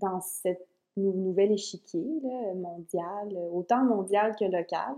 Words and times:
dans 0.00 0.20
cette 0.20 0.66
nouvel 0.96 1.52
échiquier 1.52 2.06
là, 2.22 2.54
mondial, 2.54 3.36
autant 3.52 3.84
mondial 3.84 4.34
que 4.36 4.44
local. 4.44 4.96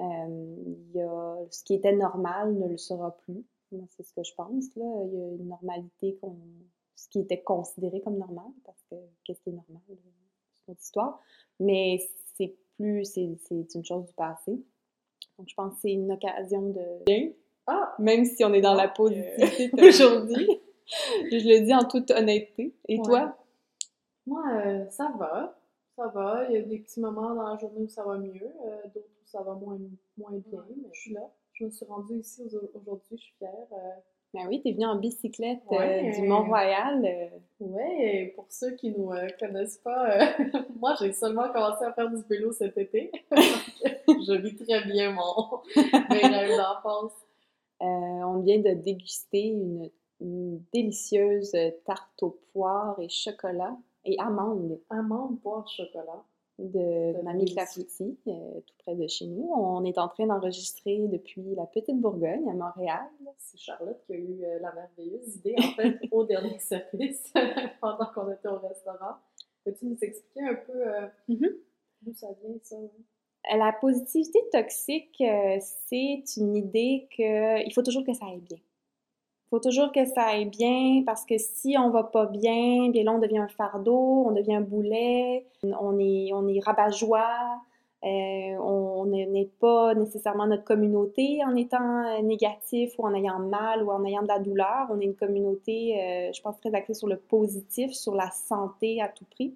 il 0.00 0.90
y 0.94 1.00
a, 1.00 1.36
ce 1.50 1.64
qui 1.64 1.74
était 1.74 1.94
normal 1.94 2.54
ne 2.58 2.68
le 2.68 2.76
sera 2.76 3.16
plus. 3.18 3.44
C'est 3.90 4.02
ce 4.02 4.12
que 4.12 4.22
je 4.22 4.34
pense. 4.34 4.74
Là. 4.76 4.84
Il 5.06 5.14
y 5.14 5.22
a 5.22 5.28
une 5.28 5.48
normalité, 5.48 6.18
qu'on, 6.20 6.36
ce 6.94 7.08
qui 7.08 7.20
était 7.20 7.40
considéré 7.42 8.00
comme 8.00 8.18
normal, 8.18 8.50
parce 8.64 8.82
que 8.90 8.96
qu'est-ce 9.24 9.40
qui 9.42 9.50
est 9.50 9.54
normal, 9.54 9.80
c'est 9.86 9.94
une 9.94 10.72
autre 10.72 10.80
histoire. 10.80 11.20
Mais 11.60 11.98
c'est 12.36 12.54
plus, 12.76 13.04
c'est, 13.04 13.36
c'est 13.48 13.74
une 13.74 13.84
chose 13.84 14.06
du 14.06 14.14
passé. 14.14 14.52
Donc, 15.38 15.48
je 15.48 15.54
pense 15.54 15.74
que 15.74 15.80
c'est 15.82 15.92
une 15.92 16.12
occasion 16.12 16.70
de... 16.70 17.34
Ah! 17.66 17.94
Même 17.98 18.24
si 18.24 18.44
on 18.44 18.52
est 18.52 18.60
dans 18.60 18.74
la 18.74 18.88
positivité 18.88 19.70
aujourd'hui. 19.88 20.48
je 20.86 21.48
le 21.48 21.64
dis 21.64 21.74
en 21.74 21.84
toute 21.84 22.10
honnêteté. 22.10 22.74
Et 22.88 22.98
toi? 22.98 23.36
Moi, 24.26 24.42
euh, 24.64 24.88
ça 24.88 25.12
va. 25.18 25.58
Ça 25.96 26.06
va. 26.08 26.46
Il 26.48 26.54
y 26.54 26.58
a 26.58 26.62
des 26.62 26.78
petits 26.78 27.00
moments 27.00 27.34
dans 27.34 27.48
la 27.48 27.56
journée 27.58 27.82
où 27.82 27.88
ça 27.88 28.04
va 28.04 28.16
mieux, 28.16 28.52
euh, 28.66 28.82
d'autres 28.94 29.06
où 29.06 29.26
ça 29.26 29.42
va 29.42 29.54
moins, 29.54 29.78
moins 30.16 30.30
bien, 30.46 30.64
mais 30.68 30.88
je 30.92 31.00
suis 31.00 31.12
là. 31.12 31.28
Je 31.52 31.64
me 31.64 31.70
suis 31.70 31.84
rendue 31.84 32.18
ici 32.18 32.42
aujourd'hui, 32.74 33.16
je 33.16 33.22
suis 33.22 33.34
fière. 33.38 33.66
Euh. 33.72 34.00
Ben 34.32 34.46
oui, 34.48 34.62
t'es 34.62 34.72
venue 34.72 34.86
en 34.86 34.96
bicyclette 34.96 35.60
du 35.68 36.22
Mont-Royal. 36.22 37.30
Oui, 37.60 38.28
pour 38.34 38.46
ceux 38.48 38.74
qui 38.76 38.90
nous 38.90 39.10
connaissent 39.38 39.76
pas, 39.76 40.34
moi 40.80 40.94
j'ai 40.98 41.12
seulement 41.12 41.52
commencé 41.52 41.84
à 41.84 41.92
faire 41.92 42.08
du 42.08 42.22
vélo 42.22 42.50
cet 42.52 42.78
été. 42.78 43.12
je 43.32 44.40
vis 44.40 44.56
très 44.56 44.84
bien 44.86 45.12
mon 45.12 45.58
rêve 46.08 46.56
d'enfance. 46.56 47.12
on 47.80 48.38
vient 48.38 48.58
de 48.58 48.72
déguster 48.72 49.48
une 49.48 49.90
une 50.22 50.62
délicieuse 50.72 51.52
tarte 51.84 52.22
aux 52.22 52.38
poires 52.52 52.98
et 53.00 53.08
chocolat 53.08 53.76
et 54.04 54.18
amandes. 54.18 54.80
Amandes, 54.90 55.40
poires, 55.40 55.68
chocolat. 55.68 56.24
De 56.58 57.20
Mamie 57.22 57.46
Clafouti, 57.46 58.18
euh, 58.28 58.60
tout 58.60 58.74
près 58.80 58.94
de 58.94 59.06
chez 59.08 59.26
nous. 59.26 59.50
On 59.52 59.84
est 59.84 59.98
en 59.98 60.06
train 60.08 60.26
d'enregistrer 60.26 61.08
depuis 61.08 61.54
la 61.56 61.64
Petite 61.64 61.98
Bourgogne 61.98 62.48
à 62.48 62.52
Montréal. 62.52 63.08
C'est 63.38 63.58
Charlotte 63.58 63.98
qui 64.06 64.12
a 64.12 64.16
eu 64.16 64.44
euh, 64.44 64.58
la 64.60 64.72
merveilleuse 64.72 65.36
idée, 65.36 65.54
en 65.58 65.72
fait, 65.74 65.98
au 66.12 66.24
dernier 66.24 66.58
service, 66.58 67.32
pendant 67.80 68.06
qu'on 68.14 68.30
était 68.30 68.48
au 68.48 68.58
restaurant. 68.58 69.16
Peux-tu 69.64 69.86
nous 69.86 69.98
expliquer 70.02 70.46
un 70.46 70.54
peu 70.54 70.72
euh, 70.72 71.06
mm-hmm. 71.30 71.56
d'où 72.02 72.12
ça 72.12 72.28
vient, 72.42 72.54
ça? 72.62 72.76
La 73.56 73.72
positivité 73.72 74.38
toxique, 74.52 75.20
c'est 75.58 76.22
une 76.36 76.54
idée 76.54 77.08
qu'il 77.10 77.72
faut 77.74 77.82
toujours 77.82 78.04
que 78.04 78.12
ça 78.12 78.26
aille 78.26 78.40
bien 78.40 78.58
faut 79.52 79.60
toujours 79.60 79.92
que 79.92 80.06
ça 80.06 80.22
aille 80.22 80.46
bien 80.46 81.02
parce 81.04 81.26
que 81.26 81.36
si 81.36 81.76
on 81.78 81.90
va 81.90 82.04
pas 82.04 82.24
bien, 82.24 82.88
bien 82.88 83.04
là, 83.04 83.12
on 83.12 83.18
devient 83.18 83.36
un 83.36 83.48
fardeau, 83.48 84.24
on 84.26 84.32
devient 84.32 84.54
un 84.54 84.60
boulet, 84.62 85.44
on 85.62 85.98
est, 85.98 86.32
on 86.32 86.48
est 86.48 86.58
rabat-joie, 86.58 87.60
euh, 88.02 88.56
on 88.56 89.04
n'est 89.04 89.50
pas 89.60 89.94
nécessairement 89.94 90.46
notre 90.46 90.64
communauté 90.64 91.40
en 91.44 91.54
étant 91.54 92.22
négatif 92.22 92.94
ou 92.96 93.06
en 93.06 93.12
ayant 93.12 93.40
mal 93.40 93.82
ou 93.82 93.90
en 93.90 94.02
ayant 94.06 94.22
de 94.22 94.28
la 94.28 94.38
douleur. 94.38 94.86
On 94.88 94.98
est 95.00 95.04
une 95.04 95.16
communauté, 95.16 96.00
euh, 96.00 96.32
je 96.32 96.40
pense, 96.40 96.58
très 96.58 96.74
axée 96.74 96.94
sur 96.94 97.08
le 97.08 97.18
positif, 97.18 97.92
sur 97.92 98.14
la 98.14 98.30
santé 98.30 99.02
à 99.02 99.08
tout 99.08 99.26
prix. 99.30 99.54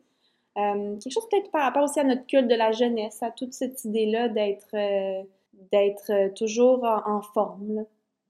Euh, 0.59 0.99
quelque 0.99 1.11
chose 1.11 1.27
peut-être 1.31 1.51
par 1.51 1.63
rapport 1.63 1.85
aussi 1.85 2.01
à 2.01 2.05
notre 2.05 2.27
culte 2.27 2.49
de 2.49 2.55
la 2.55 2.71
jeunesse, 2.71 3.23
à 3.23 3.31
toute 3.31 3.55
cette 3.55 3.83
idée-là 3.87 4.29
d'être 4.29 4.77
d'être 5.73 6.35
toujours 6.35 6.85
en, 6.85 7.23
forme. 7.23 7.87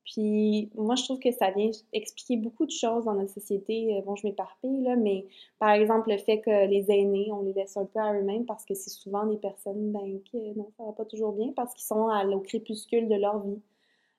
Puis 0.07 0.71
moi, 0.77 0.95
je 0.95 1.03
trouve 1.03 1.19
que 1.19 1.33
ça 1.33 1.51
vient 1.51 1.71
expliquer 1.93 2.37
beaucoup 2.37 2.65
de 2.65 2.71
choses 2.71 3.05
dans 3.05 3.15
notre 3.15 3.33
société. 3.33 3.97
Euh, 3.97 4.03
bon, 4.03 4.15
je 4.15 4.27
m'éparpille, 4.27 4.83
là, 4.83 4.95
mais 4.95 5.27
par 5.59 5.71
exemple, 5.71 6.11
le 6.11 6.19
fait 6.19 6.41
que 6.41 6.67
les 6.69 6.91
aînés, 6.91 7.29
on 7.33 7.43
les 7.43 7.53
laisse 7.53 7.77
un 7.77 7.87
peu 7.87 7.99
à 7.99 8.15
eux-mêmes 8.15 8.47
parce 8.47 8.65
que 8.65 8.75
c'est 8.75 8.91
souvent 8.91 9.27
des 9.27 9.37
personnes, 9.37 9.91
ben, 9.91 10.21
qui, 10.25 10.39
non, 10.55 10.71
ça 10.77 10.84
va 10.84 10.93
pas 10.93 11.05
toujours 11.05 11.33
bien 11.33 11.53
parce 11.57 11.75
qu'ils 11.75 11.84
sont 11.84 12.09
au 12.09 12.41
crépuscule 12.41 13.09
de 13.09 13.17
leur 13.17 13.41
vie. 13.41 13.61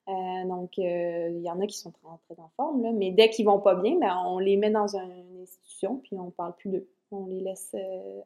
Euh, 0.08 0.44
donc, 0.46 0.78
euh, 0.78 1.30
il 1.30 1.42
y 1.42 1.50
en 1.50 1.60
a 1.60 1.66
qui 1.66 1.78
sont 1.78 1.90
très, 1.90 2.08
très 2.28 2.42
en 2.42 2.50
forme, 2.56 2.82
là, 2.82 2.92
mais 2.92 3.10
dès 3.10 3.30
qu'ils 3.30 3.46
vont 3.46 3.60
pas 3.60 3.74
bien, 3.74 3.98
ben, 3.98 4.14
on 4.26 4.38
les 4.38 4.58
met 4.58 4.70
dans 4.70 4.94
une 4.94 5.40
institution 5.42 5.96
puis 5.96 6.18
on 6.18 6.30
parle 6.30 6.54
plus 6.56 6.70
d'eux. 6.70 6.88
On 7.10 7.26
les 7.26 7.40
laisse 7.40 7.74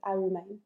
à 0.03 0.17
eux-mêmes. 0.17 0.59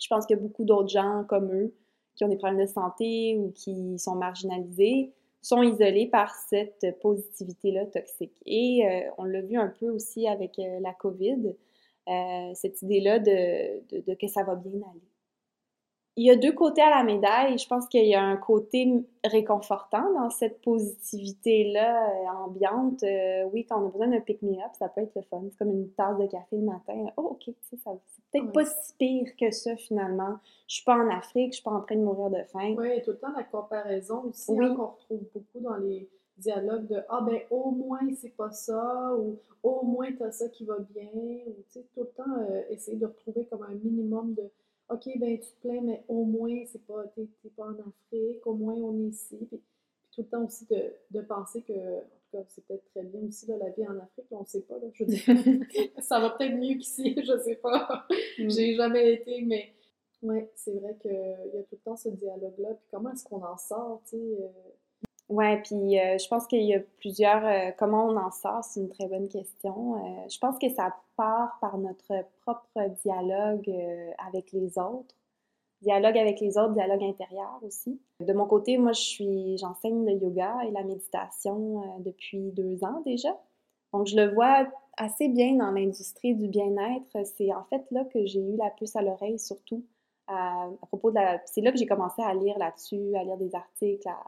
Je 0.00 0.06
pense 0.06 0.26
qu'il 0.26 0.36
y 0.36 0.38
a 0.38 0.42
beaucoup 0.42 0.64
d'autres 0.64 0.88
gens 0.88 1.24
comme 1.28 1.52
eux 1.52 1.74
qui 2.14 2.24
ont 2.24 2.28
des 2.28 2.36
problèmes 2.36 2.60
de 2.60 2.70
santé 2.70 3.36
ou 3.38 3.50
qui 3.50 3.98
sont 3.98 4.14
marginalisés 4.14 5.12
sont 5.42 5.62
isolés 5.62 6.06
par 6.06 6.34
cette 6.34 6.86
positivité-là 7.00 7.86
toxique. 7.86 8.40
Et 8.46 8.86
euh, 8.86 9.10
on 9.18 9.24
l'a 9.24 9.42
vu 9.42 9.58
un 9.58 9.68
peu 9.68 9.90
aussi 9.90 10.26
avec 10.28 10.58
euh, 10.58 10.78
la 10.80 10.94
COVID, 10.94 11.54
euh, 12.08 12.50
cette 12.54 12.80
idée-là 12.82 13.18
de, 13.18 14.00
de, 14.00 14.14
que 14.14 14.28
ça 14.28 14.44
va 14.44 14.54
bien 14.54 14.80
aller. 14.90 15.11
Il 16.16 16.26
y 16.26 16.30
a 16.30 16.36
deux 16.36 16.52
côtés 16.52 16.82
à 16.82 16.90
la 16.90 17.04
médaille. 17.04 17.56
Je 17.56 17.66
pense 17.66 17.86
qu'il 17.88 18.06
y 18.06 18.14
a 18.14 18.22
un 18.22 18.36
côté 18.36 19.02
réconfortant 19.24 20.12
dans 20.12 20.28
cette 20.28 20.60
positivité-là 20.60 22.06
ambiante. 22.44 23.02
oui, 23.52 23.64
quand 23.64 23.82
on 23.82 23.86
a 23.86 23.90
besoin 23.90 24.08
d'un 24.08 24.20
pick-me-up, 24.20 24.72
ça 24.78 24.88
peut 24.88 25.00
être 25.00 25.14
le 25.16 25.22
fun. 25.22 25.42
C'est 25.50 25.58
comme 25.58 25.70
une 25.70 25.90
tasse 25.92 26.18
de 26.18 26.26
café 26.26 26.56
le 26.56 26.64
matin. 26.64 27.06
Oh, 27.16 27.38
OK, 27.38 27.54
c'est 27.62 27.78
peut-être 27.82 28.52
pas 28.52 28.64
si 28.66 28.94
pire 28.98 29.36
que 29.38 29.50
ça 29.50 29.74
finalement. 29.76 30.36
Je 30.68 30.76
suis 30.76 30.84
pas 30.84 30.96
en 30.96 31.08
Afrique, 31.10 31.52
je 31.52 31.56
suis 31.56 31.64
pas 31.64 31.70
en 31.70 31.80
train 31.80 31.96
de 31.96 32.02
mourir 32.02 32.30
de 32.30 32.42
faim. 32.44 32.74
Oui, 32.76 33.00
tout 33.02 33.12
le 33.12 33.18
temps 33.18 33.32
la 33.34 33.44
comparaison 33.44 34.24
aussi 34.24 34.52
hein, 34.58 34.74
qu'on 34.74 34.86
retrouve 34.86 35.20
beaucoup 35.32 35.60
dans 35.60 35.76
les 35.76 36.08
dialogues 36.38 36.86
de 36.88 37.02
ah 37.08 37.20
ben 37.20 37.40
au 37.50 37.70
moins 37.70 38.00
c'est 38.20 38.34
pas 38.36 38.50
ça 38.50 39.14
ou 39.16 39.38
au 39.62 39.84
moins 39.84 40.08
t'as 40.18 40.32
ça 40.32 40.48
qui 40.48 40.64
va 40.64 40.78
bien 40.78 41.10
ou 41.46 41.54
tu 41.66 41.80
sais 41.80 41.86
tout 41.94 42.00
le 42.00 42.08
temps 42.08 42.36
euh, 42.50 42.62
essayer 42.70 42.96
de 42.96 43.06
retrouver 43.06 43.46
comme 43.46 43.62
un 43.62 43.74
minimum 43.74 44.34
de 44.34 44.50
ok 44.92 45.18
ben 45.18 45.38
tu 45.38 45.50
te 45.50 45.60
plains 45.60 45.80
mais 45.82 46.04
au 46.08 46.24
moins 46.24 46.64
c'est 46.66 46.84
pas 46.86 47.04
t'es, 47.14 47.28
pas 47.56 47.66
en 47.66 47.78
Afrique 47.88 48.46
au 48.46 48.54
moins 48.54 48.74
on 48.74 48.98
est 49.04 49.08
ici 49.08 49.38
puis, 49.48 49.60
tout 50.14 50.22
le 50.22 50.28
temps 50.28 50.44
aussi 50.44 50.66
de, 50.66 50.92
de 51.10 51.20
penser 51.22 51.62
que 51.62 51.72
c'est 52.48 52.64
peut-être 52.66 52.84
très 52.90 53.02
bien 53.02 53.20
aussi, 53.28 53.46
là, 53.46 53.56
la 53.58 53.70
vie 53.70 53.86
en 53.86 53.98
Afrique, 53.98 54.26
on 54.30 54.40
ne 54.40 54.46
sait 54.46 54.62
pas. 54.62 54.76
Là, 54.78 54.88
je 54.92 55.04
ça 56.00 56.20
va 56.20 56.30
peut-être 56.30 56.54
mieux 56.54 56.74
qu'ici, 56.74 57.14
je 57.24 57.32
ne 57.32 57.38
sais 57.38 57.56
pas. 57.56 58.06
Mm. 58.38 58.50
J'ai 58.50 58.74
jamais 58.74 59.14
été, 59.14 59.42
mais 59.42 59.74
ouais, 60.22 60.50
c'est 60.54 60.74
vrai 60.78 60.96
qu'il 61.00 61.10
y 61.12 61.58
a 61.58 61.62
tout 61.62 61.76
le 61.76 61.78
temps 61.84 61.96
ce 61.96 62.08
dialogue-là. 62.08 62.74
Puis 62.74 62.86
comment 62.90 63.12
est-ce 63.12 63.24
qu'on 63.24 63.44
en 63.44 63.56
sort, 63.56 64.02
tu 64.04 64.16
sais? 64.16 64.38
Euh? 64.40 64.48
Ouais, 65.28 65.62
puis 65.62 65.98
euh, 65.98 66.18
je 66.18 66.28
pense 66.28 66.46
qu'il 66.46 66.62
y 66.62 66.74
a 66.74 66.80
plusieurs. 66.98 67.44
Euh, 67.44 67.70
comment 67.78 68.06
on 68.06 68.16
en 68.16 68.30
sort, 68.30 68.62
c'est 68.64 68.80
une 68.80 68.90
très 68.90 69.06
bonne 69.06 69.28
question. 69.28 69.94
je 70.28 70.38
pense 70.38 70.58
que 70.58 70.68
ça 70.68 70.94
part 71.16 71.58
par 71.60 71.78
notre 71.78 72.24
propre 72.42 72.88
dialogue 73.02 73.70
avec 74.18 74.52
les 74.52 74.78
autres 74.78 75.14
dialogue 75.82 76.16
avec 76.16 76.40
les 76.40 76.56
autres, 76.56 76.72
dialogue 76.72 77.02
intérieur 77.02 77.58
aussi. 77.62 78.00
De 78.20 78.32
mon 78.32 78.46
côté, 78.46 78.78
moi, 78.78 78.92
je 78.92 79.00
suis, 79.00 79.58
j'enseigne 79.58 80.06
le 80.06 80.12
yoga 80.12 80.56
et 80.66 80.70
la 80.70 80.84
méditation 80.84 81.82
euh, 81.82 81.86
depuis 82.00 82.52
deux 82.52 82.82
ans 82.84 83.02
déjà. 83.04 83.36
Donc, 83.92 84.06
je 84.06 84.16
le 84.16 84.32
vois 84.32 84.66
assez 84.96 85.28
bien 85.28 85.54
dans 85.56 85.70
l'industrie 85.70 86.34
du 86.34 86.48
bien-être. 86.48 87.26
C'est 87.26 87.52
en 87.52 87.64
fait 87.64 87.84
là 87.90 88.04
que 88.04 88.24
j'ai 88.24 88.40
eu 88.40 88.56
la 88.56 88.70
puce 88.70 88.96
à 88.96 89.02
l'oreille, 89.02 89.38
surtout 89.38 89.84
à, 90.28 90.68
propos 90.88 91.10
de 91.10 91.16
la. 91.16 91.42
C'est 91.46 91.60
là 91.60 91.72
que 91.72 91.78
j'ai 91.78 91.86
commencé 91.86 92.22
à 92.22 92.32
lire 92.32 92.58
là-dessus, 92.58 93.14
à 93.16 93.24
lire 93.24 93.36
des 93.36 93.54
articles, 93.54 94.08
à, 94.08 94.22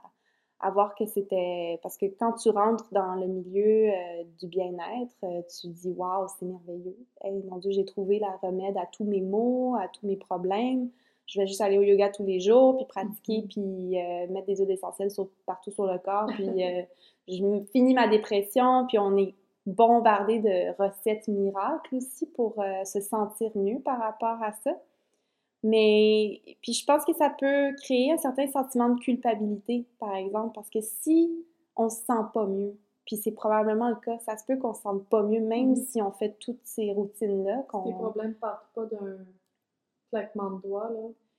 voir 0.71 0.95
que 0.95 1.05
c'était. 1.07 1.79
Parce 1.83 1.97
que 1.97 2.07
quand 2.07 2.33
tu 2.35 2.51
rentres 2.51 2.87
dans 2.93 3.15
le 3.15 3.27
milieu 3.27 3.91
euh, 3.91 4.25
du 4.41 4.47
bien-être, 4.47 5.17
euh, 5.25 5.43
tu 5.61 5.69
dis 5.69 5.93
Waouh, 5.93 6.27
c'est 6.39 6.47
merveilleux. 6.47 6.97
mon 7.51 7.59
Dieu, 7.59 7.71
j'ai 7.71 7.85
trouvé 7.85 8.19
la 8.19 8.31
remède 8.43 8.77
à 8.77 8.87
tous 8.87 9.05
mes 9.05 9.21
maux, 9.21 9.77
à 9.77 9.89
tous 9.89 10.07
mes 10.07 10.17
problèmes 10.17 10.91
je 11.27 11.41
vais 11.41 11.47
juste 11.47 11.61
aller 11.61 11.79
au 11.79 11.83
yoga 11.83 12.11
tous 12.11 12.25
les 12.25 12.41
jours, 12.41 12.77
puis 12.77 12.87
pratiquer, 12.87 13.39
mm-hmm. 13.39 13.49
puis 13.49 13.99
euh, 13.99 14.33
mettre 14.33 14.47
des 14.47 14.57
huiles 14.57 14.71
essentielles 14.71 15.11
partout 15.47 15.71
sur 15.71 15.87
le 15.87 15.99
corps, 15.99 16.27
puis 16.35 16.63
euh, 16.63 16.83
je 17.29 17.65
finis 17.73 17.95
ma 17.95 18.09
dépression, 18.09 18.87
puis 18.87 18.99
on 18.99 19.17
est 19.17 19.35
bombardé 19.67 20.41
de 20.41 20.77
recettes 20.77 21.27
miracles 21.29 21.95
aussi 21.95 22.27
pour 22.27 22.63
se 22.85 23.01
sentir 23.01 23.51
mieux 23.55 23.81
par 23.81 23.99
rapport 23.99 24.37
à 24.43 24.53
ça. 24.53 24.77
Mais, 25.65 26.41
puis 26.63 26.73
je 26.73 26.85
pense 26.85 27.05
que 27.05 27.15
ça 27.15 27.31
peut 27.31 27.75
créer 27.83 28.13
un 28.13 28.19
certain 28.19 28.47
sentiment 28.47 28.91
de 28.91 29.01
culpabilité, 29.01 29.87
par 29.99 30.15
exemple, 30.15 30.53
parce 30.55 30.71
que 30.71 30.81
si 30.81 31.45
on 31.75 31.89
se 31.89 31.97
sent 31.97 32.23
pas 32.33 32.47
mieux, 32.47 32.77
puis 33.07 33.17
c'est 33.17 33.33
probablement 33.33 33.89
le 33.89 33.97
cas, 33.97 34.19
ça 34.21 34.37
se 34.37 34.45
peut 34.45 34.57
qu'on 34.57 34.75
se 34.75 34.83
sente 34.83 35.05
pas 35.09 35.23
mieux, 35.23 35.41
même 35.41 35.75
mm-hmm. 35.75 35.87
si 35.87 36.03
on 36.03 36.13
fait 36.13 36.37
toutes 36.39 36.61
ces 36.63 36.93
routines-là. 36.93 37.65
Les 37.87 37.93
problèmes 37.93 38.35
partent 38.35 38.69
pas 38.75 38.85
d'un 38.85 39.17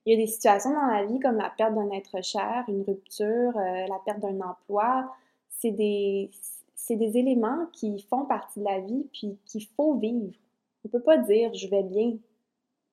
il 0.05 0.11
y 0.11 0.13
a 0.13 0.17
des 0.17 0.27
situations 0.27 0.71
dans 0.71 0.87
la 0.87 1.05
vie 1.05 1.19
comme 1.19 1.37
la 1.37 1.49
perte 1.49 1.73
d'un 1.73 1.89
être 1.91 2.23
cher, 2.23 2.63
une 2.67 2.83
rupture, 2.83 3.57
euh, 3.57 3.87
la 3.87 3.99
perte 4.05 4.19
d'un 4.19 4.39
emploi. 4.41 5.11
C'est 5.49 5.71
des, 5.71 6.29
c'est 6.75 6.95
des 6.95 7.17
éléments 7.17 7.65
qui 7.73 7.99
font 8.03 8.25
partie 8.25 8.59
de 8.59 8.65
la 8.65 8.79
vie 8.79 9.07
puis 9.13 9.37
qu'il 9.45 9.65
faut 9.75 9.95
vivre. 9.95 10.35
On 10.83 10.87
ne 10.87 10.91
peut 10.91 11.01
pas 11.01 11.17
dire 11.17 11.53
je 11.53 11.67
vais 11.67 11.83
bien 11.83 12.17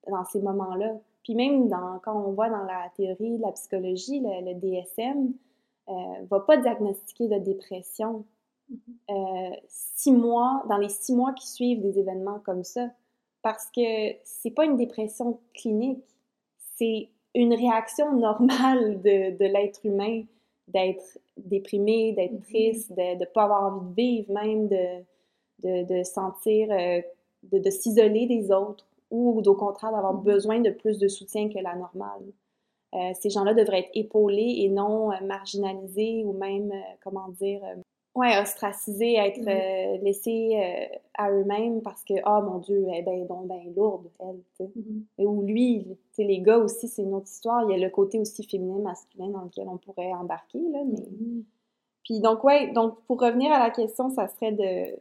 dans 0.08 0.24
ces 0.24 0.40
moments-là. 0.40 0.94
Puis 1.22 1.34
même 1.34 1.68
dans, 1.68 1.98
quand 2.00 2.16
on 2.16 2.32
voit 2.32 2.48
dans 2.48 2.64
la 2.64 2.90
théorie 2.96 3.38
de 3.38 3.42
la 3.42 3.52
psychologie, 3.52 4.20
le, 4.20 4.54
DSM 4.54 5.32
ne 5.88 5.92
euh, 5.94 6.24
va 6.30 6.40
pas 6.40 6.56
diagnostiquer 6.56 7.28
de 7.28 7.38
dépression. 7.38 8.24
Mm-hmm. 8.70 8.76
Euh, 9.10 9.56
six 9.68 10.12
mois, 10.12 10.64
dans 10.68 10.78
les 10.78 10.88
six 10.88 11.14
mois 11.14 11.32
qui 11.32 11.48
suivent 11.48 11.80
des 11.80 11.98
événements 11.98 12.40
comme 12.40 12.64
ça, 12.64 12.88
parce 13.42 13.66
que 13.74 14.14
c'est 14.24 14.50
pas 14.50 14.64
une 14.64 14.76
dépression 14.76 15.38
clinique, 15.54 16.04
c'est 16.76 17.08
une 17.34 17.54
réaction 17.54 18.12
normale 18.16 19.00
de, 19.02 19.36
de 19.36 19.44
l'être 19.44 19.84
humain 19.84 20.24
d'être 20.68 21.18
déprimé, 21.36 22.12
d'être 22.12 22.34
mm-hmm. 22.34 22.42
triste, 22.42 22.92
de 22.92 23.18
ne 23.18 23.24
pas 23.24 23.44
avoir 23.44 23.64
envie 23.64 23.88
de 23.88 23.94
vivre, 23.94 24.32
même 24.32 24.68
de, 24.68 25.02
de, 25.62 25.98
de 25.98 26.02
sentir, 26.04 26.68
euh, 26.70 27.00
de, 27.44 27.58
de 27.58 27.70
s'isoler 27.70 28.26
des 28.26 28.50
autres 28.52 28.86
ou 29.12 29.40
au 29.44 29.54
contraire 29.54 29.92
d'avoir 29.92 30.14
mm-hmm. 30.14 30.24
besoin 30.24 30.60
de 30.60 30.70
plus 30.70 30.98
de 30.98 31.06
soutien 31.06 31.48
que 31.48 31.58
la 31.58 31.76
normale. 31.76 32.24
Euh, 32.94 33.12
ces 33.20 33.30
gens-là 33.30 33.54
devraient 33.54 33.80
être 33.80 33.90
épaulés 33.94 34.56
et 34.58 34.68
non 34.68 35.12
euh, 35.12 35.24
marginalisés 35.24 36.24
ou 36.24 36.32
même, 36.32 36.72
comment 37.02 37.28
dire, 37.28 37.62
ouais, 38.14 38.38
ostracisés, 38.38 39.14
être 39.14 39.40
mm-hmm. 39.40 39.96
euh, 39.96 40.02
laissés 40.02 40.50
euh, 40.54 40.96
à 41.14 41.30
eux-mêmes 41.30 41.82
parce 41.82 42.04
que, 42.04 42.14
ah, 42.24 42.40
mon 42.40 42.58
Dieu, 42.58 42.86
elle 42.88 43.08
est 43.08 43.24
bien 43.24 43.42
ben 43.44 43.74
lourde, 43.74 44.08
elle. 44.20 44.40
Mm-hmm. 44.60 45.24
Ou 45.24 45.42
lui, 45.42 45.98
tu 46.14 46.22
les 46.22 46.40
gars 46.40 46.58
aussi, 46.58 46.88
c'est 46.88 47.02
une 47.02 47.14
autre 47.14 47.28
histoire. 47.28 47.64
Il 47.64 47.72
y 47.72 47.74
a 47.74 47.84
le 47.84 47.90
côté 47.90 48.18
aussi 48.18 48.44
féminin, 48.44 48.78
masculin 48.78 49.28
dans 49.28 49.42
lequel 49.42 49.68
on 49.68 49.78
pourrait 49.78 50.12
embarquer, 50.12 50.60
là, 50.70 50.80
mais... 50.84 51.00
Mm-hmm. 51.00 51.42
Puis 52.04 52.18
donc, 52.18 52.42
ouais, 52.42 52.72
donc 52.72 53.00
pour 53.06 53.20
revenir 53.20 53.52
à 53.52 53.60
la 53.60 53.70
question, 53.70 54.10
ça 54.10 54.26
serait 54.26 54.50
de, 54.50 54.98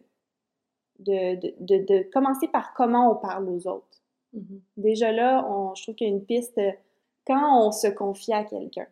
de, 1.00 1.36
de, 1.60 1.84
de, 1.84 2.12
commencer 2.12 2.48
par 2.48 2.76
comment 2.76 3.12
on 3.12 3.16
parle 3.16 3.50
aux 3.50 3.68
autres. 3.68 4.01
Déjà 4.78 5.12
là, 5.12 5.46
on, 5.50 5.76
je 5.76 5.84
trouve 5.84 5.96
qu'il 5.96 6.08
y 6.08 6.12
a 6.12 6.14
une 6.14 6.26
piste 6.26 6.60
quand 7.28 7.68
on 7.68 7.72
se 7.72 7.88
confie 7.88 8.34
à 8.34 8.44
quelqu'un, 8.44 8.88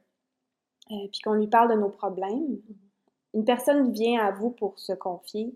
euh, 0.91 1.07
puis 1.11 1.21
qu'on 1.23 1.33
lui 1.33 1.47
parle 1.47 1.71
de 1.71 1.79
nos 1.79 1.89
problèmes, 1.89 2.59
une 3.33 3.45
personne 3.45 3.91
vient 3.91 4.23
à 4.25 4.31
vous 4.31 4.51
pour 4.51 4.77
se 4.79 4.93
confier, 4.93 5.53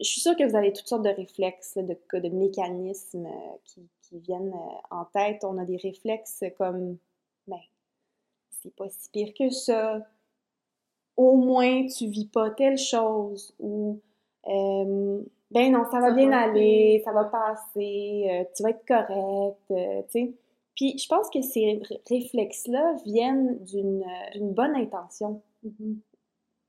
je 0.00 0.04
suis 0.04 0.20
sûre 0.20 0.36
que 0.36 0.44
vous 0.44 0.56
avez 0.56 0.72
toutes 0.72 0.86
sortes 0.86 1.04
de 1.04 1.10
réflexes, 1.10 1.76
de, 1.76 1.96
de 2.18 2.28
mécanismes 2.28 3.26
euh, 3.26 3.56
qui, 3.64 3.88
viennent 4.12 4.54
euh, 4.54 4.96
en 4.96 5.04
tête. 5.06 5.44
On 5.44 5.58
a 5.58 5.64
des 5.64 5.76
réflexes 5.76 6.44
comme, 6.56 6.96
ben, 7.46 7.60
c'est 8.50 8.74
pas 8.74 8.88
si 8.88 9.10
pire 9.10 9.34
que 9.34 9.50
ça. 9.50 10.06
Au 11.16 11.36
moins, 11.36 11.86
tu 11.86 12.06
vis 12.06 12.28
pas 12.28 12.50
telle 12.50 12.78
chose. 12.78 13.54
Ou, 13.58 14.00
euh, 14.46 15.22
ben 15.50 15.72
non, 15.72 15.84
ça 15.90 16.00
va 16.00 16.12
bien 16.12 16.30
aller, 16.32 17.00
ça 17.04 17.12
va 17.12 17.24
passer, 17.24 18.46
tu 18.54 18.62
vas 18.62 18.70
être 18.70 18.86
correct, 18.86 19.58
tu 19.68 20.10
sais. 20.10 20.34
Puis, 20.74 20.96
je 20.96 21.08
pense 21.08 21.28
que 21.30 21.42
ces 21.42 21.80
réflexes-là 22.08 22.94
viennent 23.04 23.58
d'une 23.64 24.04
bonne 24.52 24.76
intention. 24.76 25.42
Mm-hmm 25.64 25.96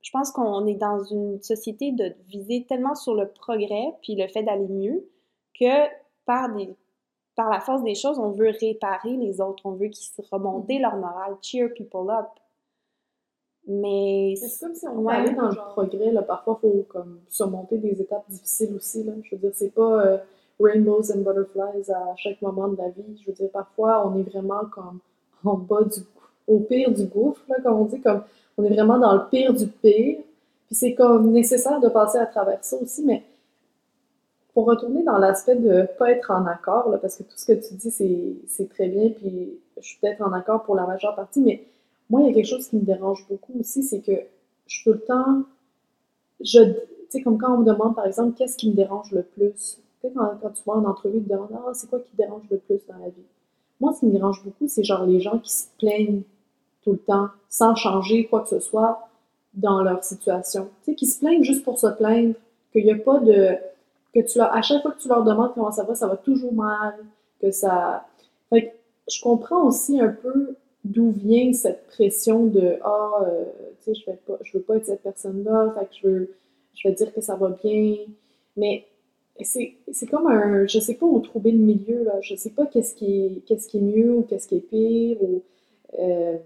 je 0.02 0.12
pense 0.12 0.31
qu'on 0.31 0.66
est 0.66 0.76
dans 0.76 1.04
une 1.04 1.42
société 1.42 1.92
de 1.92 2.16
viser 2.28 2.66
tellement 2.68 2.96
sur 2.96 3.16
le 3.16 3.30
progrès 3.30 3.94
puis 4.02 4.16
le 4.16 4.28
fait 4.28 4.44
d'aller 4.44 4.68
mieux 4.68 5.08
que 5.60 5.88
par 6.25 6.54
des 6.56 6.75
par 7.36 7.50
la 7.50 7.62
force 7.62 7.84
des 7.84 7.96
choses, 7.96 8.20
on 8.20 8.32
veut 8.32 8.52
réparer 8.60 9.16
les 9.16 9.40
autres, 9.40 9.66
on 9.66 9.72
veut 9.72 9.88
qu'ils 9.88 10.04
se 10.04 10.22
remonter 10.30 10.78
mm-hmm. 10.78 10.82
leur 10.82 10.98
morale, 10.98 11.38
cheer 11.42 11.70
people 11.70 12.10
up. 12.10 12.28
Mais 13.71 14.33
c'est 14.36 14.66
comme 14.66 14.74
si 14.74 14.88
on 14.88 15.00
ouais, 15.01 15.13
aller 15.13 15.33
dans 15.33 15.50
le 15.50 15.56
progrès 15.56 16.12
là, 16.12 16.24
parfois 16.24 16.60
il 16.63 16.69
faut 16.69 16.86
comme 16.89 17.19
surmonter 17.30 17.77
des 17.77 18.01
étapes 18.01 18.24
difficiles 18.27 18.75
aussi 18.75 19.04
là. 19.04 19.13
Je 19.24 19.36
veux 19.36 19.42
dire 19.42 19.51
c'est 19.54 19.74
pas 19.74 20.04
euh, 20.06 20.18
rainbows 20.60 21.12
and 21.12 21.19
butterflies 21.19 21.92
à 21.92 22.16
chaque 22.16 22.42
moment 22.42 22.68
de 22.68 22.77
la 22.77 22.89
vie. 22.89 23.21
Je 23.21 23.27
veux 23.27 23.33
dire 23.33 23.50
parfois 23.51 24.07
on 24.07 24.18
est 24.18 24.24
vraiment 24.24 24.66
comme 24.71 25.00
en 25.45 25.54
bas 25.54 25.83
du 25.83 26.00
au 26.48 26.62
pire 26.62 26.92
du 26.92 27.06
gouffre 27.06 27.44
là 27.48 27.57
comme 27.62 27.74
on 27.74 27.86
dit 27.86 28.01
comme 28.01 28.24
on 28.57 28.63
est 28.63 28.74
vraiment 28.74 28.98
dans 28.98 29.13
le 29.13 29.30
pire 29.30 29.54
du 29.54 29.68
pire. 29.68 30.18
Puis 30.65 30.75
c'est 30.75 30.95
comme 30.95 31.31
nécessaire 31.31 31.80
de 31.80 31.89
passer 31.89 32.18
à 32.18 32.25
travers 32.25 32.63
ça 32.63 32.75
aussi, 32.81 33.04
mais 33.04 33.24
pour 34.54 34.65
retourner 34.65 35.04
dans 35.04 35.18
l'aspect 35.18 35.56
de 35.56 35.88
pas 35.98 36.12
être 36.12 36.31
en 36.31 36.45
accord, 36.45 36.89
là, 36.89 36.98
parce 36.98 37.15
que 37.15 37.24
tout 37.24 37.38
ce 37.38 37.45
que 37.45 37.54
tu 37.54 37.75
dis, 37.75 37.92
c'est 38.48 38.69
très 38.69 38.88
bien, 38.88 39.10
puis 39.10 39.57
je 39.77 39.88
suis 39.88 40.00
peut-être 40.00 40.22
en 40.22 40.31
accord 40.33 40.63
pour 40.63 40.75
la 40.75 40.86
majeure 40.86 41.15
partie, 41.15 41.42
mais 41.42 41.63
moi, 42.10 42.22
il 42.22 42.28
y 42.28 42.30
a 42.32 42.34
quelque 42.34 42.48
chose 42.48 42.68
qui 42.68 42.78
me 42.78 42.82
dérange 42.82 43.26
beaucoup 43.30 43.54
aussi, 43.60 43.84
c'est 43.84 44.02
que 44.02 44.14
je 44.68 44.84
tout 44.84 44.94
le 44.94 45.00
temps, 45.00 45.44
je, 46.42 46.60
tu 46.64 46.80
sais, 47.10 47.22
comme 47.22 47.38
quand 47.38 47.54
on 47.56 47.60
me 47.60 47.66
demande, 47.66 47.96
par 47.96 48.06
exemple, 48.06 48.36
qu'est-ce 48.38 48.58
qui 48.58 48.70
me 48.70 48.76
dérange 48.76 49.12
le 49.12 49.24
plus? 49.24 49.80
Tu 50.02 50.08
sais, 50.08 50.14
quand, 50.14 50.50
tu 50.52 50.64
vois 50.66 50.78
en 50.78 50.86
entrevue, 50.86 51.20
tu 51.20 51.26
te 51.26 51.30
demandes, 51.30 51.50
ah, 51.54 51.72
c'est 51.74 51.90
quoi 51.90 52.00
qui 52.00 52.12
te 52.12 52.18
dérange 52.18 52.44
le 52.50 52.58
plus 52.58 52.80
dans 52.88 52.98
la 52.98 53.10
vie? 53.10 53.26
Moi, 53.80 53.94
ce 53.94 54.00
qui 54.00 54.06
me 54.08 54.12
dérange 54.12 54.44
beaucoup, 54.44 54.68
c'est 54.68 54.84
genre 54.84 55.06
les 55.06 55.20
gens 55.20 55.40
qui 55.40 55.52
se 55.52 55.66
plaignent 55.78 56.24
tout 56.84 56.92
le 56.92 56.98
temps, 56.98 57.28
sans 57.50 57.76
changer 57.76 58.26
quoi 58.28 58.42
que 58.42 58.50
ce 58.50 58.60
soit 58.60 59.08
dans 59.54 59.82
leur 59.84 60.04
situation. 60.04 60.70
Tu 60.84 60.92
sais, 60.92 60.96
qui 60.96 61.06
se 61.06 61.20
plaignent 61.20 61.44
juste 61.44 61.64
pour 61.64 61.80
se 61.80 61.88
plaindre, 61.88 62.36
qu'il 62.72 62.86
n'y 62.86 62.92
a 62.92 62.98
pas 62.98 63.20
de... 63.20 63.56
que 64.14 64.20
tu 64.20 64.38
leur, 64.38 64.56
à 64.56 64.62
chaque 64.62 64.82
fois 64.82 64.92
que 64.92 65.02
tu 65.02 65.08
leur 65.08 65.24
demandes 65.24 65.54
comment 65.54 65.72
ça 65.72 65.84
va, 65.84 65.96
ça 65.96 66.08
va 66.08 66.18
toujours 66.18 66.54
mal, 66.54 66.96
que 67.42 67.52
ça... 67.52 68.06
Fait 68.50 68.68
que 68.68 68.76
je 69.12 69.22
comprends 69.22 69.64
aussi 69.64 70.00
un 70.00 70.10
peu 70.10 70.56
d'où 70.89 71.12
vient 71.12 71.53
cette 71.53 71.86
pression 71.88 72.47
de 72.47 72.77
«Ah, 72.83 73.12
euh, 73.21 73.45
tu 73.83 73.94
sais, 73.94 74.01
je, 74.01 74.12
vais 74.12 74.18
pas, 74.25 74.38
je 74.44 74.57
veux 74.57 74.63
pas 74.63 74.77
être 74.77 74.86
cette 74.86 75.03
personne-là, 75.03 75.74
fait 75.77 75.86
que 75.86 75.95
je 76.01 76.07
veux... 76.07 76.36
je 76.74 76.89
dire 76.89 77.13
que 77.13 77.21
ça 77.21 77.36
va 77.36 77.50
bien.» 77.63 77.95
Mais 78.57 78.86
c'est, 79.41 79.77
comme 80.09 80.27
un... 80.27 80.65
Je 80.65 80.80
sais 80.80 80.95
pas 80.95 81.06
où 81.06 81.19
trouver 81.19 81.51
le 81.51 81.59
milieu, 81.59 82.03
là. 82.03 82.19
Je 82.21 82.36
sais 82.36 82.50
pas 82.50 82.65
qu'est-ce 82.65 82.95
qui 82.95 83.25
est, 83.25 83.45
qu'est-ce 83.45 83.68
qui 83.68 83.77
est 83.77 83.81
mieux 83.81 84.13
ou 84.15 84.24
qu'est-ce 84.24 84.47
qui 84.47 84.56
est 84.56 84.59
pire. 84.59 85.18
Euh, 86.00 86.38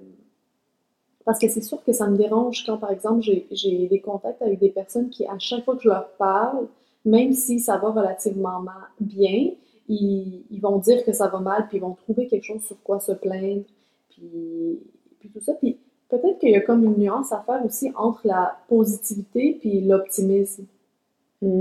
parce 1.25 1.39
que 1.39 1.47
c'est 1.47 1.61
sûr 1.61 1.81
que 1.83 1.93
ça 1.93 2.07
me 2.07 2.17
dérange 2.17 2.65
quand, 2.65 2.77
par 2.77 2.91
exemple, 2.91 3.21
j'ai 3.21 3.87
des 3.87 4.01
contacts 4.01 4.41
avec 4.41 4.59
des 4.59 4.69
personnes 4.69 5.09
qui, 5.09 5.25
à 5.25 5.39
chaque 5.39 5.63
fois 5.63 5.77
que 5.77 5.83
je 5.83 5.89
leur 5.89 6.09
parle, 6.17 6.67
même 7.05 7.31
si 7.31 7.61
ça 7.61 7.77
va 7.77 7.91
relativement 7.91 8.63
bien, 8.99 9.51
ils, 9.87 10.43
ils, 10.51 10.59
vont 10.59 10.79
dire 10.79 11.03
que 11.05 11.13
ça 11.13 11.27
va 11.29 11.39
mal, 11.39 11.67
puis 11.69 11.77
ils 11.77 11.81
vont 11.81 11.93
trouver 11.93 12.27
quelque 12.27 12.43
chose 12.43 12.63
sur 12.63 12.81
quoi 12.83 12.99
se 12.99 13.13
plaindre, 13.13 13.63
puis, 14.13 14.79
puis 15.19 15.29
tout 15.29 15.41
ça. 15.41 15.53
Puis 15.53 15.77
peut-être 16.09 16.39
qu'il 16.39 16.51
y 16.51 16.55
a 16.55 16.61
comme 16.61 16.83
une 16.83 16.97
nuance 16.97 17.31
à 17.31 17.41
faire 17.41 17.63
aussi 17.65 17.91
entre 17.95 18.21
la 18.25 18.57
positivité 18.67 19.57
puis 19.59 19.81
l'optimisme. 19.81 20.65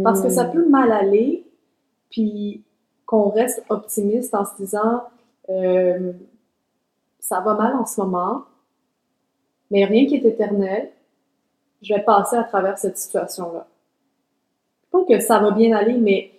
Parce 0.05 0.23
que 0.23 0.29
ça 0.29 0.45
peut 0.45 0.69
mal 0.69 0.93
aller, 0.93 1.45
puis 2.09 2.63
qu'on 3.05 3.31
reste 3.31 3.65
optimiste 3.69 4.33
en 4.33 4.45
se 4.45 4.55
disant 4.57 5.03
euh, 5.49 6.13
ça 7.19 7.41
va 7.41 7.55
mal 7.55 7.75
en 7.75 7.85
ce 7.85 8.01
moment, 8.01 8.45
mais 9.71 9.85
rien 9.85 10.07
qui 10.07 10.17
est 10.17 10.25
éternel. 10.25 10.91
Je 11.83 11.95
vais 11.95 12.03
passer 12.03 12.37
à 12.37 12.45
travers 12.45 12.79
cette 12.79 12.97
situation-là. 12.97 13.67
Pas 14.93 15.05
que 15.05 15.19
ça 15.19 15.41
va 15.41 15.51
bien 15.51 15.77
aller, 15.77 15.95
mais 15.95 16.31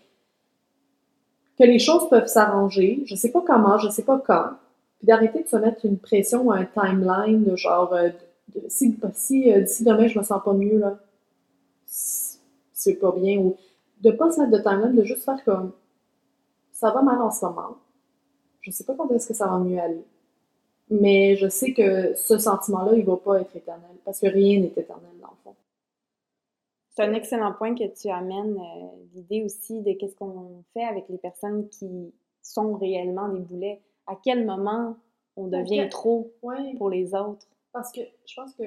que 1.58 1.66
les 1.66 1.80
choses 1.80 2.08
peuvent 2.10 2.28
s'arranger. 2.28 3.04
Je 3.06 3.16
sais 3.16 3.32
pas 3.32 3.42
comment, 3.42 3.78
je 3.78 3.90
sais 3.90 4.04
pas 4.04 4.20
quand. 4.20 4.52
Puis 5.04 5.08
d'arrêter 5.08 5.44
de 5.44 5.50
se 5.50 5.58
mettre 5.58 5.86
une 5.86 5.98
pression 5.98 6.44
ou 6.44 6.54
un 6.54 6.64
timeline 6.64 7.44
de 7.44 7.58
genre, 7.58 7.92
euh, 7.94 8.10
si, 8.70 8.98
si 9.14 9.52
euh, 9.52 9.60
d'ici 9.60 9.84
demain 9.84 10.08
je 10.08 10.18
me 10.18 10.24
sens 10.24 10.42
pas 10.42 10.54
mieux, 10.54 10.80
là, 10.80 10.98
c'est 11.86 12.96
pas 13.02 13.12
bien. 13.12 13.38
Ou 13.38 13.58
de 14.00 14.12
pas 14.12 14.32
se 14.32 14.40
mettre 14.40 14.54
de 14.54 14.60
timeline, 14.60 14.96
de 14.96 15.04
juste 15.04 15.26
faire 15.26 15.44
comme, 15.44 15.74
ça 16.72 16.92
va 16.92 17.02
mal 17.02 17.22
en 17.22 17.32
ce 17.32 17.44
moment. 17.44 17.76
Je 18.62 18.72
sais 18.72 18.86
pas 18.86 18.96
quand 18.96 19.12
est-ce 19.12 19.28
que 19.28 19.34
ça 19.34 19.48
va 19.48 19.60
mieux 19.60 19.78
aller. 19.78 20.06
Mais 20.90 21.36
je 21.36 21.50
sais 21.50 21.74
que 21.74 22.16
ce 22.16 22.38
sentiment-là, 22.38 22.94
il 22.96 23.04
va 23.04 23.18
pas 23.18 23.42
être 23.42 23.54
éternel, 23.58 23.98
parce 24.06 24.22
que 24.22 24.28
rien 24.28 24.62
n'est 24.62 24.68
éternel 24.68 25.12
dans 25.22 25.32
le 25.32 25.36
fond. 25.44 25.56
C'est 26.92 27.04
un 27.04 27.14
excellent 27.14 27.52
point 27.52 27.76
que 27.76 27.94
tu 27.94 28.10
amènes, 28.10 28.58
euh, 28.58 28.88
l'idée 29.16 29.44
aussi 29.44 29.82
de 29.82 29.92
qu'est-ce 29.92 30.16
qu'on 30.16 30.64
fait 30.74 30.86
avec 30.86 31.10
les 31.10 31.18
personnes 31.18 31.68
qui 31.68 32.14
sont 32.42 32.76
réellement 32.76 33.28
des 33.28 33.40
boulets. 33.40 33.82
À 34.08 34.16
quel 34.16 34.46
moment 34.46 34.98
on 35.36 35.48
devient 35.48 35.88
trop 35.90 36.34
pour 36.78 36.90
les 36.90 37.14
autres? 37.16 37.48
Parce 37.72 37.92
que 37.92 38.02
je 38.26 38.36
pense 38.36 38.54
que 38.56 38.64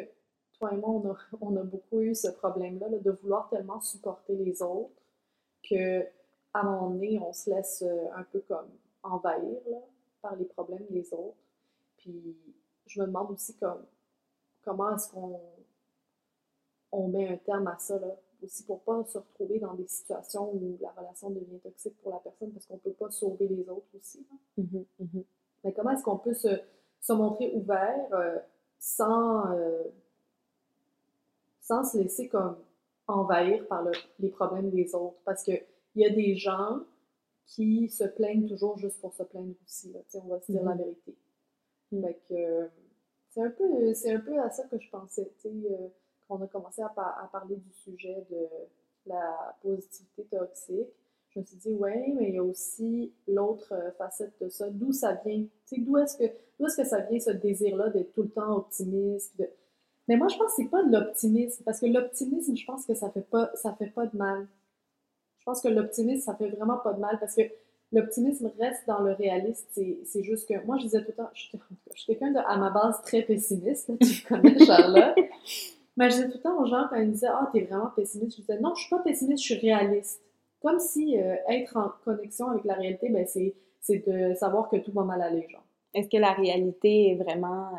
toi 0.59 0.73
et 0.73 0.77
moi, 0.77 0.91
on 0.91 1.11
a, 1.11 1.17
on 1.41 1.57
a 1.57 1.63
beaucoup 1.63 2.01
eu 2.01 2.15
ce 2.15 2.29
problème-là 2.29 2.89
de 2.89 3.11
vouloir 3.11 3.49
tellement 3.49 3.81
supporter 3.81 4.35
les 4.35 4.63
autres 4.63 5.03
que 5.69 6.05
à 6.53 6.61
un 6.61 6.63
moment 6.65 6.91
donné, 6.91 7.19
on 7.19 7.33
se 7.33 7.51
laisse 7.51 7.83
euh, 7.83 8.07
un 8.15 8.23
peu 8.23 8.41
comme 8.41 8.69
envahir 9.03 9.59
par 10.23 10.37
les 10.37 10.47
problèmes 10.47 10.87
des 10.91 11.13
autres. 11.13 11.37
Puis 11.99 12.37
je 12.87 13.01
me 13.01 13.07
demande 13.07 13.31
aussi 13.31 13.55
comme, 13.57 13.85
comment 14.63 14.95
est-ce 14.95 15.11
qu'on 15.11 15.41
on 16.93 17.09
met 17.09 17.29
un 17.29 17.37
terme 17.37 17.67
à 17.67 17.79
ça, 17.79 17.99
là, 17.99 18.17
aussi 18.43 18.65
pour 18.65 18.81
pas 18.83 19.05
se 19.05 19.19
retrouver 19.19 19.59
dans 19.59 19.75
des 19.75 19.87
situations 19.87 20.53
où 20.53 20.79
la 20.81 20.91
relation 20.91 21.31
devient 21.31 21.59
toxique 21.63 21.97
pour 22.03 22.13
la 22.13 22.19
personne 22.19 22.53
parce 22.53 22.67
qu'on 22.67 22.79
peut 22.79 22.93
pas 22.93 23.11
sauver 23.11 23.49
les 23.49 23.69
autres 23.69 23.87
aussi. 23.97 24.27
Mm-hmm, 24.59 24.85
mm-hmm. 25.03 25.25
Mais 25.65 25.73
comment 25.73 25.91
est-ce 25.91 26.03
qu'on 26.03 26.19
peut 26.19 26.35
se, 26.35 26.49
se, 27.01 27.13
montrer 27.13 27.53
ouvert 27.55 28.09
euh, 28.13 28.39
sans, 28.79 29.53
euh, 29.53 29.85
sans 31.61 31.85
se 31.85 31.99
laisser 31.99 32.29
comme 32.29 32.57
envahir 33.07 33.67
par 33.69 33.85
les 34.19 34.29
problèmes 34.31 34.71
des 34.71 34.95
autres? 34.95 35.19
Parce 35.25 35.43
qu'il 35.43 35.65
y 35.97 36.05
a 36.05 36.11
des 36.11 36.37
gens 36.37 36.81
qui 37.47 37.89
se 37.89 38.05
plaignent 38.05 38.49
toujours 38.49 38.77
juste 38.79 39.01
pour 39.01 39.15
se 39.15 39.23
plaindre 39.23 39.55
aussi. 39.65 39.93
Là, 39.93 40.01
on 40.15 40.29
va 40.29 40.41
se 40.41 40.53
dire 40.53 40.63
la 40.63 40.75
mm-hmm. 40.75 40.79
vérité. 40.79 41.17
Fait 41.91 42.21
que 42.29 42.69
c'est 43.31 43.43
un 43.43 43.51
peu 43.51 43.65
un 43.65 44.21
peu 44.21 44.41
à 44.41 44.51
ça 44.51 44.65
que 44.65 44.79
je 44.79 44.91
pensais, 44.91 45.31
euh, 45.47 45.89
on 46.29 46.43
a 46.43 46.47
commencé 46.47 46.83
à, 46.83 46.89
parler 47.31 47.57
du 47.57 47.73
sujet 47.73 48.27
de 48.31 48.47
la 49.07 49.57
positivité 49.63 50.25
toxique. 50.25 50.89
je 51.31 51.41
me 51.41 51.45
suis 51.45 51.57
dit, 51.57 51.75
ouais, 51.75 52.13
mais 52.17 52.29
il 52.29 52.35
y 52.35 52.39
a 52.39 52.43
aussi 52.43 53.13
l'autre 53.29 53.73
euh, 53.73 53.91
facette 53.93 54.33
de 54.41 54.49
ça. 54.49 54.69
D'où 54.71 54.93
ça 54.93 55.15
vient? 55.25 55.45
D'où 55.73 55.97
est-ce 55.99 56.17
que, 56.17 56.25
est 56.25 56.35
que 56.59 56.85
ça 56.85 57.01
vient, 57.01 57.21
ce 57.21 57.31
désir-là 57.31 57.91
d'être 57.91 58.13
tout 58.13 58.23
le 58.23 58.31
temps 58.31 58.57
optimiste? 58.57 59.35
Mais 60.09 60.17
moi, 60.17 60.29
je 60.29 60.37
pense 60.37 60.55
que 60.55 60.63
c'est 60.63 60.69
pas 60.69 60.83
de 60.83 60.93
l'optimisme, 60.93 61.63
parce 61.65 61.81
que 61.81 61.87
l'optimisme, 61.87 62.57
je 62.57 62.65
pense 62.65 62.87
que 62.87 62.95
ça 62.95 63.11
fait 63.11 63.29
pas, 63.29 63.51
ça 63.55 63.75
fait 63.75 63.91
pas 63.91 64.07
de 64.07 64.17
mal. 64.17 64.47
Je 65.39 65.45
pense 65.45 65.61
que 65.61 65.69
l'optimisme, 65.69 66.25
ça 66.25 66.35
fait 66.35 66.49
vraiment 66.49 66.79
pas 66.79 66.93
de 66.93 67.01
mal, 67.01 67.19
parce 67.19 67.35
que 67.35 67.43
l'optimisme 67.93 68.51
reste 68.59 68.87
dans 68.87 69.01
le 69.01 69.13
réaliste. 69.13 69.69
C'est 70.05 70.23
juste 70.23 70.49
que, 70.49 70.65
moi, 70.65 70.77
je 70.79 70.85
disais 70.85 71.01
tout 71.01 71.11
le 71.11 71.15
temps, 71.15 71.31
je, 71.35 71.49
suis 71.95 72.07
quelqu'un 72.07 72.31
de, 72.33 72.39
à 72.39 72.57
ma 72.57 72.71
base, 72.71 73.01
très 73.03 73.23
pessimiste, 73.23 73.93
tu 74.01 74.27
connais 74.27 74.59
Charlotte. 74.65 75.17
mais 75.97 76.11
je 76.11 76.17
disais 76.17 76.29
tout 76.29 76.37
le 76.39 76.43
temps 76.43 76.61
aux 76.61 76.67
gens, 76.67 76.87
quand 76.91 76.97
ils 76.97 77.09
me 77.09 77.13
disaient, 77.13 77.29
ah, 77.29 77.49
t'es 77.53 77.63
vraiment 77.63 77.91
pessimiste, 77.95 78.37
je 78.37 78.43
disais, 78.43 78.61
non, 78.61 78.75
je 78.75 78.83
suis 78.83 78.91
pas 78.91 79.01
pessimiste, 79.01 79.43
je 79.43 79.55
suis 79.55 79.61
réaliste. 79.61 80.23
Comme 80.61 80.79
si 80.79 81.19
euh, 81.19 81.37
être 81.49 81.77
en 81.77 81.91
connexion 82.05 82.49
avec 82.49 82.65
la 82.65 82.75
réalité, 82.75 83.09
ben, 83.09 83.27
c'est 83.27 83.55
de 84.07 84.35
savoir 84.35 84.69
que 84.69 84.77
tout 84.77 84.93
va 84.93 85.05
mal 85.05 85.23
aller, 85.23 85.49
genre. 85.49 85.65
Est-ce 85.95 86.09
que 86.09 86.17
la 86.17 86.33
réalité 86.33 87.13
est 87.13 87.15
vraiment 87.15 87.71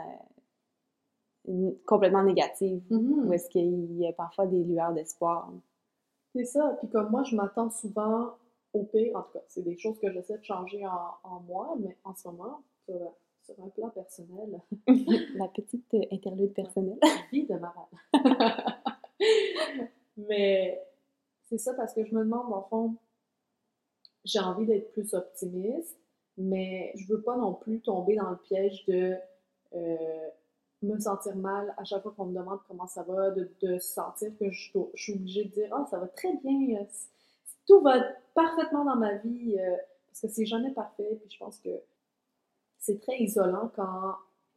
euh, 1.48 1.72
complètement 1.86 2.24
négative? 2.24 2.82
Mm-hmm. 2.90 3.28
Ou 3.28 3.34
est-ce 3.34 3.50
qu'il 3.50 4.00
y 4.00 4.08
a 4.08 4.14
parfois 4.14 4.48
des 4.48 4.64
lueurs 4.64 4.94
d'espoir? 4.94 5.52
C'est 6.34 6.46
ça. 6.46 6.76
Puis 6.80 6.88
comme 6.90 7.10
moi, 7.12 7.24
je 7.24 7.36
m'attends 7.36 7.70
souvent 7.70 8.36
au 8.74 8.84
pire. 8.84 9.16
En 9.16 9.22
tout 9.22 9.34
cas, 9.34 9.44
c'est 9.48 9.64
des 9.64 9.78
choses 9.78 10.00
que 10.00 10.12
j'essaie 10.12 10.38
de 10.38 10.44
changer 10.44 10.86
en, 10.86 11.40
moi, 11.42 11.76
mais 11.80 11.98
en 12.04 12.14
ce 12.16 12.28
moment, 12.28 12.62
sur, 13.56 13.63
un 13.63 13.70
plan 13.70 13.89
personnel. 13.89 14.62
la 15.36 15.48
petite 15.48 15.94
euh, 15.94 16.01
interlude 16.12 16.54
personnelle. 16.54 17.00
Vie 17.32 17.46
de 17.46 17.56
malade. 17.56 17.86
mais 20.18 20.82
c'est 21.44 21.58
ça 21.58 21.74
parce 21.74 21.94
que 21.94 22.06
je 22.06 22.13
me 22.13 22.24
demande, 22.24 22.51
en 22.51 22.63
fond, 22.63 22.96
j'ai 24.25 24.39
envie 24.39 24.66
d'être 24.66 24.92
plus 24.92 25.13
optimiste, 25.13 25.98
mais 26.38 26.92
je 26.96 27.08
veux 27.08 27.22
pas 27.22 27.38
non 27.38 27.54
plus 27.54 27.80
tomber 27.80 28.16
dans 28.16 28.30
le 28.30 28.38
piège 28.38 28.86
de 28.86 29.16
euh, 29.74 30.30
me 30.84 31.00
sentir 31.00 31.36
mal 31.36 31.74
à 31.77 31.84
chaque 31.84 32.04
fois 32.04 32.13
qu'on 32.16 32.25
me 32.25 32.38
demande 32.38 32.60
comment 32.68 32.88
ça 32.88 33.04
va, 33.04 33.32
de, 33.32 33.80
sentir 33.80 34.32
que 34.38 34.51
je, 34.51 34.72
suis 34.96 35.13
obligée 35.13 35.46
de 35.46 35.50
dire 35.50 35.70
Ah, 35.72 35.88
ça 35.89 35.98
va 35.98 36.08
très 36.08 36.36
bien, 36.44 36.80
euh, 36.80 36.86
tout 37.66 37.82
va 37.82 38.01
parfaitement 38.36 38.86
dans 38.86 38.96
ma 38.96 39.16
vie, 39.16 39.58
euh, 39.60 39.77
parce 40.08 40.22
que 40.22 40.27
c'est 40.27 40.46
jamais 40.46 40.72
parfait, 40.72 41.18
puis 41.20 41.30
je 41.32 41.38
pense 41.38 41.60
que 41.60 41.70
c'est 42.88 43.00
très 43.01 43.20
isolant 43.20 43.72
quand, 43.75 44.15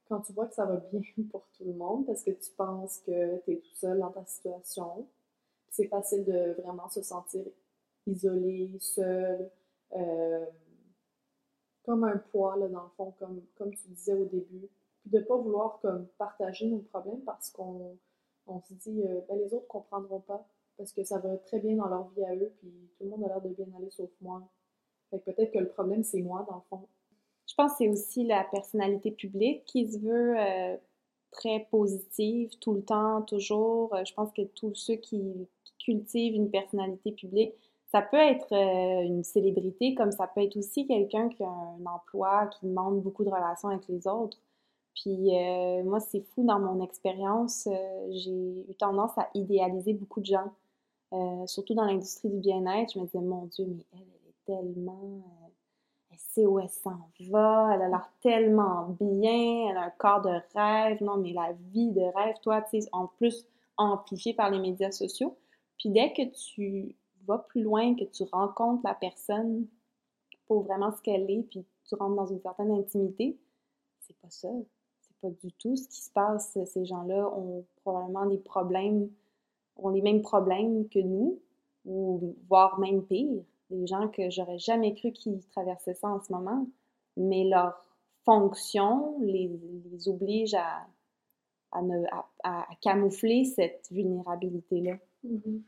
quand 0.09 0.21
tu 0.21 0.33
vois 0.33 0.47
que 0.47 0.55
ça 0.55 0.65
va 0.65 0.77
bien 0.77 1.03
pour 1.31 1.47
tout 1.57 1.65
le 1.65 1.75
monde, 1.75 2.07
parce 2.07 2.23
que 2.23 2.31
tu 2.31 2.51
penses 2.57 2.99
que 3.01 3.39
tu 3.45 3.53
es 3.53 3.57
tout 3.57 3.75
seul 3.75 3.99
dans 3.99 4.11
ta 4.11 4.25
situation 4.25 5.07
c'est 5.71 5.87
facile 5.87 6.25
de 6.25 6.61
vraiment 6.61 6.89
se 6.89 7.01
sentir 7.01 7.45
isolé, 8.07 8.77
seul, 8.81 9.51
euh, 9.93 10.47
comme 11.85 12.05
un 12.05 12.19
poids, 12.19 12.57
là, 12.57 12.69
dans 12.69 12.83
le 12.83 12.89
fond, 12.97 13.15
comme, 13.19 13.43
comme 13.57 13.75
tu 13.75 13.89
disais 13.89 14.15
au 14.15 14.25
début. 14.25 14.69
Puis 15.01 15.11
de 15.11 15.19
ne 15.19 15.25
pas 15.25 15.37
vouloir 15.37 15.79
comme, 15.81 16.07
partager 16.19 16.67
nos 16.67 16.81
problèmes 16.81 17.23
parce 17.23 17.51
qu'on 17.51 17.97
on 18.47 18.61
se 18.63 18.75
dit, 18.75 19.03
euh, 19.07 19.21
ben, 19.29 19.39
les 19.39 19.55
autres 19.55 19.65
ne 19.65 19.69
comprendront 19.69 20.21
pas 20.21 20.45
parce 20.77 20.93
que 20.93 21.05
ça 21.05 21.19
va 21.19 21.37
très 21.39 21.61
bien 21.61 21.77
dans 21.77 21.89
leur 21.89 22.09
vie 22.09 22.25
à 22.25 22.35
eux, 22.35 22.53
puis 22.59 22.91
tout 22.97 23.05
le 23.05 23.11
monde 23.11 23.25
a 23.25 23.29
l'air 23.29 23.41
de 23.43 23.51
bien 23.51 23.67
aller 23.77 23.91
sauf 23.91 24.11
moi. 24.21 24.43
Fait 25.11 25.19
peut-être 25.19 25.53
que 25.53 25.59
le 25.59 25.69
problème, 25.69 26.03
c'est 26.03 26.23
moi, 26.23 26.45
dans 26.49 26.57
le 26.57 26.63
fond. 26.69 26.89
Je 27.51 27.55
pense 27.57 27.73
que 27.73 27.79
c'est 27.79 27.89
aussi 27.89 28.25
la 28.25 28.45
personnalité 28.45 29.11
publique 29.11 29.65
qui 29.67 29.91
se 29.91 29.99
veut 29.99 30.39
euh, 30.39 30.77
très 31.33 31.67
positive 31.71 32.51
tout 32.61 32.75
le 32.75 32.83
temps, 32.83 33.23
toujours. 33.23 33.95
Je 34.07 34.15
pense 34.15 34.33
que 34.33 34.43
tous 34.43 34.75
ceux 34.75 34.97
qui, 34.97 35.49
cultive 35.81 36.35
une 36.35 36.51
personnalité 36.51 37.13
publique. 37.13 37.55
Ça 37.93 38.03
peut 38.03 38.17
être 38.17 38.53
euh, 38.53 39.03
une 39.03 39.25
célébrité, 39.25 39.95
comme 39.95 40.13
ça 40.13 40.29
peut 40.29 40.43
être 40.43 40.57
aussi 40.57 40.87
quelqu'un 40.87 41.29
qui 41.29 41.43
a 41.43 41.49
un 41.49 41.85
emploi, 41.87 42.47
qui 42.47 42.67
demande 42.67 43.03
beaucoup 43.03 43.25
de 43.25 43.31
relations 43.31 43.69
avec 43.69 43.89
les 43.89 44.07
autres. 44.07 44.39
Puis 44.95 45.37
euh, 45.37 45.83
moi, 45.83 45.99
c'est 45.99 46.21
fou, 46.21 46.45
dans 46.45 46.61
mon 46.61 46.85
expérience, 46.85 47.67
euh, 47.67 48.07
j'ai 48.11 48.65
eu 48.69 48.75
tendance 48.79 49.17
à 49.19 49.29
idéaliser 49.35 49.95
beaucoup 49.95 50.21
de 50.21 50.27
gens, 50.27 50.53
surtout 51.47 51.75
dans 51.75 51.85
l'industrie 51.85 52.29
du 52.29 52.39
bien-être. 52.39 52.93
Je 52.95 53.01
me 53.01 53.07
disais, 53.07 53.21
mon 53.21 53.47
Dieu, 53.47 53.67
mais 53.67 53.85
elle, 53.93 53.99
elle 54.01 54.29
est 54.29 54.57
tellement... 54.57 55.25
elle 56.11 56.19
sait 56.19 56.47
où 56.47 56.59
elle 56.59 56.69
s'en 56.69 56.99
va, 57.31 57.71
elle 57.75 57.83
a 57.83 57.89
l'air 57.89 58.11
tellement 58.21 58.97
bien, 59.01 59.71
elle 59.71 59.77
a 59.77 59.85
un 59.85 59.91
corps 59.91 60.23
de 60.23 60.41
rêve. 60.55 61.03
Non, 61.03 61.17
mais 61.17 61.33
la 61.33 61.53
vie 61.73 61.91
de 61.91 62.03
rêve, 62.03 62.37
toi, 62.43 62.63
tu 62.63 62.81
sais, 62.81 62.89
en 62.93 63.07
plus 63.07 63.47
amplifiée 63.77 64.35
par 64.35 64.51
les 64.51 64.59
médias 64.59 64.91
sociaux. 64.91 65.37
Puis 65.79 65.89
dès 65.91 66.13
que 66.13 66.23
tu 66.31 66.97
vas 67.27 67.39
plus 67.39 67.63
loin, 67.63 67.95
que 67.95 68.05
tu 68.05 68.25
rencontres 68.33 68.83
la 68.85 68.95
personne 68.95 69.67
pour 70.47 70.63
vraiment 70.65 70.93
ce 70.93 71.01
qu'elle 71.03 71.31
est, 71.31 71.45
puis 71.49 71.65
tu 71.89 71.95
rentres 71.95 72.17
dans 72.17 72.27
une 72.27 72.41
certaine 72.41 72.73
intimité, 72.73 73.39
c'est 74.01 74.17
pas 74.19 74.31
ça. 74.31 74.49
C'est 75.01 75.17
pas 75.21 75.31
du 75.31 75.53
tout 75.53 75.77
ce 75.77 75.89
qui 75.89 76.03
se 76.03 76.11
passe. 76.11 76.59
Ces 76.65 76.85
gens-là 76.85 77.29
ont 77.37 77.65
probablement 77.83 78.27
des 78.27 78.39
problèmes, 78.39 79.09
ont 79.77 79.91
les 79.91 80.03
mêmes 80.03 80.23
problèmes 80.23 80.89
que 80.89 80.99
nous, 80.99 81.41
ou 81.85 82.35
voire 82.49 82.79
même 82.79 83.03
pire. 83.05 83.43
Des 83.71 83.87
gens 83.87 84.09
que 84.09 84.31
j'aurais 84.31 84.59
jamais 84.59 84.95
cru 84.95 85.13
qu'ils 85.13 85.45
traversaient 85.49 85.95
ça 85.95 86.09
en 86.09 86.21
ce 86.21 86.33
moment, 86.33 86.67
mais 87.17 87.45
leur 87.45 87.85
fonction 88.25 89.17
les, 89.21 89.51
oblige 90.07 90.55
à, 90.55 90.87
à, 92.43 92.67
camoufler 92.81 93.45
cette 93.45 93.87
vulnérabilité-là. 93.91 94.97
Mm-hmm. 95.25 95.61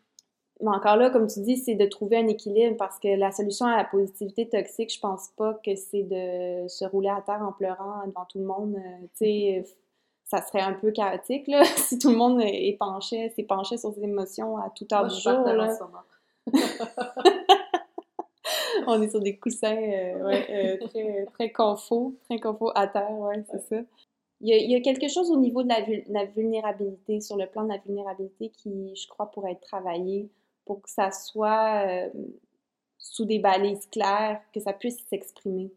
Mais 0.63 0.71
encore 0.71 0.97
là, 0.97 1.11
comme 1.11 1.27
tu 1.27 1.41
dis, 1.41 1.57
c'est 1.57 1.75
de 1.75 1.87
trouver 1.87 2.19
un 2.19 2.29
équilibre 2.29 2.77
parce 2.77 2.99
que 3.01 3.09
la 3.17 3.33
solution 3.33 3.67
à 3.67 3.77
la 3.77 3.85
positivité 3.85 4.49
toxique, 4.49 4.95
je 4.95 5.01
pense 5.01 5.29
pas 5.37 5.55
que 5.55 5.75
c'est 5.75 6.05
de 6.05 6.69
se 6.69 6.85
rouler 6.85 7.09
à 7.09 7.21
terre 7.21 7.43
en 7.43 7.53
pleurant 7.53 8.07
devant 8.07 8.25
tout 8.27 8.39
le 8.39 8.45
monde. 8.45 8.77
Euh, 8.77 9.07
tu 9.17 9.25
sais, 9.25 9.65
ça 10.25 10.41
serait 10.41 10.63
un 10.63 10.75
peu 10.75 10.93
chaotique, 10.93 11.49
là, 11.49 11.65
si 11.77 11.99
tout 11.99 12.11
le 12.11 12.17
monde 12.17 12.41
est 12.41 12.77
penché, 12.79 13.31
s'est 13.31 13.43
penché 13.43 13.77
sur 13.77 13.93
ses 13.93 14.05
émotions 14.05 14.57
à 14.57 14.71
tout 14.71 14.87
heure 14.93 15.09
du 15.09 15.21
jour, 15.21 15.33
là. 15.33 15.77
On 18.87 19.01
est 19.03 19.11
sur 19.11 19.21
des 19.21 19.37
coussins 19.37 19.77
euh, 19.77 20.25
ouais, 20.25 20.47
euh, 20.51 20.87
très, 20.89 21.27
très 21.27 21.53
très 21.53 22.41
confort 22.41 22.73
à 22.75 22.87
terre, 22.87 23.11
ouais, 23.13 23.45
c'est 23.51 23.61
ça. 23.61 23.83
Il 24.45 24.49
y, 24.49 24.75
a, 24.75 24.81
quelque 24.81 25.07
chose 25.07 25.31
au 25.31 25.37
niveau 25.37 25.63
de 25.63 25.69
la, 25.69 26.25
vulnérabilité, 26.25 27.21
sur 27.21 27.37
le 27.37 27.47
plan 27.47 27.63
de 27.63 27.69
la 27.69 27.79
vulnérabilité, 27.79 28.49
qui, 28.49 28.93
je 28.97 29.07
crois, 29.07 29.31
pourrait 29.31 29.53
être 29.53 29.61
travaillé 29.61 30.29
pour 30.65 30.83
que 30.83 30.91
ça 30.91 31.13
soit 31.13 31.87
euh, 31.87 32.09
sous 32.99 33.25
des 33.25 33.39
balises 33.39 33.87
claires, 33.87 34.41
que 34.53 34.59
ça 34.59 34.73
puisse 34.73 34.99
s'exprimer. 35.09 35.73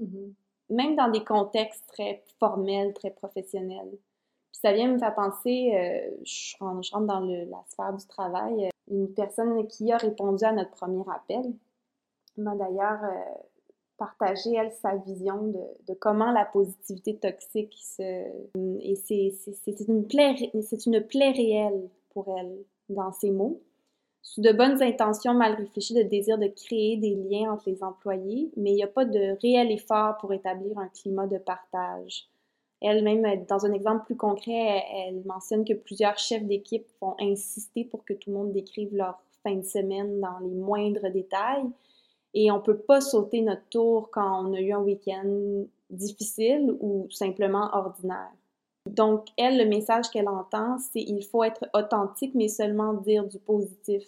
Mm-hmm. 0.00 0.32
Même 0.70 0.96
dans 0.96 1.10
des 1.10 1.22
contextes 1.22 1.84
très 1.88 2.24
formels, 2.38 2.94
très 2.94 3.10
professionnels. 3.10 3.90
Puis 3.90 4.60
ça 4.62 4.72
vient 4.72 4.90
me 4.90 4.98
faire 4.98 5.14
penser, 5.14 5.72
euh, 5.74 6.16
je, 6.24 6.56
rentre, 6.60 7.06
dans 7.06 7.20
la 7.20 7.62
sphère 7.68 7.92
du 7.92 8.06
travail, 8.06 8.70
une 8.90 9.12
personne 9.12 9.66
qui 9.66 9.92
a 9.92 9.98
répondu 9.98 10.44
à 10.44 10.52
notre 10.52 10.70
premier 10.70 11.04
appel 11.14 11.52
m'a 12.40 12.54
d'ailleurs 12.54 13.00
partager, 13.98 14.54
elle, 14.54 14.72
sa 14.72 14.96
vision 14.96 15.48
de, 15.86 15.94
comment 15.94 16.30
la 16.30 16.44
positivité 16.44 17.16
toxique 17.16 17.76
se... 17.82 18.02
Et 18.80 18.94
c'est 18.94 19.80
une, 19.86 20.06
plaie, 20.06 20.50
une 20.54 21.06
plaie 21.06 21.32
réelle 21.32 21.90
pour 22.10 22.34
elle 22.38 22.56
dans 22.88 23.12
ses 23.12 23.30
mots. 23.30 23.60
Sous 24.22 24.40
de 24.40 24.52
bonnes 24.52 24.82
intentions 24.82 25.34
mal 25.34 25.54
réfléchies, 25.54 25.94
de 25.94 26.02
désir 26.02 26.38
de 26.38 26.48
créer 26.48 26.96
des 26.96 27.14
liens 27.14 27.52
entre 27.52 27.70
les 27.70 27.82
employés, 27.82 28.50
mais 28.56 28.70
il 28.70 28.76
n'y 28.76 28.82
a 28.82 28.88
pas 28.88 29.04
de 29.04 29.40
réel 29.40 29.70
effort 29.72 30.16
pour 30.18 30.32
établir 30.32 30.78
un 30.78 30.88
climat 30.88 31.26
de 31.26 31.38
partage. 31.38 32.28
Elle-même, 32.80 33.44
dans 33.46 33.66
un 33.66 33.72
exemple 33.72 34.04
plus 34.04 34.16
concret, 34.16 34.84
elle 34.94 35.22
mentionne 35.24 35.64
que 35.64 35.72
plusieurs 35.72 36.18
chefs 36.18 36.44
d'équipe 36.44 36.86
vont 37.00 37.16
insister 37.18 37.84
pour 37.84 38.04
que 38.04 38.12
tout 38.12 38.30
le 38.30 38.36
monde 38.36 38.52
décrive 38.52 38.94
leur 38.94 39.20
fin 39.42 39.56
de 39.56 39.64
semaine 39.64 40.20
dans 40.20 40.38
les 40.40 40.54
moindres 40.54 41.10
détails, 41.10 41.64
et 42.34 42.50
on 42.50 42.56
ne 42.56 42.62
peut 42.62 42.78
pas 42.78 43.00
sauter 43.00 43.40
notre 43.42 43.68
tour 43.70 44.10
quand 44.10 44.46
on 44.46 44.52
a 44.54 44.60
eu 44.60 44.72
un 44.72 44.80
week-end 44.80 45.64
difficile 45.90 46.76
ou 46.80 47.08
simplement 47.10 47.70
ordinaire. 47.72 48.32
Donc, 48.86 49.26
elle, 49.36 49.58
le 49.58 49.66
message 49.66 50.08
qu'elle 50.10 50.28
entend, 50.28 50.78
c'est 50.78 51.00
il 51.00 51.22
faut 51.22 51.44
être 51.44 51.68
authentique, 51.74 52.34
mais 52.34 52.48
seulement 52.48 52.94
dire 52.94 53.26
du 53.26 53.38
positif 53.38 54.04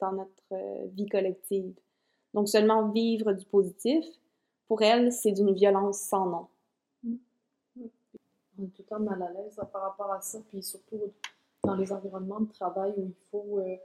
dans 0.00 0.12
notre 0.12 0.30
euh, 0.52 0.86
vie 0.94 1.06
collective. 1.06 1.74
Donc, 2.34 2.48
seulement 2.48 2.88
vivre 2.88 3.32
du 3.32 3.46
positif, 3.46 4.04
pour 4.68 4.82
elle, 4.82 5.12
c'est 5.12 5.32
d'une 5.32 5.52
violence 5.52 5.98
sans 5.98 6.26
nom. 6.26 6.46
On 8.58 8.64
est 8.64 8.68
tout 8.68 8.82
le 8.82 8.84
temps 8.84 9.00
mal 9.00 9.22
à 9.22 9.30
l'aise 9.32 9.60
par 9.72 9.82
rapport 9.82 10.12
à 10.12 10.20
ça, 10.20 10.38
puis 10.48 10.62
surtout 10.62 11.00
dans 11.62 11.74
les 11.74 11.92
environnements 11.92 12.40
de 12.40 12.52
travail 12.52 12.94
où 12.96 13.04
il 13.04 13.14
faut 13.30 13.58
euh, 13.58 13.76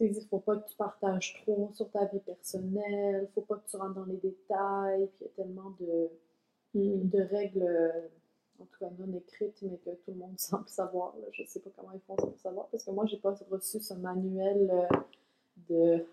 il 0.00 0.12
ne 0.12 0.20
faut 0.20 0.38
pas 0.38 0.56
que 0.56 0.68
tu 0.68 0.76
partages 0.76 1.42
trop 1.42 1.70
sur 1.74 1.90
ta 1.90 2.04
vie 2.06 2.20
personnelle, 2.20 3.18
il 3.18 3.22
ne 3.22 3.26
faut 3.34 3.40
pas 3.42 3.56
que 3.56 3.68
tu 3.68 3.76
rentres 3.76 3.94
dans 3.94 4.04
les 4.04 4.16
détails, 4.16 5.08
puis 5.14 5.22
il 5.22 5.24
y 5.24 5.28
a 5.28 5.44
tellement 5.44 5.74
de, 5.80 6.08
mm. 6.74 7.08
de 7.08 7.22
règles, 7.22 7.62
euh, 7.62 8.08
en 8.60 8.64
tout 8.64 8.78
cas 8.78 8.90
non 8.98 9.16
écrites, 9.16 9.56
mais 9.62 9.78
que 9.78 9.90
tout 9.90 10.12
le 10.12 10.14
monde 10.14 10.34
semble 10.38 10.68
savoir. 10.68 11.14
Je 11.32 11.42
ne 11.42 11.46
sais 11.46 11.60
pas 11.60 11.70
comment 11.76 11.92
ils 11.94 12.00
font 12.00 12.16
ça 12.16 12.26
pour 12.26 12.40
savoir, 12.40 12.66
parce 12.68 12.84
que 12.84 12.90
moi, 12.90 13.06
j'ai 13.06 13.18
pas 13.18 13.34
reçu 13.50 13.80
ce 13.80 13.94
manuel 13.94 14.70
euh, 14.70 14.96
de 15.70 16.06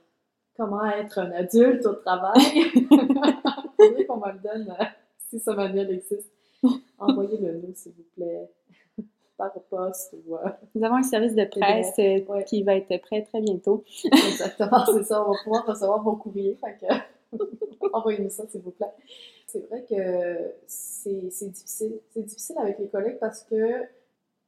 comment 0.55 0.85
être 0.85 1.19
un 1.19 1.31
adulte 1.31 1.85
au 1.85 1.93
travail. 1.93 2.41
Faudrait 3.77 4.05
qu'on 4.05 4.17
me 4.17 4.31
le 4.31 4.39
donne 4.39 4.75
euh, 4.79 4.85
si 5.29 5.39
ce 5.39 5.51
manuel 5.51 5.91
existe. 5.91 6.31
Envoyez-le 6.97 7.57
nous, 7.57 7.73
s'il 7.73 7.91
vous 7.91 8.05
plaît, 8.15 8.49
par 9.37 9.53
poste 9.69 10.13
ou. 10.13 10.35
Euh, 10.35 10.49
Nous 10.75 10.83
avons 10.83 10.95
un 10.95 11.03
service 11.03 11.35
de 11.35 11.45
presse 11.45 11.93
euh, 11.99 12.41
qui 12.43 12.63
va 12.63 12.75
être 12.75 13.01
prêt 13.01 13.23
très 13.23 13.41
bientôt. 13.41 13.83
Exactement, 14.05 14.85
c'est 14.85 15.03
ça. 15.03 15.25
On 15.25 15.31
va 15.31 15.37
pouvoir 15.43 15.65
recevoir 15.65 16.03
vos 16.03 16.15
courriers. 16.15 16.57
Envoyez-nous 17.93 18.29
ça, 18.29 18.43
s'il 18.47 18.61
vous 18.61 18.71
plaît. 18.71 18.91
C'est 19.47 19.67
vrai 19.67 19.83
que 19.89 20.53
c'est 20.67 21.49
difficile. 21.49 21.99
C'est 22.09 22.23
difficile 22.23 22.55
avec 22.59 22.79
les 22.79 22.87
collègues 22.87 23.17
parce 23.19 23.43
que 23.43 23.83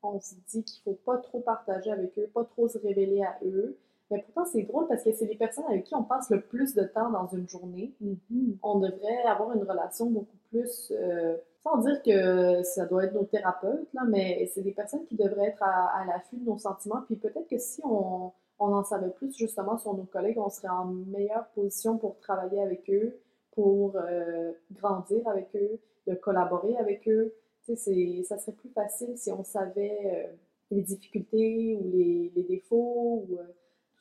on 0.03 0.19
se 0.19 0.35
dit 0.47 0.63
qu'il 0.63 0.83
faut 0.83 0.97
pas 1.05 1.17
trop 1.17 1.39
partager 1.39 1.91
avec 1.91 2.17
eux, 2.17 2.29
pas 2.33 2.43
trop 2.43 2.67
se 2.67 2.77
révéler 2.77 3.23
à 3.23 3.37
eux. 3.43 3.77
Mais 4.11 4.21
pourtant, 4.21 4.45
c'est 4.45 4.61
drôle 4.61 4.87
parce 4.87 5.03
que 5.03 5.11
c'est 5.13 5.25
les 5.25 5.35
personnes 5.35 5.65
avec 5.67 5.85
qui 5.85 5.95
on 5.95 6.03
passe 6.03 6.29
le 6.29 6.41
plus 6.41 6.75
de 6.75 6.83
temps 6.83 7.09
dans 7.09 7.27
une 7.27 7.49
journée. 7.49 7.91
Mm-hmm. 8.03 8.57
On 8.61 8.79
devrait 8.79 9.23
avoir 9.23 9.53
une 9.53 9.63
relation 9.63 10.05
beaucoup 10.07 10.37
plus, 10.51 10.91
euh, 10.91 11.37
sans 11.65 11.77
dire 11.79 12.01
que 12.03 12.61
ça 12.61 12.85
doit 12.85 13.05
être 13.05 13.13
nos 13.13 13.23
thérapeutes, 13.23 13.91
là, 13.93 14.03
mais 14.07 14.49
c'est 14.53 14.61
des 14.61 14.71
personnes 14.71 15.03
qui 15.05 15.15
devraient 15.15 15.47
être 15.47 15.63
à, 15.63 16.05
l'affût 16.05 16.37
de 16.37 16.45
nos 16.45 16.59
sentiments. 16.59 17.01
Puis 17.07 17.15
peut-être 17.15 17.47
que 17.47 17.57
si 17.57 17.81
on, 17.83 18.31
on, 18.59 18.73
en 18.73 18.83
savait 18.83 19.09
plus 19.09 19.35
justement 19.35 19.75
sur 19.75 19.95
nos 19.95 20.03
collègues, 20.03 20.37
on 20.37 20.49
serait 20.49 20.69
en 20.69 20.85
meilleure 20.85 21.47
position 21.55 21.97
pour 21.97 22.19
travailler 22.19 22.61
avec 22.61 22.87
eux, 22.91 23.19
pour 23.53 23.95
euh, 23.95 24.51
grandir 24.73 25.27
avec 25.27 25.47
eux, 25.55 25.79
de 26.05 26.13
collaborer 26.13 26.77
avec 26.77 27.07
eux. 27.07 27.33
Ça 27.65 27.75
serait 27.75 28.51
plus 28.51 28.69
facile 28.69 29.17
si 29.17 29.31
on 29.31 29.43
savait 29.43 29.99
euh, 30.05 30.35
les 30.69 30.83
difficultés 30.83 31.79
ou 31.81 31.89
les, 31.91 32.31
défauts 32.47 33.25
ou 33.27 33.39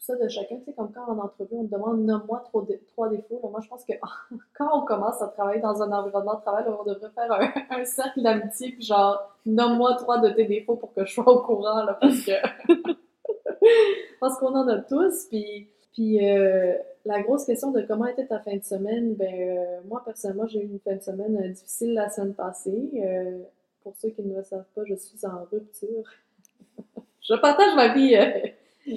ça 0.04 0.16
de 0.16 0.28
chacun. 0.28 0.56
Tu 0.58 0.64
sais, 0.66 0.72
comme 0.72 0.92
quand 0.92 1.06
en 1.06 1.18
entrevue, 1.18 1.56
on 1.56 1.64
te 1.64 1.72
demande 1.72 2.04
nomme-moi 2.04 2.42
trois, 2.44 2.64
défauts. 3.08 3.40
moi, 3.50 3.60
je 3.62 3.68
pense 3.68 3.84
que 3.84 3.92
quand 4.54 4.68
on 4.78 4.84
commence 4.84 5.20
à 5.22 5.28
travailler 5.28 5.60
dans 5.60 5.82
un 5.82 5.90
environnement 5.92 6.34
de 6.34 6.40
travail, 6.40 6.64
on 6.68 6.84
devrait 6.84 7.10
faire 7.10 7.54
un, 7.70 7.84
cercle 7.84 8.22
d'amitié, 8.22 8.76
genre, 8.80 9.36
nomme-moi 9.46 9.94
trois 9.94 10.18
de 10.18 10.30
tes 10.30 10.44
défauts 10.44 10.76
pour 10.76 10.92
que 10.92 11.04
je 11.04 11.14
sois 11.14 11.28
au 11.28 11.42
courant, 11.42 11.82
là, 11.84 11.96
parce 12.00 12.24
que. 12.24 12.32
parce 14.20 14.38
qu'on 14.38 14.54
en 14.54 14.68
a 14.68 14.78
tous, 14.78 15.26
puis. 15.28 15.68
Puis 15.92 16.28
euh, 16.28 16.74
la 17.04 17.22
grosse 17.22 17.44
question 17.44 17.70
de 17.70 17.80
comment 17.82 18.06
était 18.06 18.26
ta 18.26 18.40
fin 18.40 18.56
de 18.56 18.64
semaine, 18.64 19.14
ben 19.14 19.32
euh, 19.32 19.80
moi 19.86 20.02
personnellement 20.04 20.44
j'ai 20.48 20.58
eu 20.58 20.64
une 20.64 20.80
fin 20.80 20.96
de 20.96 21.00
semaine 21.00 21.36
euh, 21.36 21.48
difficile 21.50 21.94
la 21.94 22.10
semaine 22.10 22.34
passée. 22.34 22.90
pour 23.84 23.94
ceux 23.94 24.10
qui 24.10 24.22
ne 24.22 24.36
le 24.36 24.42
savent 24.42 24.66
pas, 24.74 24.82
je 24.86 24.96
suis 24.96 25.24
en 25.24 25.44
rupture. 25.52 26.02
je 27.22 27.34
partage 27.34 27.76
ma 27.76 27.94
vie 27.94 28.16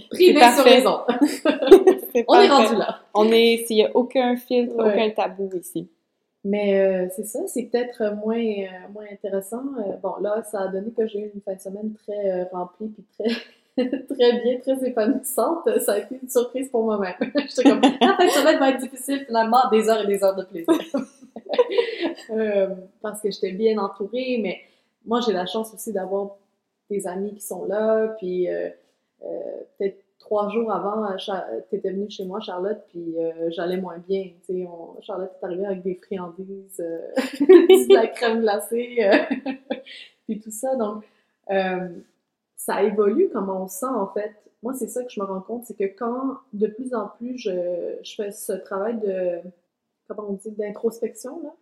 Privé 0.09 0.41
sur 0.55 0.63
raison. 0.63 0.99
on 2.27 2.41
est 2.41 2.47
rendu 2.47 2.75
là. 2.75 2.99
On 3.13 3.31
est, 3.31 3.65
s'il 3.65 3.77
n'y 3.77 3.85
a 3.85 3.95
aucun 3.95 4.35
filtre, 4.35 4.75
aucun 4.77 5.09
tabou 5.11 5.49
ici. 5.55 5.89
Mais 6.43 6.79
euh, 6.79 7.07
c'est 7.15 7.25
ça, 7.25 7.39
c'est 7.47 7.63
peut-être 7.63 8.15
moins, 8.23 8.37
euh, 8.37 8.91
moins 8.93 9.05
intéressant. 9.11 9.63
Euh, 9.79 9.97
bon, 10.01 10.15
là, 10.21 10.43
ça 10.43 10.61
a 10.61 10.67
donné 10.67 10.91
que 10.91 11.07
j'ai 11.07 11.19
eu 11.19 11.31
une 11.33 11.41
fin 11.41 11.55
de 11.55 11.59
semaine 11.59 11.93
très 11.93 12.43
remplie 12.51 12.89
puis 12.89 13.05
très, 13.17 13.87
très 14.15 14.41
bien, 14.41 14.59
très 14.59 14.87
épanouissante. 14.87 15.67
Ça 15.81 15.93
a 15.93 15.97
été 15.99 16.19
une 16.21 16.29
surprise 16.29 16.69
pour 16.69 16.83
moi-même. 16.83 17.15
J'étais 17.19 17.63
comme, 17.63 17.81
la 17.81 18.15
fin 18.15 18.25
de 18.25 18.31
semaine 18.31 18.59
va 18.59 18.69
être 18.69 18.79
difficile, 18.79 19.25
finalement, 19.25 19.69
des 19.71 19.89
heures 19.89 20.03
et 20.03 20.07
des 20.07 20.23
heures 20.23 20.35
de 20.35 20.43
plaisir. 20.43 20.73
parce 23.01 23.21
que 23.21 23.31
j'étais 23.31 23.51
bien 23.51 23.77
entourée, 23.77 24.39
mais 24.41 24.59
moi, 25.05 25.21
j'ai 25.25 25.33
la 25.33 25.45
chance 25.45 25.73
aussi 25.73 25.91
d'avoir 25.93 26.37
des 26.89 27.07
amis 27.07 27.33
qui 27.33 27.41
sont 27.41 27.65
là, 27.65 28.07
puis 28.19 28.49
euh, 28.49 28.69
peut-être 29.19 30.03
trois 30.19 30.49
jours 30.49 30.71
avant, 30.71 31.05
euh, 31.05 31.15
tu 31.69 31.75
étais 31.75 31.91
venue 31.91 32.09
chez 32.09 32.25
moi, 32.25 32.39
Charlotte, 32.39 32.81
puis 32.89 33.17
euh, 33.17 33.49
j'allais 33.49 33.77
moins 33.77 33.97
bien. 33.97 34.31
On, 34.49 34.99
Charlotte 35.01 35.31
est 35.39 35.45
arrivée 35.45 35.65
avec 35.65 35.83
des 35.83 35.95
friandises, 35.95 36.77
de 37.39 37.93
la 37.93 38.07
crème 38.07 38.41
glacée, 38.41 39.09
puis 40.27 40.39
tout 40.39 40.51
ça. 40.51 40.75
Donc, 40.75 41.05
ça 42.55 42.83
évolue 42.83 43.29
comment 43.31 43.63
on 43.63 43.67
sent, 43.67 43.85
en 43.85 44.07
fait. 44.07 44.31
Moi, 44.63 44.73
c'est 44.73 44.87
ça 44.87 45.03
que 45.03 45.11
je 45.11 45.19
me 45.19 45.25
rends 45.25 45.41
compte, 45.41 45.65
c'est 45.65 45.77
que 45.77 45.85
quand 45.97 46.39
de 46.51 46.67
plus 46.67 46.93
en 46.93 47.07
plus 47.07 47.37
je, 47.37 47.97
je 48.03 48.15
fais 48.15 48.31
ce 48.31 48.53
travail 48.53 48.99
de, 48.99 49.39
comment 50.07 50.29
on 50.29 50.33
dit, 50.33 50.51
d'introspection, 50.51 51.41
là, 51.43 51.53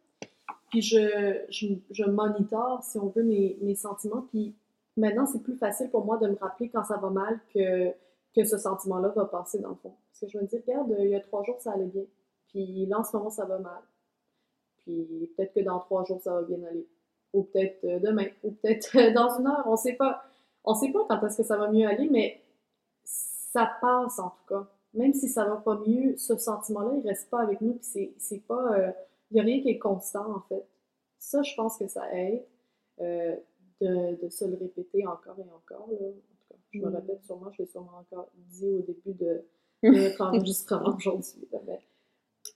puis 0.70 0.82
je, 0.82 1.42
je, 1.50 1.68
je 1.92 2.04
monitore, 2.06 2.84
si 2.84 2.98
on 2.98 3.10
veut, 3.10 3.24
mes, 3.24 3.58
mes 3.62 3.76
sentiments, 3.76 4.26
puis 4.32 4.56
Maintenant, 4.98 5.26
c'est 5.26 5.42
plus 5.42 5.58
facile 5.58 5.90
pour 5.90 6.06
moi 6.06 6.18
de 6.18 6.28
me 6.28 6.38
rappeler 6.38 6.70
quand 6.70 6.84
ça 6.84 6.98
va 6.98 7.10
mal 7.10 7.40
que, 7.54 7.92
que 8.34 8.46
ce 8.46 8.58
sentiment-là 8.58 9.10
va 9.10 9.26
passer 9.26 9.60
dans 9.60 9.70
le 9.70 9.76
fond. 9.76 9.94
Parce 10.10 10.22
que 10.22 10.28
je 10.28 10.38
me 10.38 10.48
dis, 10.48 10.58
regarde, 10.58 10.96
il 11.00 11.10
y 11.10 11.16
a 11.16 11.20
trois 11.20 11.44
jours, 11.44 11.60
ça 11.60 11.74
allait 11.74 11.86
bien. 11.86 12.06
Puis 12.50 12.86
là, 12.86 13.00
en 13.00 13.04
ce 13.04 13.16
moment, 13.18 13.30
ça 13.30 13.46
va 13.46 13.60
mal. 13.60 13.82
Puis 14.78 15.32
peut-être 15.36 15.54
que 15.54 15.60
dans 15.60 15.80
trois 15.80 16.06
jours, 16.06 16.22
ça 16.22 16.34
va 16.34 16.44
bien 16.44 16.64
aller. 16.64 16.88
Ou 17.34 17.44
peut-être 17.44 17.84
euh, 17.84 18.00
demain. 18.00 18.28
Ou 18.44 18.52
peut-être 18.52 18.96
euh, 18.98 19.14
dans 19.14 19.38
une 19.38 19.48
heure. 19.48 19.64
On 19.66 19.76
sait 19.76 19.94
pas. 19.94 20.24
On 20.64 20.74
sait 20.74 20.92
pas 20.92 21.06
quand 21.10 21.22
est-ce 21.26 21.38
que 21.38 21.44
ça 21.44 21.58
va 21.58 21.70
mieux 21.70 21.88
aller, 21.88 22.10
mais 22.10 22.42
ça 23.04 23.72
passe 23.82 24.20
en 24.20 24.30
tout 24.30 24.46
cas. 24.48 24.68
Même 24.94 25.14
si 25.14 25.28
ça 25.28 25.44
va 25.46 25.58
pas 25.58 25.78
mieux, 25.86 26.16
ce 26.18 26.38
sentiment-là, 26.38 26.92
il 26.96 27.08
reste 27.08 27.30
pas 27.30 27.42
avec 27.42 27.60
nous. 27.62 27.74
Puis 27.74 28.14
c'est 28.18 28.48
pas. 28.48 28.78
Il 28.78 28.84
euh, 28.84 28.92
n'y 29.32 29.40
a 29.42 29.44
rien 29.44 29.62
qui 29.62 29.70
est 29.70 29.80
constant, 29.80 30.34
en 30.34 30.40
fait. 30.48 30.66
Ça, 31.20 31.42
je 31.42 31.54
pense 31.56 31.78
que 31.78 31.88
ça 31.88 32.10
aide 32.14 32.46
de, 33.82 34.22
de, 34.24 34.30
se 34.30 34.46
le 34.46 34.56
répéter 34.56 35.06
encore 35.06 35.38
et 35.40 35.52
encore. 35.52 35.88
Là. 35.92 36.08
En 36.08 36.12
tout 36.12 36.46
cas, 36.50 36.56
je 36.72 36.80
me 36.80 36.90
mm. 36.90 36.96
répète 36.96 37.24
sûrement, 37.24 37.52
je 37.52 37.62
l'ai 37.62 37.68
sûrement 37.68 38.00
encore 38.00 38.30
dit 38.36 38.74
au 38.74 38.82
début 38.82 39.14
de, 39.14 39.44
notre 39.84 40.22
enregistrement 40.22 40.96
aujourd'hui. 40.96 41.48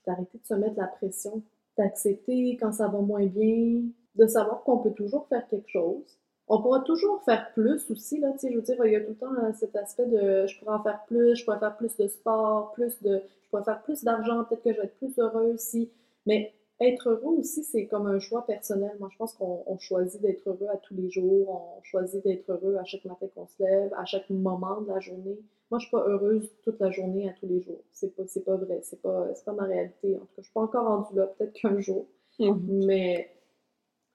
D'arrêter 0.06 0.38
de 0.38 0.46
se 0.46 0.54
mettre 0.54 0.76
la 0.78 0.86
pression, 0.86 1.42
d'accepter 1.76 2.56
quand 2.56 2.72
ça 2.72 2.88
va 2.88 3.00
moins 3.00 3.26
bien, 3.26 3.82
de 4.14 4.26
savoir 4.26 4.62
qu'on 4.62 4.78
peut 4.78 4.92
toujours 4.92 5.26
faire 5.28 5.46
quelque 5.48 5.68
chose. 5.68 6.18
On 6.48 6.60
pourra 6.60 6.80
toujours 6.80 7.22
faire 7.22 7.52
plus 7.52 7.88
aussi, 7.90 8.18
là, 8.18 8.32
tu 8.32 8.38
sais, 8.40 8.50
je 8.50 8.56
veux 8.56 8.62
dire, 8.62 8.76
il 8.84 8.92
y 8.92 8.96
a 8.96 9.00
tout 9.00 9.10
le 9.10 9.16
temps 9.16 9.34
euh, 9.34 9.52
cet 9.52 9.76
aspect 9.76 10.06
de 10.06 10.46
je 10.48 10.58
pourrais 10.58 10.74
en 10.74 10.82
faire 10.82 11.04
plus, 11.06 11.36
je 11.36 11.44
pourrais 11.44 11.60
faire 11.60 11.76
plus 11.76 11.96
de 11.96 12.08
sport, 12.08 12.72
plus 12.72 13.00
de, 13.02 13.22
je 13.44 13.48
pourrais 13.50 13.62
faire 13.62 13.80
plus 13.82 14.02
d'argent, 14.02 14.44
peut-être 14.44 14.62
que 14.62 14.72
je 14.72 14.78
vais 14.78 14.86
être 14.86 14.96
plus 14.96 15.16
heureuse 15.18 15.60
si, 15.60 15.92
mais 16.26 16.52
être 16.80 17.10
heureux 17.10 17.38
aussi, 17.38 17.62
c'est 17.62 17.86
comme 17.86 18.06
un 18.06 18.18
choix 18.18 18.46
personnel. 18.46 18.96
Moi, 18.98 19.08
je 19.12 19.16
pense 19.18 19.34
qu'on 19.34 19.78
choisit 19.78 20.20
d'être 20.22 20.48
heureux 20.48 20.68
à 20.72 20.78
tous 20.78 20.94
les 20.94 21.10
jours, 21.10 21.76
on 21.78 21.82
choisit 21.82 22.24
d'être 22.24 22.50
heureux 22.50 22.76
à 22.76 22.84
chaque 22.84 23.04
matin 23.04 23.26
qu'on 23.34 23.46
se 23.46 23.62
lève, 23.62 23.92
à 23.94 24.04
chaque 24.06 24.30
moment 24.30 24.80
de 24.80 24.88
la 24.88 25.00
journée. 25.00 25.38
Moi, 25.70 25.78
je 25.78 25.86
suis 25.86 25.90
pas 25.90 26.04
heureuse 26.06 26.50
toute 26.62 26.80
la 26.80 26.90
journée 26.90 27.28
à 27.28 27.32
tous 27.34 27.46
les 27.46 27.60
jours. 27.60 27.82
C'est 27.92 28.14
pas, 28.16 28.22
c'est 28.26 28.44
pas 28.44 28.56
vrai, 28.56 28.80
c'est 28.82 29.00
pas, 29.00 29.28
pas 29.44 29.52
ma 29.52 29.64
réalité. 29.64 30.16
En 30.16 30.20
tout 30.20 30.26
cas, 30.26 30.32
je 30.38 30.42
suis 30.42 30.52
pas 30.52 30.62
encore 30.62 30.86
rendue 30.86 31.14
là, 31.16 31.26
peut-être 31.26 31.52
qu'un 31.52 31.80
jour. 31.80 32.06
Mm-hmm. 32.38 32.86
Mais 32.86 33.30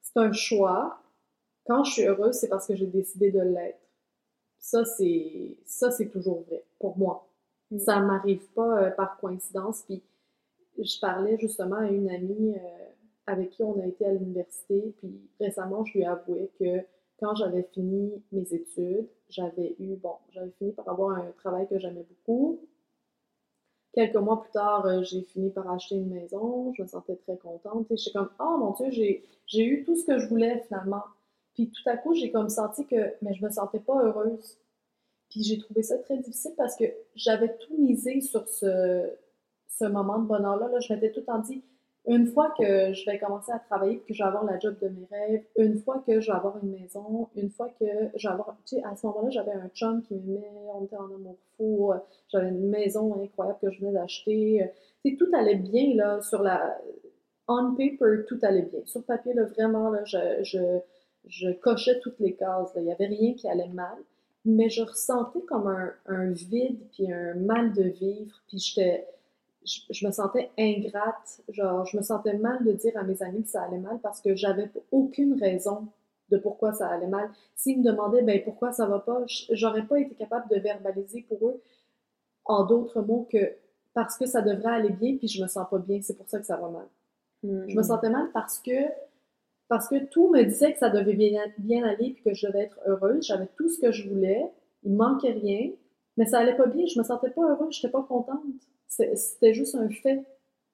c'est 0.02 0.18
un 0.18 0.32
choix. 0.32 1.00
Quand 1.68 1.84
je 1.84 1.94
suis 1.94 2.04
heureuse, 2.04 2.36
c'est 2.36 2.50
parce 2.50 2.68
que 2.68 2.76
j'ai 2.76 2.88
décidé 2.88 3.32
de 3.32 3.42
l'être. 3.42 3.80
Ça, 4.58 4.84
c'est, 4.86 5.58
ça, 5.66 5.92
c'est 5.92 6.10
toujours 6.10 6.42
vrai 6.48 6.64
pour 6.80 6.98
moi. 6.98 7.28
Mm. 7.72 7.80
Ça 7.80 8.00
m'arrive 8.00 8.46
pas 8.54 8.82
euh, 8.82 8.90
par 8.92 9.18
coïncidence. 9.18 9.84
Puis 9.84 10.04
je 10.78 11.00
parlais 11.00 11.38
justement 11.40 11.78
à 11.78 11.88
une 11.88 12.10
amie 12.10 12.56
euh, 12.56 12.86
avec 13.28 13.52
qui 13.52 13.64
on 13.64 13.80
a 13.80 13.86
été 13.86 14.06
à 14.06 14.12
l'université, 14.12 14.94
puis 14.98 15.20
récemment, 15.40 15.84
je 15.86 15.94
lui 15.94 16.02
ai 16.02 16.06
avoué 16.06 16.52
que 16.60 16.82
quand 17.20 17.36
j'avais 17.36 17.64
fini 17.74 18.12
mes 18.32 18.54
études, 18.54 19.08
j'avais 19.30 19.76
eu, 19.80 19.96
bon, 19.96 20.16
j'avais 20.32 20.52
fini 20.58 20.72
par 20.74 20.90
avoir 20.90 21.18
un 21.18 21.32
travail 21.38 21.68
que 21.68 21.80
j'aimais 21.80 22.06
beaucoup. 22.10 22.60
Quelques 23.94 24.16
mois 24.16 24.42
plus 24.42 24.52
tard, 24.52 24.86
euh, 24.86 25.02
j'ai 25.04 25.22
fini 25.22 25.50
par 25.50 25.72
acheter 25.72 25.96
une 25.96 26.10
maison, 26.10 26.74
je 26.74 26.84
me 26.84 26.88
sentais 26.88 27.16
très 27.16 27.38
contente. 27.38 27.88
J'étais 27.92 28.12
comme, 28.12 28.30
oh 28.40 28.58
mon 28.58 28.72
Dieu, 28.74 28.92
j'ai 29.48 29.66
eu 29.66 29.86
tout 29.86 29.96
ce 29.96 30.06
que 30.06 30.20
je 30.20 30.28
voulais 30.28 30.60
finalement. 30.68 31.04
Puis 31.54 31.70
tout 31.70 31.90
à 31.90 31.96
coup, 31.96 32.14
j'ai 32.14 32.30
comme 32.32 32.50
senti 32.50 32.86
que, 32.86 33.14
mais 33.22 33.34
je 33.34 33.44
me 33.44 33.50
sentais 33.50 33.80
pas 33.80 34.04
heureuse. 34.04 34.58
Puis 35.30 35.44
j'ai 35.44 35.58
trouvé 35.58 35.82
ça 35.84 35.98
très 36.00 36.18
difficile 36.18 36.54
parce 36.58 36.76
que 36.76 36.86
j'avais 37.16 37.56
tout 37.58 37.78
misé 37.78 38.20
sur 38.20 38.48
ce, 38.50 39.10
ce 39.78 39.86
moment 39.86 40.20
de 40.20 40.28
bonheur-là, 40.28 40.70
là, 40.70 40.80
je 40.80 40.94
m'étais 40.94 41.12
tout 41.12 41.24
en 41.28 41.40
dit, 41.40 41.64
une 42.08 42.28
fois 42.28 42.54
que 42.58 42.94
je 42.94 43.10
vais 43.10 43.18
commencer 43.18 43.52
à 43.52 43.60
travailler, 43.60 44.00
que 44.08 44.14
je 44.14 44.22
vais 44.22 44.28
avoir 44.28 44.46
la 44.46 44.60
job 44.60 44.76
de 44.80 44.90
mes 44.90 45.08
rêves, 45.12 45.44
une 45.58 45.80
fois 45.80 46.04
que 46.06 46.20
je 46.20 46.32
vais 46.32 46.38
avoir 46.38 46.64
une 46.64 46.72
maison, 46.72 47.30
une 47.36 47.50
fois 47.50 47.70
que 47.80 47.86
je 48.16 48.28
vais 48.28 48.34
avoir, 48.34 48.56
tu 48.66 48.76
sais, 48.76 48.84
à 48.84 48.96
ce 48.96 49.08
moment-là, 49.08 49.30
j'avais 49.32 49.54
un 49.54 49.70
chum 49.70 50.04
qui 50.04 50.14
m'aimait, 50.14 50.52
on 50.74 50.86
était 50.86 50.98
en 50.98 51.06
amour 51.06 51.38
fou, 51.58 51.92
j'avais 52.32 52.50
une 52.50 52.70
maison 52.70 53.22
incroyable 53.22 53.58
que 53.62 53.72
je 53.72 53.80
venais 53.80 53.94
d'acheter, 53.94 54.72
tu 55.04 55.12
sais, 55.12 55.18
tout 55.18 55.30
allait 55.36 55.56
bien, 55.56 55.96
là, 55.96 56.22
sur 56.22 56.44
la, 56.44 56.78
on 57.48 57.76
paper, 57.76 58.26
tout 58.28 58.40
allait 58.42 58.64
bien. 58.64 58.82
Sur 58.86 59.04
papier, 59.04 59.34
là, 59.34 59.46
vraiment, 59.46 59.90
là, 59.90 60.04
je, 60.06 60.44
je, 60.44 60.80
je 61.28 61.50
cochais 61.52 62.00
toutes 62.02 62.20
les 62.20 62.36
cases, 62.36 62.74
là. 62.76 62.82
il 62.82 62.86
n'y 62.86 62.92
avait 62.92 63.08
rien 63.08 63.34
qui 63.34 63.48
allait 63.48 63.68
mal, 63.70 63.98
mais 64.46 64.70
je 64.70 64.84
ressentais 64.84 65.42
comme 65.42 65.68
un, 65.68 65.92
un 66.06 66.32
vide, 66.32 66.80
puis 66.92 67.12
un 67.12 67.34
mal 67.36 67.74
de 67.74 67.84
vivre, 67.84 68.36
puis 68.48 68.60
j'étais 68.60 69.08
je, 69.66 70.06
me 70.06 70.12
sentais 70.12 70.52
ingrate, 70.58 71.42
genre 71.50 71.86
je 71.86 71.98
me 71.98 72.02
sentais 72.02 72.38
mal 72.38 72.64
de 72.64 72.72
dire 72.72 72.98
à 72.98 73.04
mes 73.04 73.22
amis 73.22 73.44
que 73.44 73.50
ça 73.50 73.64
allait 73.64 73.80
mal 73.80 74.00
parce 74.02 74.22
que 74.22 74.36
j'avais 74.36 74.70
aucune 74.92 75.40
raison 75.40 75.88
de 76.30 76.38
pourquoi 76.38 76.74
ça 76.74 76.88
allait 76.88 77.08
mal. 77.08 77.30
S'ils 77.56 77.80
me 77.80 77.84
demandaient 77.84 78.24
ben 78.24 78.44
pourquoi 78.44 78.72
ça 78.72 78.86
va 78.86 79.00
pas, 79.00 79.24
j'aurais 79.52 79.86
pas 79.86 80.00
été 80.00 80.16
capable 80.16 80.48
de 80.50 80.60
verbaliser 80.60 81.26
pour 81.28 81.48
eux 81.48 81.62
en 82.46 82.66
d'autres 82.66 83.02
mots 83.02 83.28
que 83.32 83.54
parce 83.94 84.18
que 84.18 84.26
ça 84.26 84.42
devrait 84.42 84.74
aller 84.74 84.90
bien, 84.90 85.16
puis 85.18 85.28
je 85.28 85.42
me 85.42 85.48
sens 85.48 85.68
pas 85.70 85.80
bien, 85.80 86.00
c'est 86.02 86.18
pour 86.18 86.28
ça 86.28 86.40
que 86.40 86.46
ça 86.46 86.58
va 86.58 86.70
mal. 86.70 86.88
Je 87.44 87.76
me 87.76 87.84
sentais 87.84 88.10
mal 88.10 88.30
parce 88.34 88.60
que 88.60 88.72
parce 89.68 89.88
que 89.88 90.06
tout 90.06 90.30
me 90.30 90.44
disait 90.44 90.74
que 90.74 90.80
ça 90.80 90.90
devait 90.90 91.14
bien, 91.14 91.42
bien 91.58 91.84
aller 91.84 92.12
puis 92.12 92.24
que 92.24 92.34
je 92.34 92.48
devais 92.48 92.64
être 92.64 92.80
heureuse. 92.86 93.26
J'avais 93.26 93.48
tout 93.58 93.68
ce 93.70 93.80
que 93.80 93.92
je 93.92 94.08
voulais. 94.08 94.52
Il 94.84 94.94
manquait 94.94 95.32
rien. 95.32 95.72
Mais 96.18 96.26
ça 96.26 96.40
allait 96.40 96.56
pas 96.56 96.68
bien. 96.68 96.86
Je 96.86 97.00
me 97.00 97.04
sentais 97.04 97.32
pas 97.32 97.42
heureuse. 97.42 97.74
J'étais 97.76 97.90
pas 97.90 98.04
contente. 98.04 98.44
C'est- 98.96 99.16
C'était 99.16 99.54
juste 99.54 99.76
un 99.76 99.90
fait. 99.90 100.24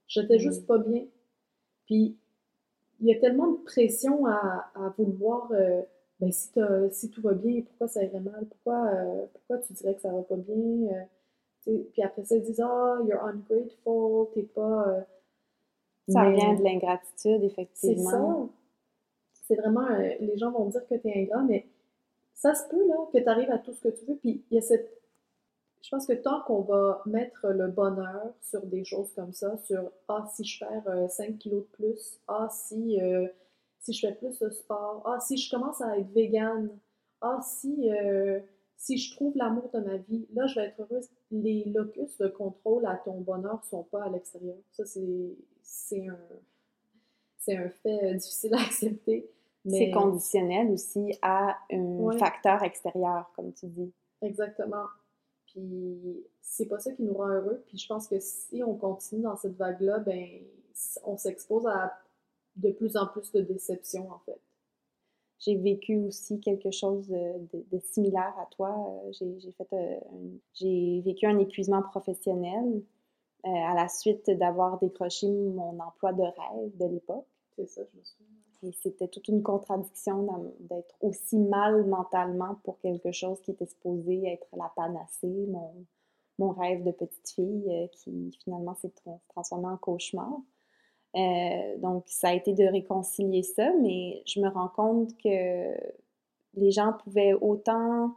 J'étais 0.08 0.36
Mm. 0.36 0.40
juste 0.40 0.68
pas 0.68 0.78
bien. 0.78 1.06
Puis, 1.86 2.18
il 3.00 3.08
y 3.08 3.14
a 3.16 3.20
tellement 3.20 3.48
de 3.52 3.58
pression 3.58 4.26
à, 4.28 4.70
à 4.76 4.94
vouloir, 4.98 5.52
euh, 5.54 5.82
ben, 6.20 6.32
si, 6.32 6.52
si 6.92 7.10
tout 7.10 7.22
va 7.22 7.34
bien, 7.34 7.62
pourquoi 7.62 7.88
ça 7.88 8.04
irait 8.04 8.20
mal? 8.20 8.46
Pourquoi, 8.48 8.88
euh, 8.94 9.26
pourquoi 9.34 9.58
tu 9.60 9.74
dirais 9.74 9.96
que 9.96 10.02
ça 10.02 10.12
va 10.12 10.22
pas 10.22 10.36
bien? 10.36 11.08
Euh, 11.66 11.84
puis 11.94 12.02
après 12.04 12.24
ça, 12.24 12.36
ils 12.36 12.44
disent, 12.44 12.62
ah, 12.62 13.00
you're 13.08 13.24
ungrateful, 13.24 14.28
t'es 14.34 14.44
pas. 14.44 15.06
Ça 16.10 16.24
mais- 16.24 16.36
vient 16.36 16.54
de 16.56 16.64
l'ingratitude, 16.64 17.40
c'est 17.42 17.46
effectivement. 17.46 18.10
ça. 18.10 18.50
C'est 19.48 19.56
vraiment, 19.56 19.88
les 20.20 20.38
gens 20.38 20.52
vont 20.52 20.66
dire 20.66 20.86
que 20.88 20.96
tu 20.96 21.08
es 21.08 21.24
ingrat, 21.24 21.44
mais 21.44 21.66
ça 22.34 22.54
se 22.56 22.68
peut, 22.70 22.88
là, 22.88 22.96
que 23.12 23.18
tu 23.18 23.28
arrives 23.28 23.52
à 23.52 23.58
tout 23.60 23.74
ce 23.74 23.82
que 23.82 23.90
tu 23.90 24.06
veux. 24.06 24.16
Puis 24.16 24.44
il 24.52 24.56
y 24.56 24.58
a 24.58 24.62
cette. 24.62 25.01
Je 25.84 25.90
pense 25.90 26.06
que 26.06 26.14
tant 26.14 26.42
qu'on 26.42 26.62
va 26.62 27.02
mettre 27.06 27.48
le 27.48 27.68
bonheur 27.68 28.34
sur 28.42 28.66
des 28.66 28.84
choses 28.86 29.12
comme 29.14 29.34
ça, 29.34 29.58
sur 29.58 29.92
Ah, 30.08 30.26
si 30.34 30.44
je 30.44 30.60
perds 30.60 30.88
euh, 30.88 31.08
5 31.08 31.38
kilos 31.40 31.64
de 31.64 31.68
plus, 31.76 32.20
Ah, 32.28 32.48
si, 32.52 33.02
euh, 33.02 33.28
si 33.80 33.94
je 33.94 34.08
fais 34.08 34.14
plus 34.14 34.38
de 34.40 34.50
sport, 34.52 35.02
Ah, 35.06 35.20
si 35.20 35.38
je 35.38 35.50
commence 35.50 35.82
à 35.82 35.98
être 35.98 36.12
végane, 36.12 36.70
Ah, 37.22 37.40
si, 37.44 37.90
euh, 37.92 38.40
si 38.78 38.98
je 38.98 39.16
trouve 39.16 39.36
l'amour 39.36 39.70
de 39.74 39.80
ma 39.80 39.98
vie, 39.98 40.28
là, 40.34 40.46
je 40.48 40.56
vais 40.60 40.68
être 40.68 40.80
heureuse. 40.82 41.10
Les 41.32 41.66
locus 41.66 42.18
de 42.18 42.28
contrôle 42.28 42.86
à 42.86 42.96
ton 42.98 43.20
bonheur 43.22 43.64
sont 43.66 43.84
pas 43.84 44.04
à 44.06 44.10
l'extérieur. 44.10 44.58
Ça, 44.72 44.86
c'est 44.86 45.36
c'est 45.64 46.08
un, 46.08 46.18
c'est 47.38 47.56
un 47.58 47.70
fait 47.70 48.04
euh, 48.04 48.14
difficile 48.16 48.54
à 48.56 48.62
accepter. 48.62 49.30
C'est 49.68 49.88
Mais 49.88 49.92
conditionnel 49.92 50.72
aussi 50.72 51.18
à 51.22 51.58
un 51.72 51.78
Ouais. 52.00 52.18
facteur 52.18 52.64
extérieur, 52.64 53.32
comme 53.36 53.54
tu 53.54 53.68
dis. 53.68 53.92
exactement. 54.22 54.86
Puis 55.52 56.26
c'est 56.42 56.66
pas 56.68 56.80
ça 56.80 56.92
qui 56.94 57.04
nous 57.04 57.14
rend 57.14 57.28
heureux. 57.30 57.64
Puis 57.68 57.78
je 57.78 57.88
pense 57.88 58.08
que 58.08 58.20
si 58.20 58.64
on 58.64 58.76
continue 58.76 59.22
dans 59.24 59.36
cette 59.36 59.56
vague-là, 59.58 60.00
ben 60.00 60.28
on 61.06 61.18
s'expose 61.18 61.68
à 61.68 61.94
de 62.56 62.72
plus 62.72 62.98
en 62.98 63.08
plus 63.08 63.32
de 63.32 63.42
déceptions 63.42 64.10
en 64.12 64.20
fait. 64.20 64.40
J'ai 65.40 65.58
vécu 65.58 65.98
aussi 65.98 66.40
quelque 66.40 66.72
chose 66.72 67.08
de, 67.08 67.40
de- 67.52 67.66
de 67.72 67.80
similaire 67.80 68.34
à 68.40 68.46
toi. 68.52 68.70
Euh, 69.06 69.12
J'ai 69.12 69.52
fait 69.52 69.74
euh, 69.74 69.98
un- 70.14 70.38
j'ai 70.54 71.02
vécu 71.02 71.26
un 71.26 71.40
épuisement 71.40 71.82
professionnel 71.82 72.84
euh, 73.46 73.50
à 73.50 73.74
la 73.76 73.88
suite 73.90 74.30
d'avoir 74.32 74.80
décroché 74.80 75.28
mon 75.30 75.80
emploi 75.80 76.14
de 76.14 76.24
rêve 76.24 76.78
de 76.78 76.86
l'époque. 76.86 77.26
C'est 77.56 77.68
ça, 77.68 77.82
je 77.94 77.98
me 78.00 78.04
souviens. 78.04 78.41
C'était 78.74 79.08
toute 79.08 79.28
une 79.28 79.42
contradiction 79.42 80.28
d'être 80.60 80.96
aussi 81.02 81.38
mal 81.38 81.86
mentalement 81.86 82.56
pour 82.64 82.80
quelque 82.80 83.12
chose 83.12 83.42
qui 83.42 83.52
était 83.52 83.66
supposé 83.66 84.28
être 84.28 84.48
la 84.56 84.72
panacée, 84.76 85.48
mon, 86.38 86.52
rêve 86.52 86.84
de 86.84 86.92
petite 86.92 87.30
fille 87.30 87.66
euh, 87.70 87.88
qui 87.92 88.36
finalement 88.44 88.74
s'est 88.74 88.92
tra- 89.06 89.20
transformé 89.30 89.68
en 89.68 89.78
cauchemar. 89.78 90.32
Euh, 91.16 91.78
donc, 91.78 92.04
ça 92.08 92.30
a 92.30 92.34
été 92.34 92.54
de 92.54 92.64
réconcilier 92.64 93.44
ça, 93.44 93.72
mais 93.80 94.24
je 94.26 94.40
me 94.40 94.50
rends 94.50 94.70
compte 94.70 95.16
que 95.18 95.74
les 96.56 96.72
gens 96.72 96.94
pouvaient 97.04 97.34
autant... 97.34 98.16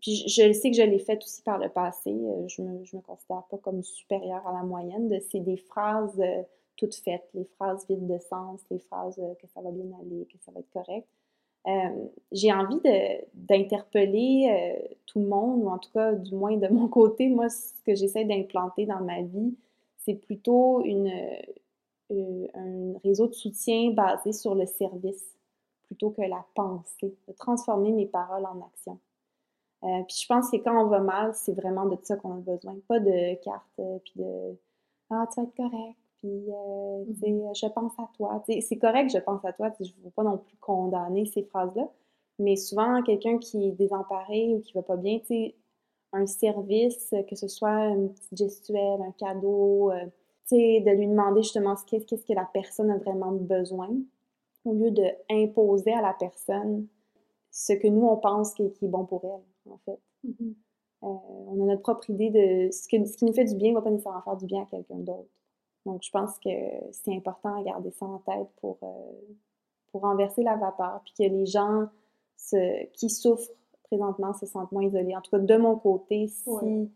Puis 0.00 0.28
je, 0.28 0.52
sais 0.52 0.70
que 0.70 0.76
je 0.76 0.82
l'ai 0.82 0.98
fait 0.98 1.18
aussi 1.18 1.42
par 1.42 1.58
le 1.58 1.68
passé, 1.68 2.10
euh, 2.10 2.46
je 2.46 2.62
me, 2.62 2.84
je 2.84 2.96
me 2.96 3.02
considère 3.02 3.44
pas 3.50 3.58
comme 3.58 3.82
supérieure 3.82 4.46
à 4.46 4.52
la 4.52 4.62
moyenne, 4.62 5.10
c'est 5.30 5.40
des 5.40 5.56
phrases 5.56 6.20
toutes 6.76 6.94
faites, 6.94 7.28
les 7.34 7.44
phrases 7.56 7.86
vides 7.88 8.06
de 8.06 8.18
sens, 8.18 8.60
les 8.70 8.78
phrases 8.78 9.18
euh, 9.18 9.34
que 9.40 9.46
ça 9.48 9.60
va 9.60 9.70
bien 9.70 9.86
aller, 10.00 10.26
que 10.26 10.38
ça 10.44 10.52
va 10.52 10.60
être 10.60 10.70
correct. 10.72 11.06
Euh, 11.66 12.06
j'ai 12.30 12.52
envie 12.52 12.80
d'interpeller 13.32 14.48
euh, 14.50 14.94
tout 15.06 15.20
le 15.20 15.26
monde, 15.26 15.62
ou 15.62 15.68
en 15.68 15.78
tout 15.78 15.90
cas, 15.92 16.12
du 16.12 16.34
moins 16.34 16.56
de 16.56 16.68
mon 16.72 16.88
côté, 16.88 17.28
moi, 17.28 17.48
ce 17.48 17.72
que 17.84 17.94
j'essaie 17.94 18.24
d'implanter 18.24 18.86
dans 18.86 19.00
ma 19.00 19.22
vie, 19.22 19.56
c'est 19.98 20.14
plutôt 20.14 20.82
une, 20.84 21.10
un 22.10 22.98
réseau 23.02 23.26
de 23.26 23.32
soutien 23.32 23.90
basé 23.92 24.32
sur 24.32 24.54
le 24.54 24.66
service 24.66 25.24
plutôt 25.86 26.10
que 26.10 26.20
la 26.20 26.44
pensée, 26.54 27.14
de 27.26 27.32
transformer 27.32 27.90
mes 27.92 28.06
paroles 28.06 28.44
en 28.44 28.66
action. 28.66 28.98
Puis 29.80 30.22
je 30.22 30.26
pense 30.26 30.50
que 30.50 30.56
quand 30.56 30.82
on 30.82 30.88
va 30.88 31.00
mal, 31.00 31.34
c'est 31.34 31.52
vraiment 31.52 31.86
de 31.86 31.96
ça 32.02 32.16
qu'on 32.16 32.32
a 32.32 32.40
besoin, 32.40 32.76
pas 32.88 33.00
de 33.00 33.34
cartes, 33.42 33.80
puis 34.04 34.12
de 34.16 34.56
ah 35.10 35.26
tu 35.32 35.40
vas 35.40 35.46
être 35.46 35.54
correct, 35.54 35.96
puis 36.24 36.50
euh, 36.50 37.04
sais, 37.20 37.66
je 37.66 37.72
pense 37.72 37.92
à 37.98 38.08
toi. 38.16 38.42
C'est 38.46 38.78
correct, 38.78 39.10
je 39.12 39.18
pense 39.18 39.44
à 39.44 39.52
toi. 39.52 39.70
Je 39.78 39.84
ne 39.84 40.04
veux 40.04 40.10
pas 40.10 40.22
non 40.22 40.38
plus 40.38 40.56
condamner 40.56 41.26
ces 41.26 41.42
phrases-là, 41.42 41.88
mais 42.38 42.56
souvent 42.56 43.02
quelqu'un 43.02 43.38
qui 43.38 43.68
est 43.68 43.72
désemparé 43.72 44.54
ou 44.54 44.60
qui 44.60 44.72
va 44.72 44.82
pas 44.82 44.96
bien, 44.96 45.18
un 46.12 46.26
service, 46.26 47.14
que 47.28 47.36
ce 47.36 47.48
soit 47.48 47.88
une 47.88 48.12
petite 48.14 48.36
gestuelle, 48.38 49.02
un 49.02 49.12
cadeau, 49.12 49.90
euh, 49.90 50.06
de 50.50 50.90
lui 50.90 51.08
demander 51.08 51.42
justement 51.42 51.76
ce 51.76 51.84
qu'est- 51.84 52.04
qu'est-ce 52.06 52.24
que 52.24 52.32
la 52.32 52.48
personne 52.52 52.90
a 52.90 52.98
vraiment 52.98 53.32
besoin, 53.32 53.90
au 54.64 54.72
lieu 54.72 54.90
de 54.90 55.04
imposer 55.30 55.92
à 55.92 56.00
la 56.02 56.14
personne 56.14 56.86
ce 57.50 57.72
que 57.72 57.88
nous 57.88 58.06
on 58.06 58.16
pense 58.16 58.54
qui 58.54 58.62
est, 58.64 58.88
bon 58.88 59.04
pour 59.06 59.24
elle, 59.24 59.72
en 59.72 59.78
fait. 59.84 59.98
Mhm. 60.24 60.54
Euh, 61.04 61.06
on 61.48 61.62
a 61.64 61.66
notre 61.66 61.82
propre 61.82 62.08
idée 62.10 62.30
de 62.30 62.70
ce, 62.72 62.88
que, 62.88 63.04
ce 63.04 63.16
qui 63.16 63.24
nous 63.26 63.32
fait 63.32 63.44
du 63.44 63.56
bien 63.56 63.70
ne 63.70 63.74
va 63.74 63.82
pas 63.82 63.90
nécessairement 63.90 64.22
faire 64.22 64.36
du 64.36 64.46
bien 64.46 64.62
à 64.62 64.66
quelqu'un 64.66 64.96
d'autre. 64.98 65.28
Donc, 65.86 66.02
je 66.02 66.10
pense 66.10 66.38
que 66.38 66.50
c'est 66.92 67.14
important 67.14 67.54
à 67.58 67.62
garder 67.62 67.90
ça 67.90 68.06
en 68.06 68.18
tête 68.18 68.48
pour, 68.60 68.78
euh, 68.82 68.86
pour 69.92 70.02
renverser 70.02 70.42
la 70.42 70.56
vapeur, 70.56 71.00
puis 71.04 71.12
que 71.18 71.22
les 71.30 71.46
gens 71.46 71.86
se- 72.36 72.86
qui 72.92 73.10
souffrent 73.10 73.50
présentement 73.84 74.32
se 74.32 74.46
sentent 74.46 74.72
moins 74.72 74.84
isolés. 74.84 75.14
En 75.14 75.20
tout 75.20 75.30
cas, 75.30 75.38
de 75.38 75.56
mon 75.56 75.76
côté, 75.76 76.26
si 76.28 76.48
Ouais. 76.48 76.88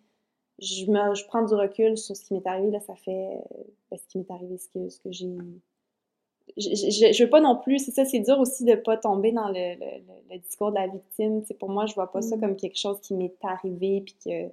je, 0.58 0.86
me, 0.90 1.14
je 1.14 1.24
prends 1.26 1.44
du 1.44 1.54
recul 1.54 1.96
sur 1.98 2.16
ce 2.16 2.24
qui 2.24 2.34
m'est 2.34 2.46
arrivé, 2.46 2.70
là, 2.70 2.80
ça 2.80 2.94
fait 2.96 3.36
euh, 3.36 3.62
ben, 3.90 3.98
ce 3.98 4.06
qui 4.06 4.18
m'est 4.18 4.30
arrivé, 4.30 4.56
ce 4.58 4.68
que, 4.68 4.88
ce 4.88 5.00
que 5.00 5.12
j'ai 5.12 5.36
je, 6.56 7.12
je, 7.12 7.22
veux 7.24 7.30
pas 7.30 7.40
non 7.40 7.56
plus, 7.56 7.78
c'est 7.78 7.90
ça, 7.92 8.04
c'est 8.04 8.20
dur 8.20 8.38
aussi 8.40 8.64
de 8.64 8.74
pas 8.74 8.96
tomber 8.96 9.32
dans 9.32 9.48
le, 9.48 9.74
le, 9.78 10.02
le- 10.32 10.38
discours 10.38 10.70
de 10.70 10.76
la 10.76 10.86
victime. 10.88 11.42
Pour 11.60 11.68
moi, 11.68 11.86
je 11.86 11.94
vois 11.94 12.10
pas 12.10 12.22
ça 12.22 12.36
Mm. 12.36 12.40
comme 12.40 12.56
quelque 12.56 12.78
chose 12.78 13.00
qui 13.00 13.14
m'est 13.14 13.34
arrivé, 13.42 14.00
puis 14.00 14.14
que, 14.24 14.46
tu 14.48 14.52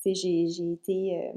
sais, 0.00 0.14
j'ai, 0.14 0.48
j'ai 0.48 0.72
été, 0.72 1.18
euh, 1.28 1.32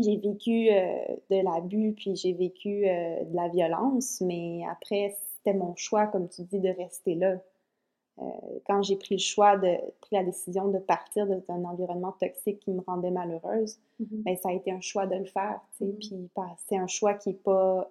j'ai 0.00 0.16
vécu 0.16 0.68
euh, 0.70 1.16
de 1.30 1.42
l'abus, 1.42 1.92
puis 1.92 2.16
j'ai 2.16 2.32
vécu 2.32 2.86
euh, 2.88 3.24
de 3.24 3.34
la 3.36 3.48
violence, 3.48 4.20
mais 4.20 4.62
après, 4.70 5.16
c'était 5.36 5.56
mon 5.56 5.74
choix, 5.76 6.06
comme 6.06 6.28
tu 6.28 6.42
dis, 6.42 6.58
de 6.60 6.68
rester 6.70 7.14
là. 7.14 7.38
Euh, 8.20 8.24
quand 8.66 8.82
j'ai 8.82 8.96
pris 8.96 9.14
le 9.16 9.20
choix, 9.20 9.56
de, 9.56 9.74
pris 10.00 10.16
la 10.16 10.22
décision 10.24 10.68
de 10.68 10.78
partir 10.78 11.26
d'un 11.26 11.64
environnement 11.64 12.12
toxique 12.12 12.60
qui 12.60 12.70
me 12.70 12.80
rendait 12.82 13.10
malheureuse, 13.10 13.78
Mhm. 14.00 14.22
ben, 14.22 14.36
ça 14.36 14.50
a 14.50 14.52
été 14.52 14.70
un 14.70 14.80
choix 14.80 15.06
de 15.06 15.16
le 15.16 15.24
faire, 15.24 15.60
Mhm. 15.80 15.92
puis 15.98 16.28
pas- 16.34 16.56
c'est 16.68 16.76
un 16.76 16.86
choix 16.86 17.14
qui 17.14 17.30
est 17.30 17.42
pas, 17.42 17.88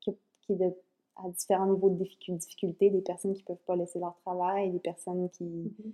qui, 0.00 0.14
qui 0.42 0.52
est 0.52 0.56
de, 0.56 0.72
à 1.16 1.28
différents 1.30 1.66
niveaux 1.66 1.88
de 1.90 2.02
difficu- 2.04 2.36
difficulté, 2.36 2.90
des 2.90 3.00
personnes 3.00 3.32
qui 3.34 3.42
peuvent 3.42 3.56
pas 3.66 3.76
laisser 3.76 3.98
leur 3.98 4.14
travail, 4.24 4.70
des 4.70 4.78
personnes 4.78 5.28
qui, 5.30 5.44
Mhm. 5.44 5.92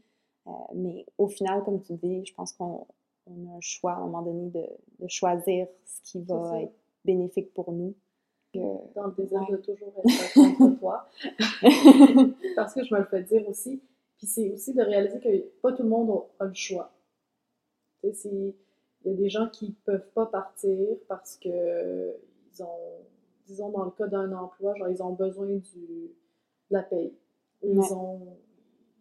euh, 0.48 0.50
mais 0.74 1.06
au 1.18 1.28
final, 1.28 1.62
comme 1.64 1.80
tu 1.82 1.94
dis, 1.94 2.24
je 2.26 2.34
pense 2.34 2.52
qu'on 2.52 2.86
on 3.26 3.52
a 3.52 3.56
un 3.56 3.60
choix 3.60 3.92
à 3.92 3.96
un 3.96 4.06
moment 4.06 4.22
donné 4.22 4.50
de, 4.50 4.64
de 5.00 5.08
choisir 5.08 5.66
ce 5.84 6.00
qui 6.10 6.20
va 6.22 6.62
être 6.62 6.72
bénéfique 7.04 7.52
pour 7.54 7.72
nous. 7.72 7.94
Dans 8.54 9.06
le 9.08 9.12
désir 9.12 9.40
Ouais. 9.42 9.52
de 9.52 9.56
toujours 9.58 9.92
être 9.98 10.56
contre 10.58 10.78
toi. 10.80 11.06
Parce 12.56 12.72
que 12.74 12.84
je 12.84 12.94
me 12.94 13.00
le 13.00 13.04
fais 13.06 13.22
dire 13.22 13.46
aussi. 13.48 13.82
Puis 14.16 14.26
c'est 14.26 14.50
aussi 14.50 14.72
de 14.72 14.82
réaliser 14.82 15.20
que 15.20 15.28
pas 15.60 15.72
tout 15.72 15.82
le 15.82 15.88
monde 15.90 16.22
a, 16.38 16.44
le 16.46 16.54
choix. 16.54 16.90
Tu 18.02 18.08
sais, 18.08 18.14
c'est- 18.14 18.54
il 19.04 19.10
y 19.10 19.14
a 19.14 19.16
des 19.16 19.28
gens 19.28 19.48
qui 19.50 19.72
peuvent 19.84 20.08
pas 20.14 20.26
partir 20.26 20.96
parce 21.06 21.36
que 21.36 22.16
ils 22.52 22.62
ont, 22.62 23.04
disons 23.46 23.68
dans 23.70 23.84
le 23.84 23.90
cas 23.90 24.06
d'un 24.08 24.32
emploi, 24.32 24.74
genre 24.74 24.88
ils 24.88 25.02
ont 25.02 25.12
besoin 25.12 25.46
du, 25.46 25.60
de 25.60 26.10
la 26.70 26.82
paye. 26.82 27.12
Ou 27.62 27.78
Ouais. 27.78 27.86
ils 27.86 27.92
ont 27.92 28.36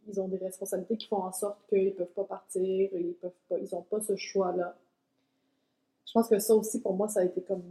ils 0.08 0.20
ont 0.20 0.28
des 0.28 0.38
responsabilités 0.38 0.98
qui 0.98 1.08
font 1.08 1.24
en 1.24 1.32
sorte 1.32 1.58
qu'ils 1.70 1.94
peuvent 1.94 2.08
pas 2.08 2.24
partir, 2.24 2.90
ils 2.94 3.16
peuvent 3.22 3.32
pas, 3.50 3.58
ils 3.60 3.74
ont 3.76 3.82
pas 3.82 4.02
ce 4.02 4.16
choix-là. 4.16 4.78
Je 6.06 6.12
pense 6.14 6.30
que 6.30 6.40
ça 6.40 6.56
aussi 6.56 6.82
pour 6.82 6.94
moi 6.94 7.08
ça 7.08 7.22
a 7.22 7.24
été 7.24 7.42
comme 7.42 7.64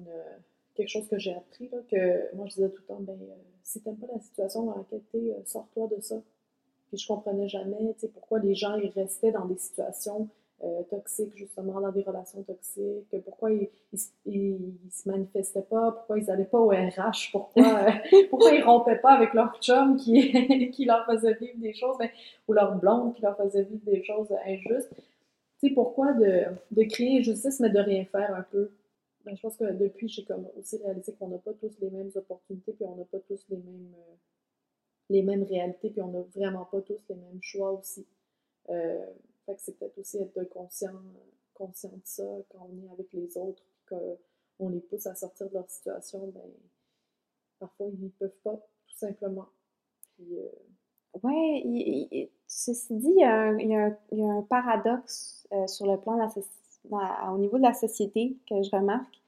quelque 0.75 0.89
chose 0.89 1.09
que 1.09 1.19
j'ai 1.19 1.35
appris 1.35 1.69
là, 1.69 1.79
que 1.91 2.35
moi 2.35 2.47
je 2.47 2.55
disais 2.55 2.69
tout 2.69 2.83
le 2.83 2.95
temps 2.95 3.01
ben 3.01 3.19
euh, 3.21 3.35
si 3.63 3.81
t'aimes 3.81 3.97
pas 3.97 4.09
la 4.13 4.21
situation 4.21 4.65
dans 4.65 4.77
laquelle 4.77 5.03
t'es, 5.11 5.19
euh, 5.19 5.43
sors-toi 5.47 5.89
de 5.89 6.01
ça. 6.01 6.21
Puis 6.89 6.99
je 6.99 7.07
comprenais 7.07 7.49
jamais, 7.49 7.95
tu 7.95 8.01
sais, 8.01 8.09
pourquoi 8.09 8.41
les 8.41 8.55
gens 8.55 8.75
ils 8.77 8.91
restaient 8.91 9.33
dans 9.33 9.47
des 9.47 9.57
situations 9.57 10.29
euh, 10.65 10.83
toxiques, 10.91 11.37
justement, 11.37 11.81
dans 11.81 11.93
des 11.93 12.03
relations 12.03 12.43
toxiques, 12.43 13.15
pourquoi 13.25 13.53
ils, 13.53 13.69
ils, 13.93 13.99
se- 13.99 14.11
ils- 14.27 14.75
ils 14.87 14.91
se 14.93 15.09
manifestaient 15.09 15.63
pas, 15.63 15.93
pourquoi 15.93 16.19
ils 16.19 16.31
allaient 16.31 16.45
pas 16.47 16.59
au 16.61 16.69
RH, 16.71 17.31
pourquoi, 17.33 17.63
euh, 17.89 17.91
pourquoi 18.31 18.53
ils 18.53 18.63
rompaient 18.65 18.99
pas 18.99 19.13
avec 19.13 19.35
leur 19.35 19.59
chum 19.61 19.97
qui, 19.97 20.71
qui 20.73 20.85
leur 20.87 21.07
faisait 21.07 21.35
vivre 21.35 21.59
des 21.59 21.75
choses, 21.75 21.97
ben, 21.99 22.09
ou 22.49 22.53
leur 22.55 22.75
blonde 22.77 23.15
qui 23.15 23.23
leur 23.23 23.37
faisait 23.37 23.65
vivre 23.65 23.85
des 23.85 24.03
choses 24.05 24.29
injustes. 24.47 24.91
Tu 24.95 25.03
tu 25.61 25.69
sais, 25.69 25.75
pourquoi 25.75 26.13
de, 26.13 26.45
de 26.73 26.83
créer 26.85 27.23
justice, 27.23 27.61
mais 27.61 27.71
de 27.71 27.79
rien 27.79 28.05
faire 28.07 28.35
un 28.35 28.43
peu? 28.43 28.71
Ben, 29.25 29.37
je 29.37 29.41
pense 29.43 29.57
que 29.57 29.73
depuis, 29.73 30.09
j'ai 30.09 30.25
comme 30.25 30.47
aussi 30.59 30.77
réalisé 30.79 31.13
qu'on 31.15 31.29
n'a 31.29 31.39
pas 31.39 31.53
tous 31.55 31.73
les 31.81 31.91
mêmes 31.91 32.11
opportunités, 32.15 32.73
puis 32.73 32.85
on 32.87 32.97
n'a 32.97 33.05
pas 33.05 33.19
tous 33.21 33.45
les 33.51 33.57
mêmes, 33.57 33.93
euh, 33.95 34.15
les 35.11 35.23
mêmes 35.23 35.43
réalités, 35.45 35.91
puis 35.91 36.01
on 36.03 36.09
n'a 36.09 36.23
vraiment 36.35 36.65
pas 36.65 36.81
tous 36.83 36.99
les 37.09 37.15
mêmes 37.17 37.41
choix 37.43 37.73
aussi. 37.73 38.07
Euh, 38.71 39.07
fait 39.47 39.55
que 39.55 39.61
c'est 39.63 39.79
peut-être 39.79 39.99
aussi 39.99 40.19
être 40.19 40.45
conscient, 40.45 40.93
conscient 41.55 41.91
de 41.91 42.01
ça 42.05 42.25
quand 42.51 42.69
on 42.71 42.83
est 42.83 42.93
avec 42.93 43.13
les 43.13 43.37
autres, 43.39 43.63
puis 43.87 43.97
qu'on 44.59 44.69
les 44.69 44.81
pousse 44.81 45.07
à 45.07 45.15
sortir 45.15 45.49
de 45.49 45.55
leur 45.55 45.69
situation, 45.69 46.27
ben, 46.29 46.43
parfois 47.59 47.87
ils 47.89 48.05
ne 48.05 48.09
peuvent 48.09 48.37
pas, 48.43 48.57
tout 48.57 48.97
simplement. 48.97 49.49
Puis, 50.17 50.39
euh, 50.39 50.49
oui, 51.23 52.31
ceci 52.47 52.95
dit, 52.95 53.09
il 53.09 53.21
y, 53.21 53.25
a 53.25 54.27
un, 54.27 54.43
paradoxe 54.43 55.47
euh, 55.53 55.67
sur 55.67 55.87
le 55.87 55.99
plan 55.99 56.19
au 56.91 57.39
niveau 57.39 57.59
de 57.59 57.63
la 57.63 57.75
société 57.75 58.37
que 58.49 58.63
je 58.63 58.71
remarque. 58.71 59.21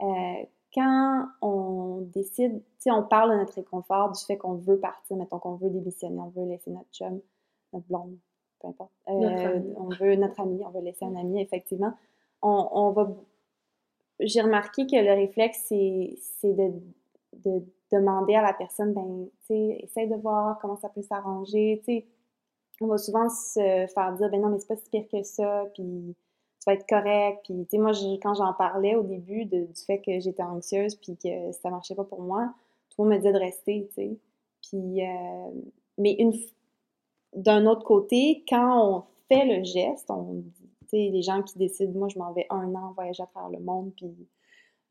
Euh, 0.00 0.44
quand 0.74 1.28
on 1.40 2.00
décide, 2.12 2.62
tu 2.80 2.90
on 2.90 3.04
parle 3.04 3.32
de 3.32 3.36
notre 3.36 3.54
réconfort, 3.54 4.10
du 4.10 4.24
fait 4.24 4.36
qu'on 4.36 4.54
veut 4.54 4.78
partir, 4.78 5.16
mettons 5.16 5.38
qu'on 5.38 5.54
veut 5.54 5.70
démissionner, 5.70 6.18
on 6.18 6.30
veut 6.30 6.46
laisser 6.46 6.70
notre 6.70 6.90
chum, 6.92 7.20
notre 7.72 7.86
blonde, 7.86 8.18
peu 8.64 8.68
importe. 8.68 8.92
Euh, 9.08 9.60
on 9.76 9.88
veut 9.88 10.16
notre 10.16 10.40
ami, 10.40 10.62
on 10.64 10.70
veut 10.70 10.84
laisser 10.84 11.04
un 11.04 11.16
ami, 11.16 11.40
effectivement. 11.40 11.92
On, 12.42 12.90
va. 12.90 13.10
J'ai 14.20 14.42
remarqué 14.42 14.86
que 14.86 14.96
le 14.96 15.12
réflexe, 15.12 15.64
c'est 15.68 16.52
de, 16.52 16.72
de 17.44 17.62
demander 17.92 18.34
à 18.34 18.42
la 18.42 18.52
personne, 18.52 18.92
ben, 18.92 19.26
tu 19.40 19.46
sais, 19.46 19.78
essaye 19.82 20.08
de 20.08 20.16
voir 20.16 20.58
comment 20.60 20.76
ça 20.76 20.88
peut 20.88 21.02
s'arranger, 21.02 21.80
tu 21.84 21.92
sais. 21.92 22.06
On 22.80 22.86
va 22.88 22.98
souvent 22.98 23.28
se 23.28 23.86
faire 23.94 24.12
dire, 24.14 24.30
ben 24.30 24.40
non, 24.40 24.48
mais 24.48 24.58
c'est 24.58 24.66
pas 24.66 24.76
si 24.76 24.90
pire 24.90 25.06
que 25.10 25.22
ça, 25.22 25.64
puis 25.74 26.16
tu 26.60 26.64
vas 26.66 26.74
être 26.74 26.86
correct, 26.88 27.40
puis 27.44 27.64
tu 27.64 27.70
sais, 27.70 27.78
moi, 27.78 27.92
quand 28.20 28.34
j'en 28.34 28.52
parlais 28.52 28.96
au 28.96 29.04
début 29.04 29.44
du 29.44 29.66
fait 29.86 30.00
que 30.00 30.18
j'étais 30.18 30.42
anxieuse, 30.42 30.96
puis 30.96 31.16
que 31.16 31.52
ça 31.52 31.70
marchait 31.70 31.94
pas 31.94 32.04
pour 32.04 32.20
moi, 32.20 32.52
tout 32.90 33.02
le 33.02 33.08
monde 33.08 33.14
me 33.14 33.18
disait 33.18 33.32
de 33.32 33.38
rester, 33.38 33.86
tu 33.88 33.94
sais. 33.94 34.18
Puis, 34.68 35.06
euh, 35.06 35.50
mais 35.98 36.12
une, 36.14 36.32
d'un 37.34 37.66
autre 37.66 37.84
côté, 37.84 38.44
quand 38.48 38.96
on 38.96 39.02
fait 39.28 39.44
le 39.44 39.64
geste, 39.64 40.10
on 40.10 40.42
tu 40.84 40.90
sais, 40.90 41.10
les 41.10 41.22
gens 41.22 41.42
qui 41.42 41.58
décident, 41.58 41.98
moi, 41.98 42.08
je 42.08 42.18
m'en 42.18 42.32
vais 42.32 42.46
un 42.50 42.74
an 42.74 42.92
voyager 42.94 43.22
à 43.22 43.26
travers 43.26 43.50
le 43.50 43.64
monde, 43.64 43.92
puis 43.96 44.14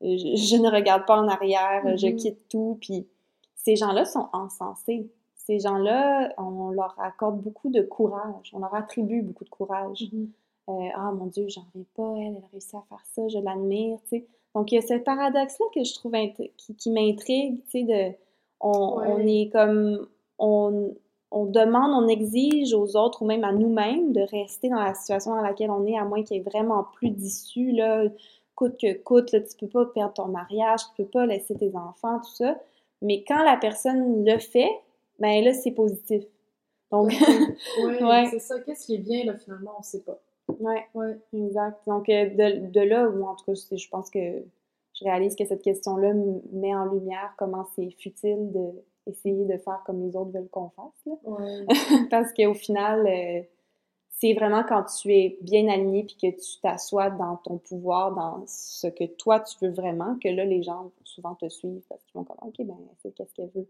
je, 0.00 0.56
ne 0.56 0.70
regarde 0.70 1.06
pas 1.06 1.20
en 1.20 1.28
arrière, 1.28 1.82
je 1.96 2.06
mm-hmm. 2.06 2.16
quitte 2.16 2.48
tout. 2.48 2.78
Puis 2.80 3.06
ces 3.54 3.76
gens-là 3.76 4.04
sont 4.04 4.28
encensés. 4.32 5.10
Ces 5.34 5.60
gens-là, 5.60 6.32
on 6.38 6.70
leur 6.70 6.94
accorde 6.98 7.40
beaucoup 7.40 7.70
de 7.70 7.82
courage, 7.82 8.50
on 8.52 8.58
leur 8.58 8.74
attribue 8.74 9.22
beaucoup 9.22 9.44
de 9.44 9.50
courage. 9.50 10.02
Mm-hmm. 10.02 10.28
Euh, 10.70 10.88
ah 10.94 11.12
mon 11.12 11.26
Dieu, 11.26 11.46
j'en 11.48 11.62
reviens 11.72 11.84
pas, 11.94 12.14
elle, 12.16 12.36
elle 12.36 12.44
a 12.44 12.48
réussi 12.50 12.74
à 12.74 12.82
faire 12.88 13.04
ça, 13.12 13.28
je 13.28 13.38
l'admire, 13.38 13.98
tu 14.04 14.20
sais. 14.20 14.26
Donc 14.54 14.72
il 14.72 14.76
y 14.76 14.78
a 14.78 14.82
ce 14.82 14.94
paradoxe-là 14.94 15.66
que 15.74 15.84
je 15.84 15.94
trouve 15.94 16.12
qui, 16.56 16.90
m'intrigue, 16.90 17.62
tu 17.64 17.70
sais, 17.70 17.82
de 17.82 18.16
on, 18.60 18.98
on, 18.98 19.18
est 19.18 19.50
comme 19.52 20.06
on, 20.38 20.94
on 21.30 21.46
demande, 21.46 22.04
on 22.04 22.08
exige 22.08 22.74
aux 22.74 22.96
autres 22.96 23.22
ou 23.22 23.26
même 23.26 23.44
à 23.44 23.52
nous-mêmes 23.52 24.12
de 24.12 24.20
rester 24.20 24.68
dans 24.68 24.80
la 24.80 24.94
situation 24.94 25.34
dans 25.34 25.42
laquelle 25.42 25.70
on 25.70 25.86
est, 25.86 25.98
à 25.98 26.04
moins 26.04 26.22
qu'il 26.22 26.36
y 26.36 26.40
ait 26.40 26.42
vraiment 26.42 26.84
plus 26.94 27.10
d'issue, 27.10 27.72
là, 27.72 28.04
coûte 28.54 28.78
que 28.80 28.92
coûte, 29.02 29.32
là, 29.32 29.40
tu 29.40 29.56
peux 29.58 29.68
pas 29.68 29.86
perdre 29.86 30.14
ton 30.14 30.26
mariage, 30.26 30.80
tu 30.94 31.02
peux 31.02 31.08
pas 31.08 31.26
laisser 31.26 31.54
tes 31.56 31.74
enfants, 31.76 32.20
tout 32.20 32.34
ça. 32.34 32.58
Mais 33.02 33.24
quand 33.26 33.42
la 33.42 33.56
personne 33.56 34.24
le 34.24 34.38
fait, 34.38 34.70
ben 35.18 35.44
là, 35.44 35.52
c'est 35.52 35.72
positif. 35.72 36.24
Donc, 36.90 37.08
ouais, 37.08 38.26
c'est 38.30 38.38
ça. 38.38 38.60
Qu'est-ce 38.60 38.86
qui 38.86 38.94
est 38.94 38.98
bien, 38.98 39.24
là, 39.24 39.36
finalement, 39.36 39.72
on 39.78 39.82
sait 39.82 40.02
pas. 40.02 40.20
Ouais, 40.60 40.86
ouais, 40.94 41.18
exact. 41.32 41.80
Donc, 41.86 42.08
euh, 42.08 42.26
de, 42.30 42.70
de 42.70 42.80
là, 42.80 43.08
ou 43.08 43.24
en 43.26 43.34
tout 43.34 43.44
cas, 43.46 43.54
je 43.54 43.88
pense 43.88 44.10
que 44.10 44.44
je 44.94 45.04
réalise 45.04 45.34
que 45.34 45.44
cette 45.44 45.62
question-là 45.62 46.12
met 46.52 46.74
en 46.74 46.86
lumière 46.86 47.34
comment 47.36 47.66
c'est 47.74 47.90
futile 47.98 48.52
d'essayer 49.06 49.44
de 49.44 49.56
faire 49.58 49.82
comme 49.84 50.02
les 50.02 50.16
autres 50.16 50.30
veulent 50.30 50.48
qu'on 50.48 50.70
fasse. 50.70 51.06
Là. 51.06 51.14
Ouais. 51.24 51.66
Parce 52.10 52.32
qu'au 52.32 52.54
final, 52.54 53.06
euh, 53.06 53.42
c'est 54.10 54.34
vraiment 54.34 54.62
quand 54.62 54.84
tu 54.84 55.12
es 55.12 55.38
bien 55.42 55.68
aligné 55.68 56.04
puis 56.04 56.16
que 56.16 56.30
tu 56.30 56.60
t'assois 56.62 57.10
dans 57.10 57.36
ton 57.36 57.58
pouvoir, 57.58 58.14
dans 58.14 58.44
ce 58.46 58.86
que 58.86 59.04
toi 59.04 59.40
tu 59.40 59.56
veux 59.62 59.72
vraiment, 59.72 60.16
que 60.22 60.28
là, 60.28 60.44
les 60.44 60.62
gens 60.62 60.90
souvent 61.04 61.34
te 61.34 61.48
suivent 61.48 61.82
parce 61.88 62.02
qu'ils 62.04 62.14
vont 62.14 62.24
comme, 62.24 62.36
OK, 62.42 62.56
ben, 62.60 62.76
c'est 63.02 63.12
qu'est-ce 63.14 63.34
qu'elle 63.34 63.50
veut. 63.54 63.68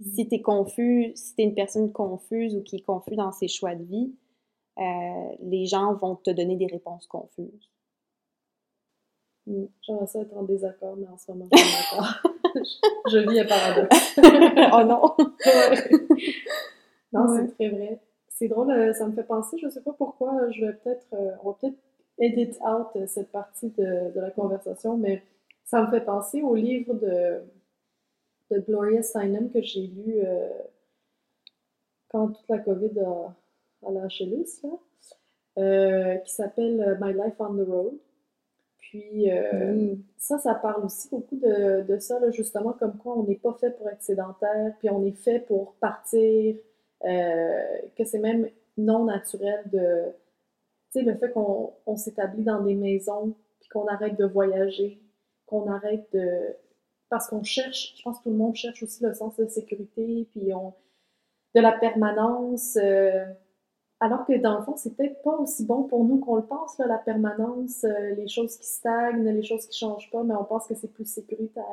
Mm. 0.00 0.10
Si 0.14 0.28
tu 0.28 0.34
es 0.34 0.42
confus, 0.42 1.12
si 1.14 1.34
tu 1.34 1.42
es 1.42 1.44
une 1.44 1.54
personne 1.54 1.92
confuse 1.92 2.56
ou 2.56 2.62
qui 2.62 2.76
est 2.76 2.84
confus 2.84 3.16
dans 3.16 3.32
ses 3.32 3.48
choix 3.48 3.74
de 3.74 3.84
vie, 3.84 4.14
euh, 4.78 5.36
les 5.40 5.66
gens 5.66 5.94
vont 5.94 6.16
te 6.16 6.30
donner 6.30 6.56
des 6.56 6.66
réponses 6.66 7.06
confuses. 7.06 7.70
Mm. 9.46 9.64
J'aimerais 9.82 10.06
ça 10.06 10.20
être 10.20 10.36
en 10.36 10.42
désaccord, 10.42 10.96
mais 10.96 11.08
en 11.08 11.18
ce 11.18 11.30
moment, 11.32 11.48
je 11.52 11.58
suis 11.58 11.92
d'accord. 11.92 12.32
je, 13.10 13.18
vis 13.18 13.40
un 13.40 13.46
paradoxe. 13.46 14.20
oh 14.72 14.84
non! 14.84 15.16
Non, 17.12 17.36
c'est 17.36 17.54
très 17.54 17.68
vrai 17.68 18.00
c'est 18.42 18.48
drôle, 18.48 18.72
euh, 18.72 18.92
ça 18.92 19.06
me 19.06 19.12
fait 19.12 19.22
penser, 19.22 19.56
je 19.56 19.66
ne 19.66 19.70
sais 19.70 19.82
pas 19.82 19.92
pourquoi, 19.92 20.50
je 20.50 20.64
vais 20.64 20.72
peut-être, 20.72 21.06
euh, 21.12 21.30
on 21.44 21.50
va 21.50 21.58
peut-être 21.60 21.76
edit 22.18 22.58
out 22.60 22.88
euh, 22.96 23.06
cette 23.06 23.30
partie 23.30 23.70
de, 23.70 24.10
la 24.16 24.32
conversation, 24.32 24.96
mais 24.96 25.22
ça 25.64 25.82
me 25.82 25.90
fait 25.90 26.00
penser 26.00 26.42
au 26.42 26.56
livre 26.56 26.92
de, 26.94 27.40
de 28.50 28.58
Gloria 28.58 29.00
Steinem 29.04 29.48
que 29.48 29.62
j'ai 29.62 29.86
lu 29.86 30.22
quand 32.08 32.28
toute 32.28 32.48
la 32.48 32.58
COVID 32.58 32.98
a, 32.98 33.34
a 33.86 33.92
lâché 33.92 34.26
lousse, 34.26 34.60
qui 35.54 36.32
s'appelle 36.32 36.98
My 37.00 37.12
Life 37.12 37.34
on 37.38 37.54
the 37.54 37.66
Road. 37.66 37.94
Puis 38.82 39.28
ça, 40.18 40.38
ça 40.38 40.54
parle 40.54 40.84
aussi 40.84 41.08
beaucoup 41.08 41.36
de, 41.36 41.82
de 41.82 41.98
ça, 41.98 42.18
justement, 42.30 42.72
comme 42.72 42.98
quoi 42.98 43.16
on 43.16 43.22
n'est 43.24 43.36
pas 43.36 43.54
fait 43.54 43.70
pour 43.70 43.88
être 43.88 44.02
sédentaire, 44.02 44.74
puis 44.80 44.90
on 44.90 45.04
est 45.06 45.16
fait 45.16 45.40
pour 45.40 45.74
partir, 45.76 46.56
euh, 47.04 47.78
que 47.96 48.04
c'est 48.04 48.18
même 48.18 48.48
non 48.76 49.04
naturel 49.04 49.62
de, 49.72 50.12
tu 50.92 51.00
sais, 51.00 51.02
le 51.02 51.16
fait 51.16 51.32
qu'on 51.32 51.96
s'établit 51.96 52.44
dans 52.44 52.60
des 52.62 52.74
maisons, 52.74 53.34
puis 53.60 53.68
qu'on 53.68 53.86
arrête 53.88 54.16
de 54.18 54.24
voyager, 54.24 55.00
qu'on 55.46 55.68
arrête 55.70 56.06
de, 56.12 56.56
parce 57.08 57.28
qu'on 57.28 57.42
cherche, 57.42 57.94
je 57.96 58.02
pense 58.02 58.18
que 58.18 58.24
tout 58.24 58.30
le 58.30 58.36
monde 58.36 58.54
cherche 58.54 58.82
aussi 58.82 59.02
le 59.02 59.14
sens 59.14 59.36
de 59.36 59.46
sécurité, 59.46 60.28
puis 60.30 60.52
on, 60.54 60.74
de 61.54 61.60
la 61.60 61.72
permanence, 61.72 62.76
euh, 62.76 63.24
alors 64.02 64.26
que 64.26 64.36
dans 64.36 64.58
le 64.58 64.64
fond, 64.64 64.74
c'est 64.76 64.96
peut-être 64.96 65.22
pas 65.22 65.36
aussi 65.36 65.64
bon 65.64 65.84
pour 65.84 66.04
nous 66.04 66.18
qu'on 66.18 66.36
le 66.36 66.42
pense, 66.42 66.76
là, 66.78 66.86
la 66.86 66.98
permanence, 66.98 67.84
euh, 67.84 68.14
les 68.16 68.26
choses 68.26 68.56
qui 68.56 68.66
stagnent, 68.66 69.24
les 69.24 69.44
choses 69.44 69.66
qui 69.66 69.78
changent 69.78 70.10
pas, 70.10 70.24
mais 70.24 70.34
on 70.34 70.44
pense 70.44 70.66
que 70.66 70.74
c'est 70.74 70.92
plus 70.92 71.06
sécuritaire. 71.06 71.64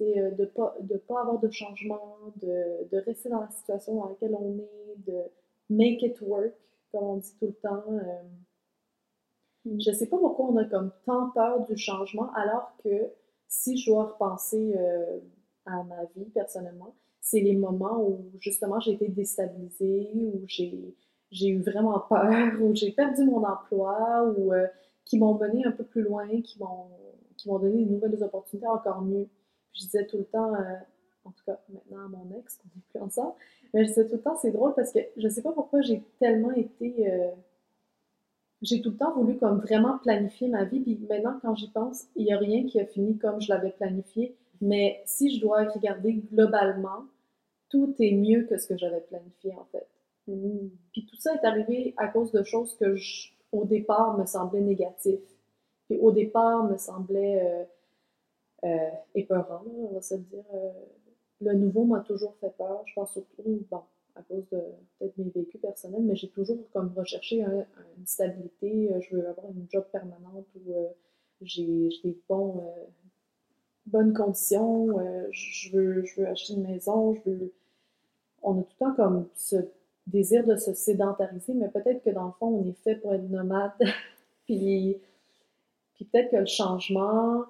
Euh, 0.00 0.30
de 0.30 0.42
ne 0.42 0.46
pas, 0.46 0.76
de 0.80 0.96
pas 0.96 1.20
avoir 1.20 1.38
de 1.38 1.50
changement, 1.50 2.18
de, 2.42 2.88
de, 2.90 2.98
rester 2.98 3.28
dans 3.28 3.40
la 3.40 3.48
situation 3.48 3.96
dans 3.96 4.08
laquelle 4.08 4.34
on 4.34 4.58
est, 4.58 5.10
de 5.10 5.22
make 5.70 6.02
it 6.02 6.20
work, 6.20 6.54
comme 6.92 7.04
on 7.04 7.16
dit 7.16 7.34
tout 7.38 7.46
le 7.46 7.54
temps. 7.54 7.82
Euh. 7.88 8.22
Mm. 9.64 9.80
Je 9.80 9.90
ne 9.90 9.94
sais 9.94 10.06
pas 10.06 10.18
pourquoi 10.18 10.46
on 10.46 10.56
a 10.56 10.64
comme 10.64 10.92
tant 11.06 11.30
peur 11.30 11.64
du 11.66 11.76
changement, 11.76 12.30
alors 12.34 12.72
que 12.84 13.10
si 13.48 13.76
je 13.78 13.90
dois 13.90 14.04
repenser 14.04 14.74
euh, 14.76 15.18
à 15.64 15.82
ma 15.84 16.04
vie 16.14 16.26
personnellement, 16.26 16.94
c'est 17.20 17.40
les 17.40 17.56
moments 17.56 18.00
où 18.00 18.30
justement 18.38 18.78
j'ai 18.80 18.92
été 18.92 19.08
déstabilisée, 19.08 20.10
où 20.14 20.42
j'ai, 20.46 20.94
j'ai 21.30 21.48
eu 21.48 21.60
vraiment 21.60 21.98
peur, 22.00 22.30
où 22.60 22.74
j'ai 22.74 22.92
perdu 22.92 23.24
mon 23.24 23.44
emploi, 23.44 24.24
ou 24.36 24.52
qui 25.04 25.18
m'ont 25.18 25.34
mené 25.34 25.64
un 25.64 25.72
peu 25.72 25.84
plus 25.84 26.02
loin, 26.02 26.26
qui 26.42 26.58
m'ont, 26.58 26.88
qui 27.36 27.48
m'ont 27.48 27.58
donné 27.58 27.84
de 27.84 27.90
nouvelles 27.90 28.22
opportunités 28.22 28.66
encore 28.66 29.02
mieux 29.02 29.28
je 29.76 29.82
disais 29.82 30.06
tout 30.06 30.18
le 30.18 30.24
temps, 30.24 30.54
euh, 30.54 30.74
en 31.24 31.30
tout 31.30 31.44
cas 31.44 31.58
maintenant 31.68 32.04
à 32.04 32.08
mon 32.08 32.30
ex, 32.36 32.56
qu'on 32.56 32.68
n'est 32.74 32.82
plus 32.88 33.00
ensemble, 33.00 33.34
mais 33.74 33.84
je 33.84 33.88
disais 33.88 34.06
tout 34.06 34.16
le 34.16 34.22
temps, 34.22 34.36
c'est 34.36 34.50
drôle 34.50 34.74
parce 34.74 34.92
que 34.92 35.00
je 35.16 35.28
sais 35.28 35.42
pas 35.42 35.52
pourquoi 35.52 35.82
j'ai 35.82 36.02
tellement 36.18 36.52
été. 36.52 37.10
Euh, 37.10 37.30
j'ai 38.62 38.80
tout 38.80 38.90
le 38.90 38.96
temps 38.96 39.14
voulu 39.14 39.36
comme 39.36 39.60
vraiment 39.60 39.98
planifier 39.98 40.48
ma 40.48 40.64
vie, 40.64 40.80
puis 40.80 40.98
maintenant 41.08 41.38
quand 41.42 41.54
j'y 41.54 41.70
pense, 41.70 42.04
il 42.16 42.24
n'y 42.24 42.32
a 42.32 42.38
rien 42.38 42.66
qui 42.66 42.80
a 42.80 42.86
fini 42.86 43.18
comme 43.18 43.40
je 43.40 43.52
l'avais 43.52 43.70
planifié. 43.70 44.34
Mais 44.62 45.02
si 45.04 45.36
je 45.36 45.40
dois 45.42 45.64
regarder 45.64 46.14
globalement, 46.14 47.04
tout 47.68 47.94
est 47.98 48.12
mieux 48.12 48.44
que 48.44 48.56
ce 48.56 48.68
que 48.68 48.78
j'avais 48.78 49.02
planifié 49.02 49.54
en 49.54 49.66
fait. 49.66 49.86
Puis 50.26 51.06
tout 51.06 51.16
ça 51.16 51.34
est 51.34 51.46
arrivé 51.46 51.94
à 51.96 52.08
cause 52.08 52.32
de 52.32 52.42
choses 52.42 52.76
que 52.76 52.96
au 53.52 53.64
départ 53.64 54.18
me 54.18 54.26
semblaient 54.26 54.60
négatives. 54.60 55.20
Puis 55.88 55.98
au 55.98 56.10
départ 56.10 56.64
me 56.64 56.76
semblaient 56.76 57.40
euh, 57.42 57.64
euh, 58.64 58.90
on 59.14 59.94
va 59.94 60.02
se 60.02 60.14
dire. 60.14 60.44
Euh, 60.54 60.70
le 61.40 61.52
nouveau 61.54 61.84
m'a 61.84 62.00
toujours 62.00 62.34
fait 62.40 62.54
peur. 62.56 62.82
Je 62.86 62.94
pense 62.94 63.12
surtout, 63.12 63.62
bon, 63.70 63.82
à 64.14 64.22
cause 64.22 64.48
de 64.50 64.60
peut-être 64.98 65.18
mes 65.18 65.30
vécus 65.30 65.60
personnels, 65.60 66.02
mais 66.02 66.16
j'ai 66.16 66.30
toujours 66.30 66.58
comme 66.72 66.92
recherché 66.96 67.42
une 67.42 68.06
stabilité. 68.06 68.92
Euh, 68.92 69.00
je 69.00 69.16
veux 69.16 69.28
avoir 69.28 69.50
une 69.50 69.66
job 69.70 69.84
permanente 69.92 70.46
où 70.56 70.72
j'ai 71.42 71.90
des 72.02 72.18
bonnes 73.86 74.14
conditions. 74.14 74.98
je, 75.30 75.76
veux, 75.76 76.04
je 76.04 76.22
acheter 76.22 76.54
une 76.54 76.62
maison. 76.62 77.14
Je. 77.14 77.30
On 78.42 78.60
a 78.60 78.62
tout 78.62 78.72
le 78.80 78.86
temps 78.86 78.94
comme 78.94 79.28
ce 79.34 79.56
désir 80.06 80.46
de 80.46 80.56
se 80.56 80.72
sédentariser, 80.74 81.54
mais 81.54 81.68
peut-être 81.68 82.02
que 82.04 82.10
dans 82.10 82.26
le 82.26 82.32
fond, 82.38 82.46
on 82.48 82.68
est 82.68 82.82
fait 82.84 82.96
pour 82.96 83.14
être 83.14 83.28
nomade. 83.28 83.72
puis 84.46 84.96
puis 85.96 86.04
peut-être 86.04 86.30
que 86.30 86.36
le 86.36 86.46
changement, 86.46 87.44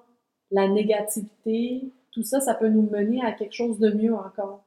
la 0.51 0.67
négativité, 0.67 1.83
tout 2.11 2.23
ça, 2.23 2.39
ça 2.39 2.53
peut 2.53 2.69
nous 2.69 2.89
mener 2.89 3.21
à 3.21 3.33
quelque 3.33 3.53
chose 3.53 3.77
de 3.77 3.91
mieux 3.91 4.15
encore. 4.15 4.63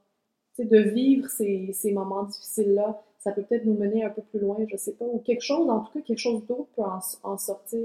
Tu 0.55 0.63
sais, 0.63 0.69
de 0.69 0.79
vivre 0.79 1.29
ces, 1.29 1.73
ces 1.73 1.93
moments 1.93 2.25
difficiles-là, 2.25 3.03
ça 3.19 3.33
peut 3.33 3.43
peut-être 3.43 3.65
nous 3.65 3.75
mener 3.75 4.05
un 4.05 4.11
peu 4.11 4.23
plus 4.23 4.41
loin, 4.41 4.57
je 4.71 4.77
sais 4.77 4.95
pas, 4.95 5.05
ou 5.05 5.19
quelque 5.19 5.43
chose, 5.43 5.69
en 5.69 5.81
tout 5.81 5.93
cas, 5.93 6.01
quelque 6.01 6.19
chose 6.19 6.47
d'autre 6.47 6.69
peut 6.77 6.83
en, 6.83 7.01
en 7.23 7.39
sortir. 7.39 7.81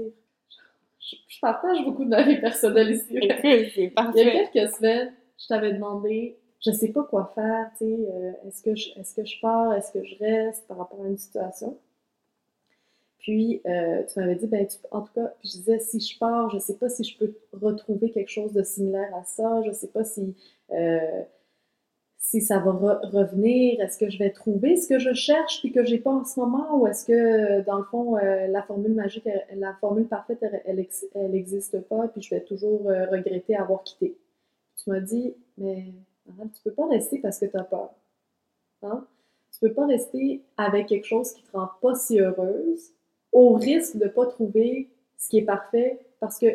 Je, 0.98 1.16
je, 1.28 1.40
partage 1.40 1.84
beaucoup 1.84 2.04
de 2.04 2.10
ma 2.10 2.22
vie 2.22 2.40
personnelle 2.40 2.90
ici. 2.90 3.06
Il 3.10 3.24
y 3.24 3.30
a 3.30 3.40
quelques 3.40 4.72
semaines, 4.74 5.12
je 5.38 5.46
t'avais 5.46 5.72
demandé, 5.72 6.36
je 6.66 6.72
sais 6.72 6.88
pas 6.88 7.04
quoi 7.04 7.32
faire, 7.34 7.70
tu 7.78 7.84
sais, 7.84 8.08
euh, 8.12 8.32
est-ce 8.46 8.62
que, 8.62 8.74
je, 8.74 8.98
est-ce 8.98 9.14
que 9.14 9.24
je 9.24 9.40
pars, 9.40 9.72
est-ce 9.74 9.92
que 9.92 10.04
je 10.04 10.16
reste 10.18 10.66
par 10.66 10.78
rapport 10.78 11.02
à 11.04 11.08
une 11.08 11.18
situation? 11.18 11.78
Puis, 13.18 13.60
euh, 13.66 14.02
tu 14.04 14.20
m'avais 14.20 14.36
dit, 14.36 14.46
ben, 14.46 14.66
en 14.90 15.02
tout 15.02 15.12
cas, 15.14 15.32
je 15.44 15.50
disais, 15.50 15.78
si 15.80 16.00
je 16.00 16.18
pars, 16.18 16.50
je 16.50 16.58
sais 16.58 16.76
pas 16.76 16.88
si 16.88 17.04
je 17.04 17.18
peux 17.18 17.34
retrouver 17.52 18.10
quelque 18.10 18.30
chose 18.30 18.52
de 18.52 18.62
similaire 18.62 19.14
à 19.16 19.24
ça, 19.24 19.62
je 19.66 19.72
sais 19.72 19.88
pas 19.88 20.04
si, 20.04 20.34
euh, 20.72 21.22
si 22.18 22.40
ça 22.40 22.58
va 22.58 22.72
revenir, 22.72 23.80
est-ce 23.80 23.98
que 23.98 24.10
je 24.10 24.18
vais 24.18 24.30
trouver 24.30 24.76
ce 24.76 24.88
que 24.88 24.98
je 24.98 25.12
cherche 25.12 25.60
puis 25.60 25.72
que 25.72 25.84
j'ai 25.84 25.98
pas 25.98 26.10
en 26.10 26.24
ce 26.24 26.40
moment, 26.40 26.80
ou 26.80 26.86
est-ce 26.86 27.04
que, 27.04 27.62
dans 27.64 27.78
le 27.78 27.84
fond, 27.84 28.16
la 28.16 28.62
formule 28.62 28.94
magique, 28.94 29.28
la 29.54 29.74
formule 29.80 30.06
parfaite, 30.08 30.38
elle, 30.42 30.86
elle, 31.14 31.34
existe 31.34 31.80
pas, 31.82 32.08
puis 32.08 32.22
je 32.22 32.30
vais 32.30 32.42
toujours 32.42 32.84
regretter 32.84 33.56
avoir 33.56 33.82
quitté? 33.84 34.16
Tu 34.76 34.90
m'as 34.90 35.00
dit, 35.00 35.34
mais 35.58 35.92
tu 36.54 36.62
peux 36.64 36.72
pas 36.72 36.86
rester 36.86 37.18
parce 37.18 37.38
que 37.38 37.46
tu 37.46 37.56
as 37.56 37.64
peur. 37.64 37.90
Hein? 38.82 39.06
Tu 39.52 39.60
peux 39.60 39.72
pas 39.72 39.86
rester 39.86 40.42
avec 40.56 40.88
quelque 40.88 41.06
chose 41.06 41.32
qui 41.32 41.42
te 41.42 41.56
rend 41.56 41.70
pas 41.80 41.94
si 41.94 42.20
heureuse 42.20 42.92
au 43.32 43.54
risque 43.54 43.96
de 43.96 44.04
ne 44.04 44.08
pas 44.08 44.26
trouver 44.26 44.90
ce 45.16 45.28
qui 45.28 45.38
est 45.38 45.44
parfait 45.44 46.00
parce 46.20 46.38
que 46.38 46.46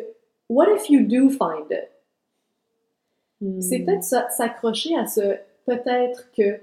what 0.48 0.72
if 0.74 0.88
you 0.88 1.06
do 1.06 1.28
find 1.30 1.70
it? 1.70 1.90
C'est 3.60 3.80
hmm. 3.80 3.86
peut-être 3.86 4.04
s'accrocher 4.04 4.96
à 4.96 5.06
ce 5.06 5.36
peut-être 5.66 6.30
que, 6.32 6.60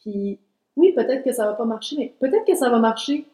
puis 0.00 0.40
oui, 0.76 0.92
peut-être 0.92 1.24
que 1.24 1.32
ça 1.32 1.46
va 1.46 1.54
pas 1.54 1.64
marcher, 1.64 1.96
mais 1.96 2.14
peut-être 2.20 2.44
que 2.44 2.56
ça 2.56 2.70
va 2.70 2.78
marcher. 2.78 3.26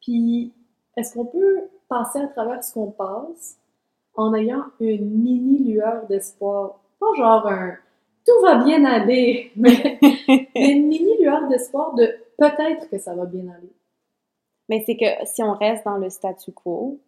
Puis 0.00 0.52
est-ce 0.96 1.14
qu'on 1.14 1.26
peut 1.26 1.68
passer 1.88 2.18
à 2.18 2.26
travers 2.28 2.62
ce 2.62 2.72
qu'on 2.72 2.90
passe 2.90 3.58
en 4.14 4.34
ayant 4.34 4.64
une 4.80 5.10
mini 5.10 5.72
lueur 5.72 6.06
d'espoir? 6.06 6.80
Pas 6.98 7.14
genre 7.16 7.46
un 7.46 7.76
tout 8.26 8.40
va 8.42 8.62
bien 8.64 8.84
aller, 8.84 9.52
mais 9.56 9.98
une 10.54 10.88
mini 10.88 11.16
lueur 11.18 11.48
d'espoir 11.48 11.94
de 11.94 12.06
peut-être 12.36 12.90
que 12.90 12.98
ça 12.98 13.14
va 13.14 13.24
bien 13.24 13.48
aller. 13.48 13.72
Mais 14.68 14.82
c'est 14.84 14.96
que 14.96 15.24
si 15.24 15.42
on 15.42 15.52
reste 15.52 15.84
dans 15.84 15.96
le 15.96 16.10
statu 16.10 16.52
quo, 16.52 17.00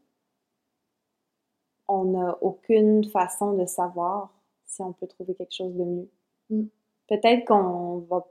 on 1.89 2.05
n'a 2.05 2.39
aucune 2.41 3.05
façon 3.05 3.55
de 3.55 3.67
savoir 3.67 4.33
si 4.65 4.83
on 4.83 4.93
peut 4.93 5.07
trouver 5.07 5.35
quelque 5.35 5.55
chose 5.55 5.75
de 5.75 5.85
mieux. 5.85 6.09
Mm. 6.51 6.67
Peut-être 7.09 7.47
qu'on 7.47 7.99
va 8.11 8.27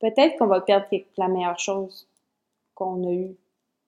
peut-être 0.00 0.38
qu'on 0.38 0.46
va 0.46 0.60
perdre 0.60 0.86
la 1.16 1.28
meilleure 1.28 1.58
chose 1.58 2.08
qu'on 2.74 3.06
a 3.06 3.12
eue. 3.12 3.36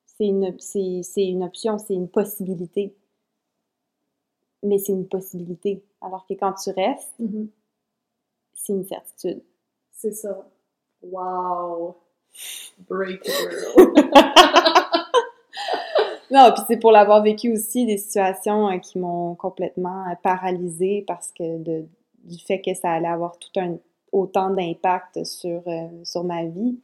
C'est 0.06 0.26
une, 0.26 0.54
c'est, 0.58 1.24
une 1.24 1.44
option, 1.44 1.78
c'est 1.78 1.94
une 1.94 2.08
possibilité. 2.08 2.94
Mais 4.62 4.78
c'est 4.78 4.92
une 4.92 5.08
possibilité. 5.08 5.82
Alors 6.02 6.26
que 6.26 6.34
quand 6.34 6.52
tu 6.54 6.70
restes, 6.70 7.14
mm-hmm. 7.18 7.48
C'est 8.54 8.72
une 8.72 8.84
certitude. 8.84 9.42
C'est 9.92 10.12
ça. 10.12 10.48
Wow! 11.02 11.96
Breakthrough! 12.88 13.76
non, 16.30 16.52
puis 16.54 16.62
c'est 16.68 16.78
pour 16.78 16.92
l'avoir 16.92 17.22
vécu 17.22 17.52
aussi 17.52 17.86
des 17.86 17.98
situations 17.98 18.68
euh, 18.68 18.78
qui 18.78 18.98
m'ont 18.98 19.34
complètement 19.34 20.08
euh, 20.08 20.14
paralysée 20.22 21.04
parce 21.06 21.32
que 21.32 21.58
de, 21.58 21.86
du 22.24 22.38
fait 22.38 22.60
que 22.60 22.74
ça 22.74 22.92
allait 22.92 23.08
avoir 23.08 23.38
tout 23.38 23.58
un 23.58 23.76
autant 24.12 24.50
d'impact 24.50 25.24
sur, 25.24 25.62
euh, 25.66 25.88
sur 26.04 26.24
ma 26.24 26.44
vie. 26.44 26.78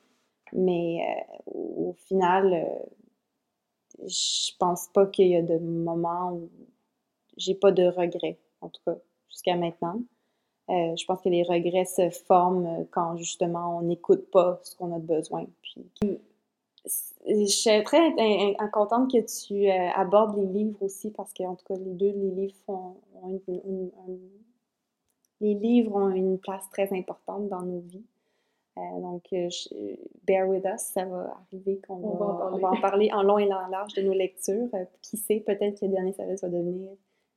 Mais 0.53 1.01
au 1.47 1.93
final, 2.07 2.65
je 4.07 4.53
pense 4.59 4.89
pas 4.95 5.07
qu'il 5.07 5.29
y 5.29 5.37
a 5.37 5.43
de 5.43 5.59
moments 5.59 6.33
où 6.33 6.51
j'ai 7.37 7.55
pas 7.55 7.73
de 7.73 7.85
regrets, 7.85 8.39
en 8.61 8.69
tout 8.69 8.81
cas, 8.87 8.97
jusqu'à 9.29 9.57
maintenant. 9.57 10.01
Je 10.69 11.05
pense 11.07 11.21
que 11.21 11.29
les 11.29 11.43
regrets 11.43 11.85
se 11.85 12.11
forment 12.11 12.87
quand 12.91 13.17
justement 13.17 13.79
on 13.79 13.83
n'écoute 13.83 14.31
pas 14.31 14.61
ce 14.63 14.77
qu'on 14.77 14.95
a 14.95 14.99
besoin. 14.99 15.47
Puis 16.01 16.21
je 17.27 17.47
suis 17.47 17.85
très 17.85 18.15
contente 18.73 19.11
que 19.11 19.19
tu 19.19 19.69
euh, 19.69 19.89
abordes 19.95 20.37
les 20.37 20.47
livres 20.47 20.83
aussi 20.83 21.11
parce 21.11 21.33
que, 21.33 21.43
en 21.43 21.57
tout 21.57 21.65
cas, 21.67 21.75
les 21.75 21.95
deux, 21.95 22.13
les 22.13 22.31
livres 22.31 22.55
ont 22.69 23.41
une, 23.49 23.91
les 25.41 25.55
livres 25.55 25.97
ont 25.97 26.11
une 26.11 26.39
place 26.39 26.69
très 26.71 26.93
importante 26.97 27.49
dans 27.49 27.63
nos 27.63 27.81
vies. 27.81 28.05
Euh, 28.79 29.01
donc, 29.01 29.25
euh, 29.33 29.49
bear 30.27 30.47
with 30.49 30.65
us, 30.67 30.83
ça 30.83 31.05
va 31.05 31.39
arriver 31.47 31.81
qu'on 31.87 31.97
va, 31.97 32.59
va, 32.59 32.71
en 32.71 32.81
parler 32.81 33.11
en 33.13 33.23
long 33.23 33.39
et 33.39 33.53
en 33.53 33.69
large 33.69 33.95
de 33.95 34.03
nos 34.03 34.13
lectures. 34.13 34.69
qui 35.03 35.17
sait, 35.17 35.41
peut-être 35.41 35.81
que 35.81 35.87
le 35.87 35.93
dernier 35.93 36.13
service 36.13 36.43
va 36.43 36.49
devenir 36.49 36.91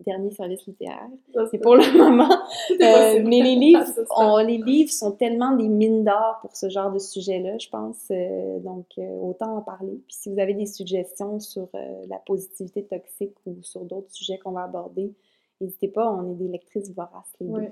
dernier 0.05 0.31
service 0.31 0.65
littéraire. 0.65 1.09
C'est 1.51 1.59
pour 1.59 1.75
le 1.75 1.97
moment. 1.97 2.29
Euh, 2.81 3.21
mais 3.25 3.41
les 3.41 3.55
livres, 3.55 3.83
les 4.45 4.57
livres 4.57 4.91
sont 4.91 5.11
tellement 5.11 5.55
des 5.55 5.67
mines 5.67 6.03
d'or 6.03 6.37
pour 6.41 6.55
ce 6.55 6.69
genre 6.69 6.91
de 6.91 6.99
sujet-là, 6.99 7.57
je 7.57 7.67
pense. 7.69 7.97
Euh, 8.11 8.59
donc, 8.59 8.85
euh, 8.97 9.19
autant 9.21 9.57
en 9.57 9.61
parler. 9.61 9.99
Puis 10.07 10.15
si 10.15 10.29
vous 10.29 10.39
avez 10.39 10.53
des 10.53 10.65
suggestions 10.65 11.39
sur 11.39 11.67
la 12.07 12.17
positivité 12.17 12.83
toxique 12.83 13.35
ou 13.45 13.57
sur 13.61 13.81
d'autres 13.81 14.11
sujets 14.11 14.37
qu'on 14.37 14.51
va 14.51 14.63
aborder, 14.63 15.13
n'hésitez 15.59 15.87
pas, 15.87 16.09
on 16.11 16.31
est 16.31 16.35
des 16.35 16.47
lectrices 16.47 16.91
voraces, 16.93 17.33
les 17.41 17.47
deux. 17.47 17.71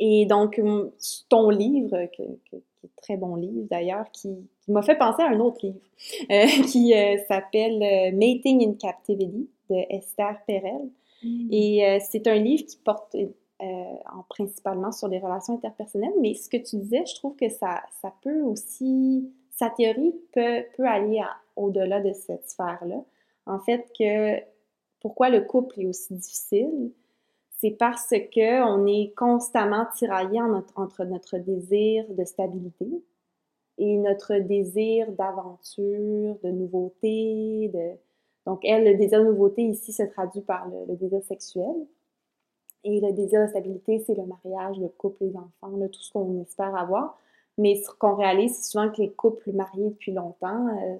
Et 0.00 0.26
donc, 0.26 0.60
ton 1.28 1.50
livre, 1.50 2.06
qui 2.12 2.22
est 2.22 2.96
très 2.96 3.16
bon 3.16 3.36
livre 3.36 3.66
d'ailleurs, 3.70 4.10
qui, 4.12 4.30
qui 4.60 4.72
m'a 4.72 4.82
fait 4.82 4.96
penser 4.96 5.22
à 5.22 5.28
un 5.28 5.40
autre 5.40 5.58
livre, 5.62 5.80
qui 6.68 6.94
s'appelle 7.28 8.14
Mating 8.14 8.68
in 8.68 8.74
Captivity 8.74 9.48
de 9.70 9.76
Esther 9.90 10.36
Perel. 10.46 10.88
Mm. 11.22 11.48
Et 11.50 11.86
euh, 11.86 11.98
c'est 12.10 12.26
un 12.26 12.36
livre 12.36 12.64
qui 12.66 12.76
porte 12.76 13.14
euh, 13.14 13.24
en, 13.60 14.22
principalement 14.28 14.92
sur 14.92 15.08
les 15.08 15.18
relations 15.18 15.54
interpersonnelles, 15.54 16.14
mais 16.20 16.34
ce 16.34 16.48
que 16.48 16.56
tu 16.56 16.76
disais, 16.76 17.04
je 17.06 17.14
trouve 17.14 17.36
que 17.36 17.48
ça, 17.48 17.82
ça 18.00 18.12
peut 18.22 18.40
aussi, 18.40 19.30
sa 19.50 19.70
théorie 19.70 20.14
peut, 20.32 20.64
peut 20.76 20.86
aller 20.86 21.20
au-delà 21.56 22.00
de 22.00 22.12
cette 22.12 22.48
sphère-là. 22.48 23.02
En 23.46 23.58
fait, 23.58 23.86
que 23.98 24.40
pourquoi 25.00 25.30
le 25.30 25.40
couple 25.42 25.80
est 25.80 25.86
aussi 25.86 26.14
difficile, 26.14 26.92
c'est 27.58 27.70
parce 27.70 28.10
que 28.10 28.62
on 28.64 28.86
est 28.86 29.12
constamment 29.16 29.86
tiraillé 29.96 30.40
entre 30.40 31.04
notre 31.04 31.38
désir 31.38 32.04
de 32.08 32.24
stabilité 32.24 32.88
et 33.78 33.96
notre 33.96 34.34
désir 34.38 35.10
d'aventure, 35.12 36.36
de 36.42 36.50
nouveauté, 36.50 37.70
de, 37.72 37.92
donc, 38.46 38.64
elle, 38.64 38.84
le 38.84 38.96
désir 38.96 39.20
de 39.20 39.26
nouveauté 39.26 39.62
ici 39.62 39.92
se 39.92 40.02
traduit 40.02 40.40
par 40.40 40.68
le, 40.68 40.96
désir 40.96 41.22
sexuel. 41.22 41.74
Et 42.84 43.00
le 43.00 43.12
désir 43.12 43.42
de 43.42 43.46
stabilité, 43.46 44.00
c'est 44.00 44.16
le 44.16 44.24
mariage, 44.26 44.78
le 44.80 44.88
couple, 44.88 45.24
les 45.24 45.36
enfants, 45.36 45.78
tout 45.92 46.00
ce 46.00 46.12
qu'on 46.12 46.42
espère 46.42 46.74
avoir. 46.74 47.16
Mais 47.58 47.76
ce 47.76 47.90
qu'on 47.96 48.16
réalise, 48.16 48.56
c'est 48.56 48.72
souvent 48.72 48.90
que 48.90 49.00
les 49.00 49.10
couples 49.10 49.52
mariés 49.52 49.90
depuis 49.90 50.12
longtemps 50.12 50.66
euh, 50.68 50.96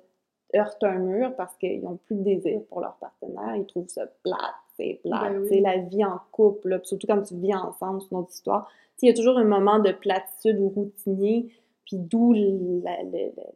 heurtent 0.54 0.84
un 0.84 0.98
mur 0.98 1.34
parce 1.34 1.56
qu'ils 1.56 1.82
n'ont 1.82 1.96
plus 1.96 2.14
de 2.14 2.22
désir 2.22 2.60
pour 2.68 2.80
leur 2.80 2.94
partenaire. 2.96 3.56
Ils 3.56 3.66
trouvent 3.66 3.88
ça 3.88 4.06
plate, 4.22 4.38
c'est 4.76 5.00
plate. 5.02 5.32
C'est 5.48 5.60
ben 5.60 5.62
la 5.62 5.78
vie 5.78 6.04
en 6.04 6.20
couple, 6.30 6.78
surtout 6.84 7.06
quand 7.08 7.22
tu 7.22 7.34
vis 7.36 7.54
ensemble, 7.54 8.02
c'est 8.02 8.10
une 8.12 8.18
autre 8.18 8.32
histoire. 8.32 8.70
Il 9.00 9.08
y 9.08 9.10
a 9.10 9.14
toujours 9.14 9.36
un 9.36 9.44
moment 9.44 9.80
de 9.80 9.90
platitude 9.90 10.60
ou 10.60 10.68
routinier, 10.68 11.48
puis 11.86 11.96
d'où 11.96 12.32
le, 12.34 12.80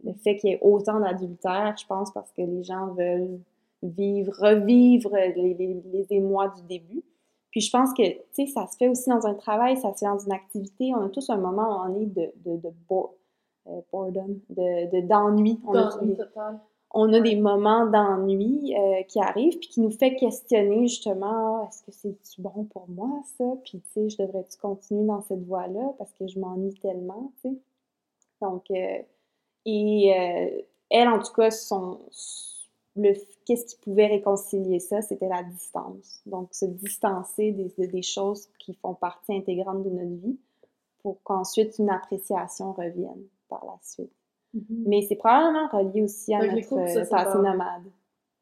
le, 0.02 0.12
fait 0.14 0.36
qu'il 0.36 0.50
y 0.50 0.52
ait 0.54 0.58
autant 0.60 0.98
d'adultère, 0.98 1.76
je 1.80 1.86
pense, 1.86 2.12
parce 2.12 2.32
que 2.32 2.42
les 2.42 2.64
gens 2.64 2.88
veulent 2.94 3.38
vivre, 3.88 4.32
revivre 4.38 5.10
les, 5.14 5.54
les, 5.54 6.06
émois 6.10 6.48
du 6.48 6.62
début. 6.62 7.02
Puis 7.50 7.60
je 7.60 7.70
pense 7.70 7.92
que, 7.94 8.02
tu 8.02 8.22
sais, 8.32 8.46
ça 8.46 8.66
se 8.66 8.76
fait 8.76 8.88
aussi 8.88 9.08
dans 9.08 9.26
un 9.26 9.34
travail, 9.34 9.76
ça 9.76 9.92
se 9.94 10.00
fait 10.00 10.06
dans 10.06 10.18
une 10.18 10.32
activité. 10.32 10.92
On 10.94 11.02
a 11.02 11.08
tous 11.08 11.30
un 11.30 11.38
moment 11.38 11.62
où 11.62 11.90
on 11.90 12.00
est 12.00 12.06
de, 12.06 12.32
de, 12.44 12.56
de 12.56 12.68
euh, 13.68 13.80
boredom, 13.90 14.38
de, 14.50 15.00
d'ennui. 15.06 15.60
On, 15.66 15.74
a, 15.74 15.90
on 16.90 17.12
a 17.12 17.20
des 17.20 17.36
moments 17.36 17.86
d'ennui 17.86 18.76
euh, 18.76 19.02
qui 19.04 19.20
arrivent, 19.20 19.58
puis 19.58 19.68
qui 19.68 19.80
nous 19.80 19.90
fait 19.90 20.16
questionner 20.16 20.86
justement, 20.86 21.62
ah, 21.62 21.68
est-ce 21.68 21.82
que 21.82 21.92
c'est 22.22 22.42
bon 22.42 22.64
pour 22.64 22.88
moi, 22.88 23.22
ça? 23.38 23.44
Puis, 23.64 23.80
tu 23.80 23.88
sais, 23.92 24.08
je 24.10 24.22
devrais-tu 24.22 24.58
continuer 24.58 25.06
dans 25.06 25.22
cette 25.22 25.44
voie-là 25.44 25.94
parce 25.98 26.12
que 26.12 26.26
je 26.26 26.38
m'ennuie 26.38 26.74
tellement, 26.80 27.32
tu 27.42 27.50
sais? 27.50 27.56
Donc, 28.42 28.70
euh, 28.70 28.98
et 29.64 30.12
elle, 30.90 31.08
en 31.08 31.18
tout 31.18 31.32
cas, 31.32 31.50
son 31.50 32.00
qu'est-ce 33.44 33.66
qui 33.66 33.76
pouvait 33.82 34.06
réconcilier 34.06 34.80
ça, 34.80 35.02
c'était 35.02 35.28
la 35.28 35.42
distance. 35.42 36.20
Donc, 36.26 36.48
se 36.52 36.64
distancer 36.64 37.52
des, 37.52 37.86
des, 37.86 38.02
choses 38.02 38.48
qui 38.58 38.74
font 38.74 38.94
partie 38.94 39.34
intégrante 39.34 39.82
de 39.84 39.90
notre 39.90 40.22
vie 40.22 40.38
pour 41.02 41.22
qu'ensuite 41.22 41.78
une 41.78 41.90
appréciation 41.90 42.72
revienne 42.72 43.24
par 43.48 43.64
la 43.64 43.78
suite. 43.82 44.12
Mm-hmm. 44.54 44.84
Mais 44.86 45.02
c'est 45.02 45.16
probablement 45.16 45.68
relié 45.68 46.02
aussi 46.02 46.34
à 46.34 46.46
notre 46.46 47.08
passé 47.10 47.38
nomade. 47.38 47.84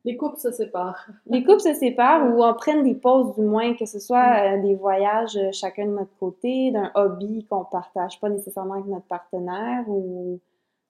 Les 0.05 0.19
couples 0.19 0.39
se 0.39 0.53
séparent. 0.53 1.07
Les 1.27 1.43
couples 1.43 1.63
se 1.63 1.73
séparent 1.73 2.35
ou 2.35 2.45
on 2.45 2.55
prenne 2.55 2.83
des 2.83 2.95
pauses 2.95 3.35
du 3.35 3.41
moins, 3.41 3.75
que 3.75 3.87
ce 3.87 3.99
soit 3.99 4.57
mm. 4.57 4.63
des 4.63 4.75
voyages 4.75 5.39
chacun 5.53 5.87
de 5.87 5.93
notre 5.93 6.15
côté, 6.19 6.71
d'un 6.71 6.91
hobby 6.95 7.47
qu'on 7.47 7.65
partage 7.65 8.21
pas 8.21 8.29
nécessairement 8.29 8.75
avec 8.75 8.87
notre 8.87 9.07
partenaire 9.07 9.89
ou 9.89 10.41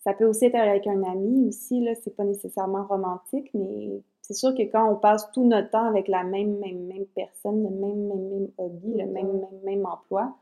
ça 0.04 0.12
peut 0.12 0.26
aussi 0.26 0.44
être 0.44 0.54
avec 0.54 0.86
un 0.86 1.02
ami 1.02 1.48
aussi, 1.48 1.80
là, 1.80 1.94
c'est 1.94 2.14
pas 2.14 2.24
nécessairement 2.24 2.84
romantique, 2.84 3.50
mais 3.54 4.02
c'est 4.20 4.34
sûr 4.34 4.54
que 4.54 4.62
quand 4.62 4.90
on 4.90 4.96
passe 4.96 5.30
tout 5.32 5.44
notre 5.44 5.70
temps 5.70 5.86
avec 5.86 6.08
la 6.08 6.24
même, 6.24 6.58
même, 6.58 6.84
même 6.86 7.06
personne, 7.14 7.62
le 7.62 7.70
même, 7.70 8.06
même, 8.06 8.28
même 8.28 8.48
hobby, 8.58 8.92
le 8.92 9.06
même, 9.06 9.32
même, 9.32 9.60
même 9.64 9.86
emploi, 9.86 10.36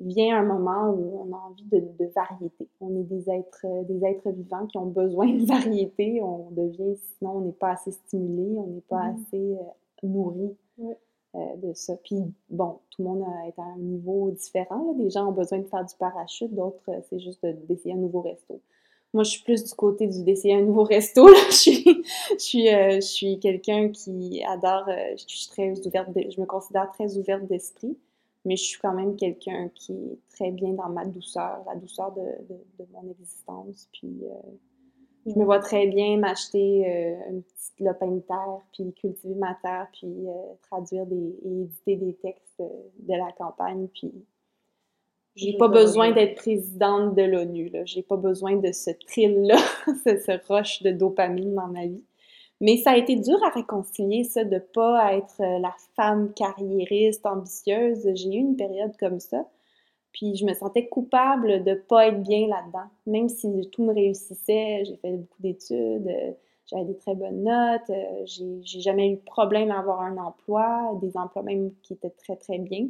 vient 0.00 0.38
un 0.38 0.42
moment 0.42 0.90
où 0.90 1.22
on 1.22 1.32
a 1.32 1.38
envie 1.38 1.64
de, 1.66 1.78
de, 1.78 2.06
variété. 2.06 2.68
On 2.80 2.96
est 2.96 3.04
des 3.04 3.30
êtres, 3.30 3.66
des 3.84 4.04
êtres 4.04 4.30
vivants 4.30 4.66
qui 4.66 4.78
ont 4.78 4.86
besoin 4.86 5.28
de 5.28 5.44
variété. 5.46 6.20
On 6.22 6.50
devient, 6.50 6.96
sinon, 6.96 7.36
on 7.36 7.40
n'est 7.42 7.52
pas 7.52 7.72
assez 7.72 7.92
stimulé, 7.92 8.56
on 8.58 8.66
n'est 8.66 8.80
pas 8.80 9.08
mm-hmm. 9.08 9.22
assez 9.26 9.58
euh, 9.58 10.08
nourri. 10.08 10.56
Euh, 10.80 10.94
de 11.34 11.72
ça. 11.74 11.96
Puis 11.96 12.16
bon, 12.48 12.78
tout 12.90 13.02
le 13.02 13.08
monde 13.08 13.24
est 13.46 13.58
à 13.58 13.64
un 13.64 13.78
niveau 13.78 14.30
différent. 14.30 14.94
Des 14.94 15.10
gens 15.10 15.28
ont 15.28 15.32
besoin 15.32 15.58
de 15.58 15.66
faire 15.66 15.84
du 15.84 15.94
parachute, 15.96 16.52
d'autres, 16.54 16.82
euh, 16.88 17.00
c'est 17.08 17.20
juste 17.20 17.44
d'essayer 17.68 17.94
un 17.94 17.98
nouveau 17.98 18.20
resto. 18.20 18.60
Moi, 19.12 19.24
je 19.24 19.30
suis 19.30 19.42
plus 19.42 19.64
du 19.64 19.74
côté 19.74 20.06
du 20.06 20.22
d'essayer 20.22 20.54
un 20.54 20.62
nouveau 20.62 20.84
resto. 20.84 21.28
Je 21.50 21.54
suis, 21.54 21.84
je 22.30 22.38
suis, 22.38 22.72
euh, 22.72 23.00
suis 23.00 23.38
quelqu'un 23.40 23.88
qui 23.88 24.42
adore, 24.44 24.84
je 24.88 25.24
suis 25.26 25.48
très 25.48 25.86
ouverte, 25.86 26.08
je 26.14 26.40
me 26.40 26.46
considère 26.46 26.90
très 26.92 27.16
ouverte 27.16 27.44
d'esprit, 27.46 27.98
mais 28.44 28.56
je 28.56 28.62
suis 28.62 28.78
quand 28.80 28.94
même 28.94 29.16
quelqu'un 29.16 29.68
qui 29.74 29.92
est 29.92 30.18
très 30.32 30.52
bien 30.52 30.70
dans 30.70 30.88
ma 30.88 31.04
douceur, 31.04 31.58
la 31.66 31.74
douceur 31.74 32.12
de, 32.12 32.22
de, 32.78 32.86
mon 32.92 33.10
existence. 33.10 33.88
Puis 33.92 34.22
je 35.26 35.38
me 35.38 35.44
vois 35.44 35.58
très 35.58 35.86
bien 35.86 36.16
m'acheter 36.16 36.84
euh, 36.86 37.30
une 37.30 37.42
petite 37.42 37.80
lopin 37.80 38.08
de 38.08 38.20
terre, 38.20 38.60
puis 38.72 38.92
cultiver 38.94 39.34
ma 39.34 39.54
terre, 39.62 39.88
puis 39.92 40.08
euh, 40.08 40.54
traduire 40.70 41.06
des, 41.06 41.36
et 41.44 41.62
éditer 41.62 41.96
des 41.96 42.14
textes 42.14 42.60
euh, 42.60 42.68
de 43.00 43.14
la 43.14 43.30
campagne, 43.32 43.88
puis 43.88 44.12
j'ai 45.36 45.56
pas 45.56 45.68
besoin 45.68 46.10
d'être 46.10 46.34
présidente 46.34 47.14
de 47.14 47.22
l'ONU, 47.22 47.68
là. 47.68 47.84
J'ai 47.84 48.02
pas 48.02 48.16
besoin 48.16 48.56
de 48.56 48.72
ce 48.72 48.90
thrill-là, 48.90 49.56
ce, 50.04 50.16
ce 50.16 50.52
rush 50.52 50.82
de 50.82 50.90
dopamine 50.90 51.54
dans 51.54 51.68
ma 51.68 51.86
vie. 51.86 52.02
Mais 52.60 52.76
ça 52.78 52.90
a 52.90 52.96
été 52.96 53.16
dur 53.16 53.42
à 53.44 53.50
réconcilier, 53.50 54.24
ça, 54.24 54.44
de 54.44 54.58
pas 54.58 55.14
être 55.14 55.38
la 55.38 55.74
femme 55.94 56.34
carriériste, 56.34 57.24
ambitieuse. 57.24 58.06
J'ai 58.14 58.34
eu 58.34 58.38
une 58.38 58.56
période 58.56 58.94
comme 58.98 59.20
ça. 59.20 59.46
Puis 60.12 60.36
je 60.36 60.44
me 60.44 60.54
sentais 60.54 60.88
coupable 60.88 61.62
de 61.64 61.74
pas 61.74 62.08
être 62.08 62.22
bien 62.22 62.48
là-dedans. 62.48 62.88
Même 63.06 63.28
si 63.28 63.48
tout 63.70 63.84
me 63.84 63.94
réussissait, 63.94 64.84
j'ai 64.84 64.96
fait 64.96 65.12
beaucoup 65.12 65.42
d'études, 65.42 66.08
euh, 66.08 66.32
j'avais 66.66 66.84
des 66.84 66.96
très 66.96 67.14
bonnes 67.14 67.44
notes, 67.44 67.90
euh, 67.90 68.24
j'ai 68.26 68.80
jamais 68.80 69.10
eu 69.10 69.16
de 69.16 69.22
problème 69.22 69.70
à 69.70 69.78
avoir 69.78 70.00
un 70.00 70.16
emploi, 70.18 70.98
des 71.00 71.16
emplois 71.16 71.42
même 71.42 71.72
qui 71.82 71.94
étaient 71.94 72.10
très 72.10 72.36
très 72.36 72.58
bien. 72.58 72.88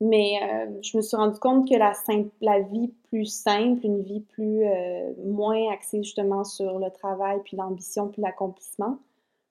Mais 0.00 0.38
euh, 0.42 0.80
je 0.82 0.96
me 0.96 1.02
suis 1.02 1.16
rendu 1.16 1.38
compte 1.40 1.68
que 1.68 1.74
la, 1.74 1.92
la 2.40 2.60
vie 2.60 2.92
plus 3.08 3.24
simple, 3.26 3.84
une 3.84 4.02
vie 4.02 4.20
plus 4.20 4.62
moins 5.24 5.72
axée 5.72 6.02
justement 6.02 6.44
sur 6.44 6.78
le 6.78 6.90
travail, 6.90 7.40
puis 7.44 7.56
l'ambition, 7.56 8.08
puis 8.08 8.22
l'accomplissement, 8.22 8.98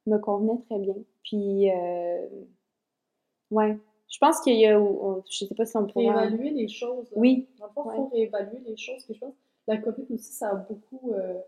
me 0.06 0.18
convenait 0.20 0.60
très 0.70 0.80
bien. 0.80 0.96
Puis, 1.24 1.70
ouais, 3.52 3.78
je 4.10 4.18
pense 4.20 4.40
qu'il 4.42 4.58
y 4.60 4.66
a, 4.66 4.80
je 5.30 5.46
sais 5.46 5.56
pas 5.56 5.66
si 5.66 5.78
on. 5.78 5.86
Réévaluer 5.86 6.52
les 6.52 6.68
choses. 6.68 7.08
Oui. 7.16 7.48
il 7.58 7.66
faut 7.74 8.08
réévaluer 8.08 8.60
les 8.66 8.78
choses. 8.78 9.06
je 9.10 9.20
pense 9.20 9.34
la 9.68 9.78
COVID 9.78 10.06
aussi, 10.14 10.34
ça 10.34 10.50
a 10.50 10.56
beaucoup... 10.56 11.14
Euh, 11.14 11.40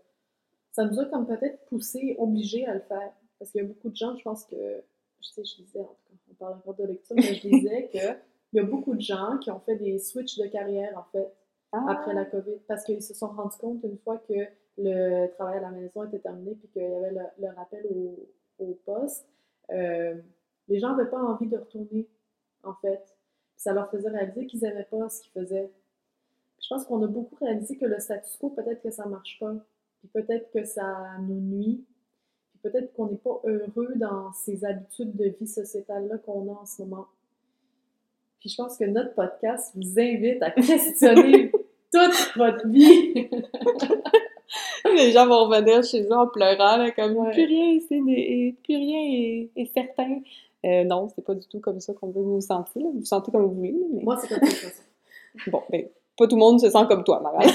ça 0.72 0.84
nous 0.84 1.00
a 1.00 1.06
comme 1.06 1.26
peut-être 1.26 1.64
poussé, 1.66 2.16
obligé 2.18 2.66
à 2.66 2.74
le 2.74 2.80
faire. 2.80 3.12
Parce 3.38 3.50
qu'il 3.50 3.62
y 3.62 3.64
a 3.64 3.66
beaucoup 3.66 3.88
de 3.88 3.96
gens, 3.96 4.14
je 4.16 4.22
pense 4.22 4.44
que... 4.44 4.84
Je 5.20 5.28
sais, 5.28 5.44
je 5.44 5.62
disais, 5.62 5.80
en 5.80 5.84
tout 5.84 5.94
cas, 5.94 6.16
on 6.30 6.34
parle 6.34 6.54
encore 6.54 6.74
de 6.74 6.84
lecture, 6.84 7.16
mais 7.16 7.34
je 7.34 7.48
disais 7.48 7.88
qu'il 7.92 8.16
y 8.54 8.58
a 8.60 8.62
beaucoup 8.62 8.94
de 8.94 9.00
gens 9.00 9.38
qui 9.38 9.50
ont 9.50 9.60
fait 9.60 9.76
des 9.76 9.98
switches 9.98 10.38
de 10.38 10.46
carrière, 10.46 10.96
en 10.96 11.04
fait, 11.12 11.32
ah. 11.72 11.84
après 11.88 12.14
la 12.14 12.24
COVID. 12.24 12.58
Parce 12.68 12.84
qu'ils 12.84 13.02
se 13.02 13.14
sont 13.14 13.28
rendus 13.28 13.58
compte 13.58 13.82
une 13.82 13.98
fois 13.98 14.18
que 14.18 14.34
le 14.78 15.26
travail 15.34 15.58
à 15.58 15.62
la 15.62 15.70
maison 15.70 16.04
était 16.04 16.20
terminé 16.20 16.54
puis 16.54 16.68
qu'il 16.68 16.82
y 16.82 16.86
avait 16.86 17.10
le, 17.10 17.48
rappel 17.54 17.86
au, 17.90 18.28
au 18.58 18.78
poste, 18.86 19.26
euh, 19.70 20.14
les 20.68 20.78
gens 20.78 20.94
n'avaient 20.94 21.10
pas 21.10 21.22
envie 21.22 21.48
de 21.48 21.58
retourner 21.58 22.06
en 22.64 22.74
fait. 22.74 23.02
ça 23.56 23.72
leur 23.72 23.90
faisait 23.90 24.08
réaliser 24.08 24.46
qu'ils 24.46 24.60
n'aimaient 24.60 24.88
pas 24.90 25.08
ce 25.08 25.22
qu'ils 25.22 25.32
faisaient. 25.32 25.70
je 26.62 26.68
pense 26.68 26.84
qu'on 26.84 27.02
a 27.02 27.06
beaucoup 27.06 27.36
réalisé 27.36 27.76
que 27.76 27.86
le 27.86 27.98
status 27.98 28.36
quo, 28.36 28.50
peut-être 28.50 28.82
que 28.82 28.90
ça 28.90 29.04
ne 29.04 29.10
marche 29.10 29.38
pas. 29.38 29.54
Puis 30.00 30.08
peut-être 30.08 30.50
que 30.50 30.64
ça 30.64 31.18
nous 31.20 31.40
nuit. 31.40 31.84
Puis 32.50 32.70
peut-être 32.70 32.92
qu'on 32.94 33.06
n'est 33.06 33.16
pas 33.16 33.40
heureux 33.44 33.92
dans 33.96 34.32
ces 34.32 34.64
habitudes 34.64 35.14
de 35.16 35.34
vie 35.38 35.46
sociétale-là 35.46 36.18
qu'on 36.18 36.48
a 36.52 36.60
en 36.60 36.66
ce 36.66 36.82
moment. 36.82 37.06
Puis 38.40 38.48
je 38.48 38.56
pense 38.56 38.78
que 38.78 38.84
notre 38.84 39.14
podcast 39.14 39.72
vous 39.74 40.00
invite 40.00 40.42
à 40.42 40.50
questionner 40.50 41.52
toute 41.92 42.36
votre 42.36 42.66
vie. 42.66 43.28
Les 44.94 45.12
gens 45.12 45.26
vont 45.26 45.44
revenir 45.44 45.84
chez 45.84 46.02
eux 46.02 46.12
en 46.12 46.26
pleurant, 46.26 46.90
comme 46.96 47.30
plus 47.30 47.44
rien, 47.44 47.78
c'est 47.88 48.00
plus 48.64 48.76
rien 48.76 49.46
est 49.54 49.72
certain. 49.72 50.20
Euh, 50.66 50.84
non, 50.84 51.08
c'est 51.08 51.24
pas 51.24 51.34
du 51.34 51.46
tout 51.48 51.60
comme 51.60 51.80
ça 51.80 51.94
qu'on 51.94 52.10
veut 52.10 52.22
vous 52.22 52.40
sentir. 52.40 52.82
Vous 52.82 52.98
vous 52.98 53.04
sentez 53.04 53.32
comme 53.32 53.44
vous 53.44 53.54
voulez. 53.54 53.74
Mais... 53.92 54.02
Moi, 54.02 54.18
c'est 54.20 54.28
comme 54.28 54.48
ça. 54.48 54.68
bon, 55.50 55.62
ben, 55.70 55.88
pas 56.16 56.26
tout 56.26 56.36
le 56.36 56.40
monde 56.40 56.60
se 56.60 56.68
sent 56.68 56.86
comme 56.88 57.04
toi, 57.04 57.20
Marie. 57.20 57.46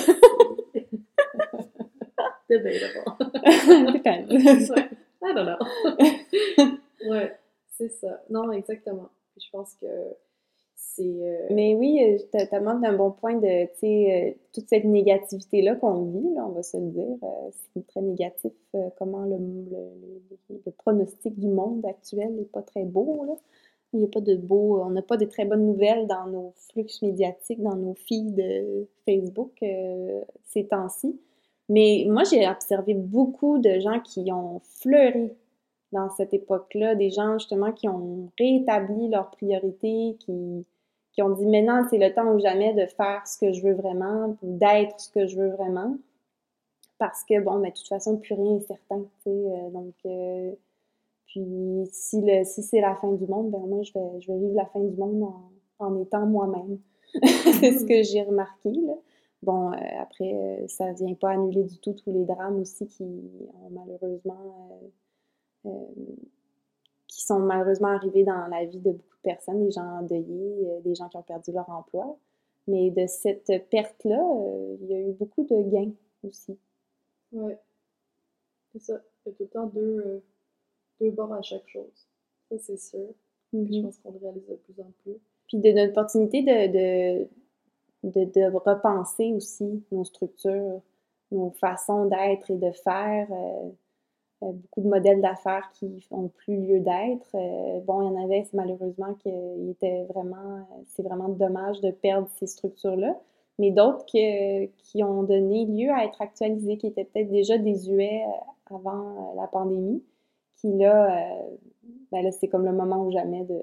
d'abord. 2.49 3.18
Dépend. 4.28 4.76
I 5.22 5.34
don't 5.34 5.45
know. 5.45 5.58
ouais, 7.10 7.38
c'est 7.72 7.89
ça. 7.89 8.22
Non, 8.30 8.51
exactement. 8.51 9.10
je 9.38 9.49
pense 9.51 9.74
que 9.76 9.86
Mais 11.51 11.75
oui, 11.75 12.01
euh, 12.03 12.17
tu 12.31 12.55
as 12.55 12.57
un 12.57 12.97
bon 12.97 13.11
point 13.11 13.36
de, 13.36 13.47
euh, 13.47 14.31
toute 14.53 14.69
cette 14.69 14.86
négativité-là 14.86 15.75
qu'on 15.75 16.03
vit, 16.05 16.33
là, 16.33 16.45
on 16.47 16.51
va 16.51 16.63
se 16.63 16.77
le 16.77 16.89
dire, 16.89 17.17
c'est 17.73 17.86
très 17.88 18.01
négatif, 18.01 18.53
comment 18.97 19.23
le, 19.25 19.38
le, 20.49 20.71
pronostic 20.77 21.38
du 21.39 21.47
monde 21.47 21.86
actuel 21.86 22.33
n'est 22.36 22.45
pas 22.45 22.61
très 22.61 22.83
beau, 22.83 23.25
là. 23.25 23.33
Il 23.93 23.99
n'y 23.99 24.05
a 24.05 24.09
pas 24.09 24.21
de 24.21 24.36
beau, 24.36 24.81
on 24.81 24.89
n'a 24.89 25.01
pas 25.01 25.15
de 25.15 25.23
très 25.23 25.45
bonnes 25.45 25.65
nouvelles 25.65 26.05
dans 26.07 26.27
nos 26.27 26.53
flux 26.55 26.88
médiatiques, 27.01 27.61
dans 27.61 27.77
nos 27.77 27.93
feeds 27.93 28.43
Facebook 29.05 29.63
ces 30.43 30.67
temps-ci. 30.67 31.17
Mais 31.69 32.05
moi, 32.09 32.23
j'ai 32.23 32.45
observé 32.45 32.93
beaucoup 32.93 33.57
de 33.57 33.79
gens 33.79 34.01
qui 34.01 34.33
ont 34.33 34.59
fleuri 34.81 35.31
dans 35.93 36.09
cette 36.09 36.33
époque-là, 36.33 36.95
des 36.95 37.09
gens 37.09 37.38
justement 37.38 37.71
qui 37.71 37.88
ont 37.88 38.29
rétabli 38.38 39.07
leurs 39.07 39.31
priorités, 39.31 40.17
qui, 40.19 40.65
qui 41.16 41.22
ont 41.22 41.30
dit 41.30 41.45
maintenant 41.45 41.86
c'est 41.89 41.97
le 41.97 42.13
temps 42.13 42.34
ou 42.34 42.39
jamais 42.39 42.74
de 42.74 42.86
faire 42.88 43.26
ce 43.26 43.38
que 43.38 43.53
je 43.53 43.63
veux 43.63 43.74
vraiment, 43.74 44.36
d'être 44.43 44.99
ce 44.99 45.09
que 45.09 45.28
je 45.28 45.38
veux 45.38 45.49
vraiment. 45.49 45.95
Parce 46.97 47.24
que 47.24 47.41
bon, 47.41 47.59
mais 47.59 47.72
de 47.72 47.76
toute 47.76 47.88
façon, 47.88 48.18
plus 48.18 48.36
rien 48.36 48.57
est 48.57 48.68
certain. 48.68 49.01
Tu 49.01 49.24
sais, 49.24 49.30
euh, 49.30 49.70
donc, 49.72 49.93
euh, 50.05 50.51
puis 51.28 51.89
si, 51.91 52.22
le, 52.22 52.43
si 52.43 52.63
c'est 52.63 52.82
la 52.82 52.95
fin 52.95 53.11
du 53.13 53.26
monde, 53.28 53.51
ben 53.51 53.59
moi 53.59 53.82
je 53.84 53.93
vais, 53.93 54.22
je 54.22 54.32
vais 54.32 54.39
vivre 54.39 54.55
la 54.55 54.66
fin 54.66 54.82
du 54.82 54.95
monde 54.95 55.24
en, 55.24 55.86
en 55.86 56.01
étant 56.01 56.26
moi-même. 56.26 56.80
c'est 57.13 57.78
ce 57.80 57.86
que 57.86 58.03
j'ai 58.03 58.24
remarqué. 58.24 58.72
Bon, 59.41 59.72
euh, 59.72 59.76
après, 59.99 60.66
ça 60.68 60.91
vient 60.93 61.13
pas 61.13 61.32
annuler 61.32 61.63
du 61.63 61.78
tout 61.80 61.93
tous 61.93 62.11
les 62.11 62.26
drames 62.26 62.59
aussi 62.59 62.88
qui 62.88 63.03
ont 63.03 63.70
malheureusement 63.72 64.80
qui 67.07 67.22
sont 67.26 67.39
malheureusement 67.39 67.88
arrivés 67.88 68.24
dans 68.24 68.47
la 68.47 68.66
vie 68.66 68.80
de 68.80 68.91
beaucoup 68.91 69.14
personnes, 69.26 69.65
des 69.65 69.71
gens 69.71 69.99
endeuillés, 69.99 70.69
euh, 70.69 70.80
des 70.82 70.95
gens 70.95 71.09
qui 71.09 71.17
ont 71.17 71.23
perdu 71.23 71.51
leur 71.51 71.69
emploi. 71.69 72.17
Mais 72.67 72.89
de 72.89 73.05
cette 73.07 73.51
perte-là, 73.69 74.21
euh, 74.21 74.78
il 74.82 74.88
y 74.88 74.95
a 74.95 74.99
eu 74.99 75.11
beaucoup 75.13 75.43
de 75.43 75.61
gains 75.69 75.91
aussi. 76.23 76.57
Oui. 77.32 77.53
C'est 78.73 78.82
ça. 78.82 79.01
Il 79.26 79.30
y 79.30 79.32
a 79.32 79.38
tout 79.38 79.43
le 79.43 79.49
temps 79.49 79.67
deux, 79.67 80.03
euh, 80.05 80.19
deux 80.99 81.11
bords 81.11 81.34
à 81.34 81.41
chaque 81.41 81.67
chose. 81.67 82.07
Ça, 82.49 82.57
c'est 82.57 82.78
sûr. 82.78 83.07
Je 83.53 83.57
mm-hmm. 83.59 83.84
pense 83.84 83.97
qu'on 83.99 84.11
le 84.11 84.19
réalise 84.19 84.47
de 84.47 84.55
plus 84.55 84.82
en 84.82 84.91
plus. 85.03 85.17
Puis 85.47 85.59
de 85.59 85.71
notre 85.71 85.91
opportunité 85.91 86.41
de, 86.41 87.28
de, 88.03 88.26
de, 88.26 88.55
repenser 88.57 89.32
aussi 89.34 89.84
nos 89.91 90.03
structures, 90.03 90.82
nos 91.32 91.51
façons 91.51 92.05
d'être 92.05 92.49
et 92.49 92.57
de 92.57 92.71
faire. 92.71 93.28
Euh, 93.32 93.69
beaucoup 94.41 94.81
de 94.81 94.88
modèles 94.88 95.21
d'affaires 95.21 95.69
qui 95.73 96.05
n'ont 96.11 96.27
plus 96.27 96.57
lieu 96.57 96.79
d'être. 96.79 97.27
Euh, 97.36 97.79
bon, 97.81 98.01
il 98.01 98.13
y 98.13 98.17
en 98.17 98.23
avait 98.23 98.45
malheureusement 98.53 99.13
qui 99.15 99.29
était 99.69 100.03
vraiment, 100.05 100.57
euh, 100.57 100.83
c'est 100.88 101.03
vraiment 101.03 101.29
dommage 101.29 101.81
de 101.81 101.91
perdre 101.91 102.27
ces 102.36 102.47
structures-là, 102.47 103.19
mais 103.59 103.71
d'autres 103.71 104.05
qui 104.05 105.03
ont 105.03 105.23
donné 105.23 105.65
lieu 105.65 105.89
à 105.91 106.05
être 106.05 106.21
actualisées, 106.21 106.77
qui 106.77 106.88
étaient 106.88 107.05
peut-être 107.05 107.31
déjà 107.31 107.57
désuets 107.57 108.23
avant 108.69 109.33
la 109.36 109.47
pandémie, 109.47 110.03
qui 110.57 110.73
là, 110.73 111.38
ben 112.11 112.21
là 112.21 112.31
c'est 112.31 112.47
comme 112.47 112.65
le 112.65 112.73
moment 112.73 113.05
ou 113.05 113.11
jamais 113.11 113.45
de 113.45 113.61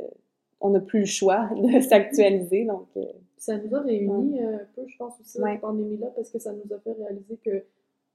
on 0.62 0.70
n'a 0.70 0.80
plus 0.80 1.00
le 1.00 1.06
choix 1.06 1.50
de 1.56 1.80
s'actualiser. 1.80 2.64
Donc, 2.64 2.86
euh, 2.96 3.04
ça 3.36 3.58
nous 3.58 3.74
a 3.74 3.80
réunis 3.80 4.40
un 4.40 4.60
peu, 4.74 4.86
je 4.86 4.96
pense 4.96 5.20
aussi, 5.20 5.32
cette 5.32 5.60
pandémie-là, 5.60 6.06
parce 6.14 6.30
que 6.30 6.38
ça 6.38 6.52
nous 6.52 6.74
a 6.74 6.78
fait 6.78 6.92
réaliser 6.92 7.36
que 7.44 7.64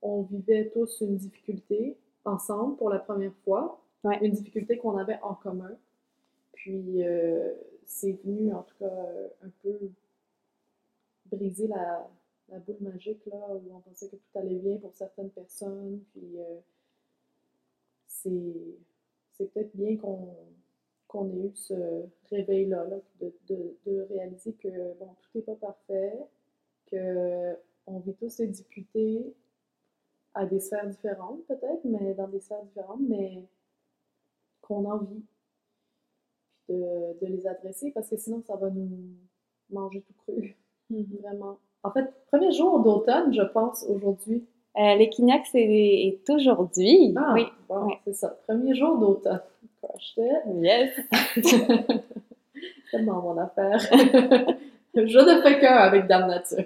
on 0.02 0.22
vivait 0.22 0.70
tous 0.70 1.02
une 1.02 1.18
difficulté 1.18 1.98
ensemble 2.28 2.78
pour 2.78 2.90
la 2.90 3.00
première 3.00 3.34
fois, 3.44 3.82
une 4.22 4.32
difficulté 4.32 4.78
qu'on 4.78 4.98
avait 4.98 5.20
en 5.22 5.36
commun. 5.36 5.76
Puis 6.54 7.04
euh, 7.04 7.54
c'est 7.86 8.14
venu, 8.24 8.54
en 8.54 8.64
tout 8.64 8.76
cas, 8.80 8.94
un 9.44 9.50
peu 9.62 9.78
briser 11.26 11.68
la, 11.68 12.10
la, 12.50 12.60
boule 12.60 12.78
magique, 12.82 13.26
là, 13.26 13.38
où 13.52 13.76
on 13.76 13.80
pensait 13.82 14.08
que 14.08 14.16
tout 14.16 14.40
allait 14.40 14.56
bien 14.56 14.78
pour 14.78 14.94
certaines 14.94 15.30
personnes. 15.30 16.02
Puis 16.12 16.40
euh, 16.40 16.60
c'est 18.08 19.52
peut-être 19.52 19.76
bien 19.76 19.98
qu'on 19.98 20.36
qu'on 21.08 21.30
ait 21.30 21.48
eu 21.48 21.52
ce 21.54 22.04
réveil-là, 22.30 22.86
de, 23.22 23.32
de, 23.48 23.78
de, 23.86 24.02
réaliser 24.10 24.52
que 24.52 24.68
bon, 25.00 25.16
tout 25.22 25.38
n'est 25.38 25.42
pas 25.42 25.56
parfait, 25.56 26.14
qu'on 26.90 28.00
vit 28.00 28.14
tous 28.16 28.28
ces 28.30 28.48
difficultés 28.48 29.34
à 30.38 30.46
des 30.46 30.60
sphères 30.60 30.88
différentes 30.88 31.44
peut-être, 31.48 31.82
mais 31.84 32.14
dans 32.14 32.28
des 32.28 32.40
sphères 32.40 32.64
différentes, 32.64 33.02
mais 33.08 33.44
qu'on 34.62 34.86
en 34.90 34.98
vit, 35.00 35.24
puis 36.68 36.76
de, 36.76 37.20
de, 37.22 37.26
les 37.26 37.48
adresser 37.48 37.92
parce 37.92 38.10
que 38.10 38.18
sinon 38.18 38.42
ça 38.46 38.56
va 38.56 38.70
nous 38.70 38.90
manger 39.70 40.02
tout 40.02 40.14
cru, 40.14 40.56
mm-hmm. 40.92 41.22
vraiment. 41.22 41.58
En 41.84 41.92
fait, 41.92 42.06
premier 42.32 42.52
jour 42.52 42.80
d'automne, 42.82 43.34
je 43.34 43.44
pense, 43.44 43.86
aujourd'hui. 43.88 44.46
Euh, 44.78 44.96
L'équinoxe 44.96 45.50
est, 45.54 46.30
aujourd'hui. 46.30 47.14
Ah, 47.16 47.32
oui, 47.34 47.46
bon, 47.68 47.90
c'est 48.06 48.14
ça. 48.14 48.38
Premier 48.48 48.76
jour 48.76 48.98
d'automne. 48.98 49.42
Yes! 50.62 50.92
Tellement 52.92 53.22
mon 53.22 53.38
affaire. 53.38 53.80
je 54.96 55.00
ne 55.02 55.42
fais 55.42 55.60
qu'un 55.60 55.76
avec 55.76 56.08
Dame 56.08 56.28
Nature. 56.28 56.66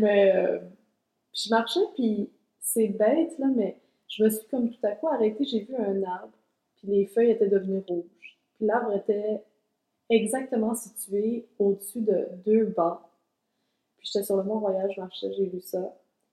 mais 0.00 0.32
euh, 0.34 0.58
je 1.34 1.50
marchais, 1.50 1.80
puis 1.94 2.30
c'est 2.60 2.88
bête, 2.88 3.38
là, 3.38 3.46
mais 3.54 3.80
je 4.08 4.24
me 4.24 4.30
suis 4.30 4.46
comme 4.48 4.70
tout 4.70 4.86
à 4.86 4.92
coup 4.92 5.08
arrêtée. 5.08 5.44
J'ai 5.44 5.60
vu 5.60 5.74
un 5.76 6.02
arbre, 6.02 6.32
puis 6.76 6.88
les 6.88 7.06
feuilles 7.06 7.30
étaient 7.30 7.48
devenues 7.48 7.82
rouges. 7.86 8.38
Puis 8.54 8.66
l'arbre 8.66 8.94
était 8.94 9.42
exactement 10.10 10.74
situé 10.74 11.48
au-dessus 11.58 12.00
de 12.00 12.28
deux 12.44 12.66
bancs. 12.66 13.00
Puis 13.96 14.10
j'étais 14.12 14.24
sur 14.24 14.36
le 14.36 14.44
Mont-Royal, 14.44 14.90
je 14.94 15.00
marchais, 15.00 15.32
j'ai 15.32 15.46
vu 15.46 15.60
ça. 15.60 15.80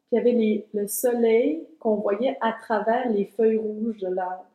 Puis 0.07 0.11
il 0.11 0.15
y 0.15 0.19
avait 0.19 0.67
le 0.73 0.87
soleil 0.87 1.67
qu'on 1.79 1.95
voyait 1.95 2.37
à 2.41 2.53
travers 2.53 3.09
les 3.09 3.25
feuilles 3.25 3.57
rouges 3.57 3.99
de 3.99 4.07
l'arbre. 4.07 4.45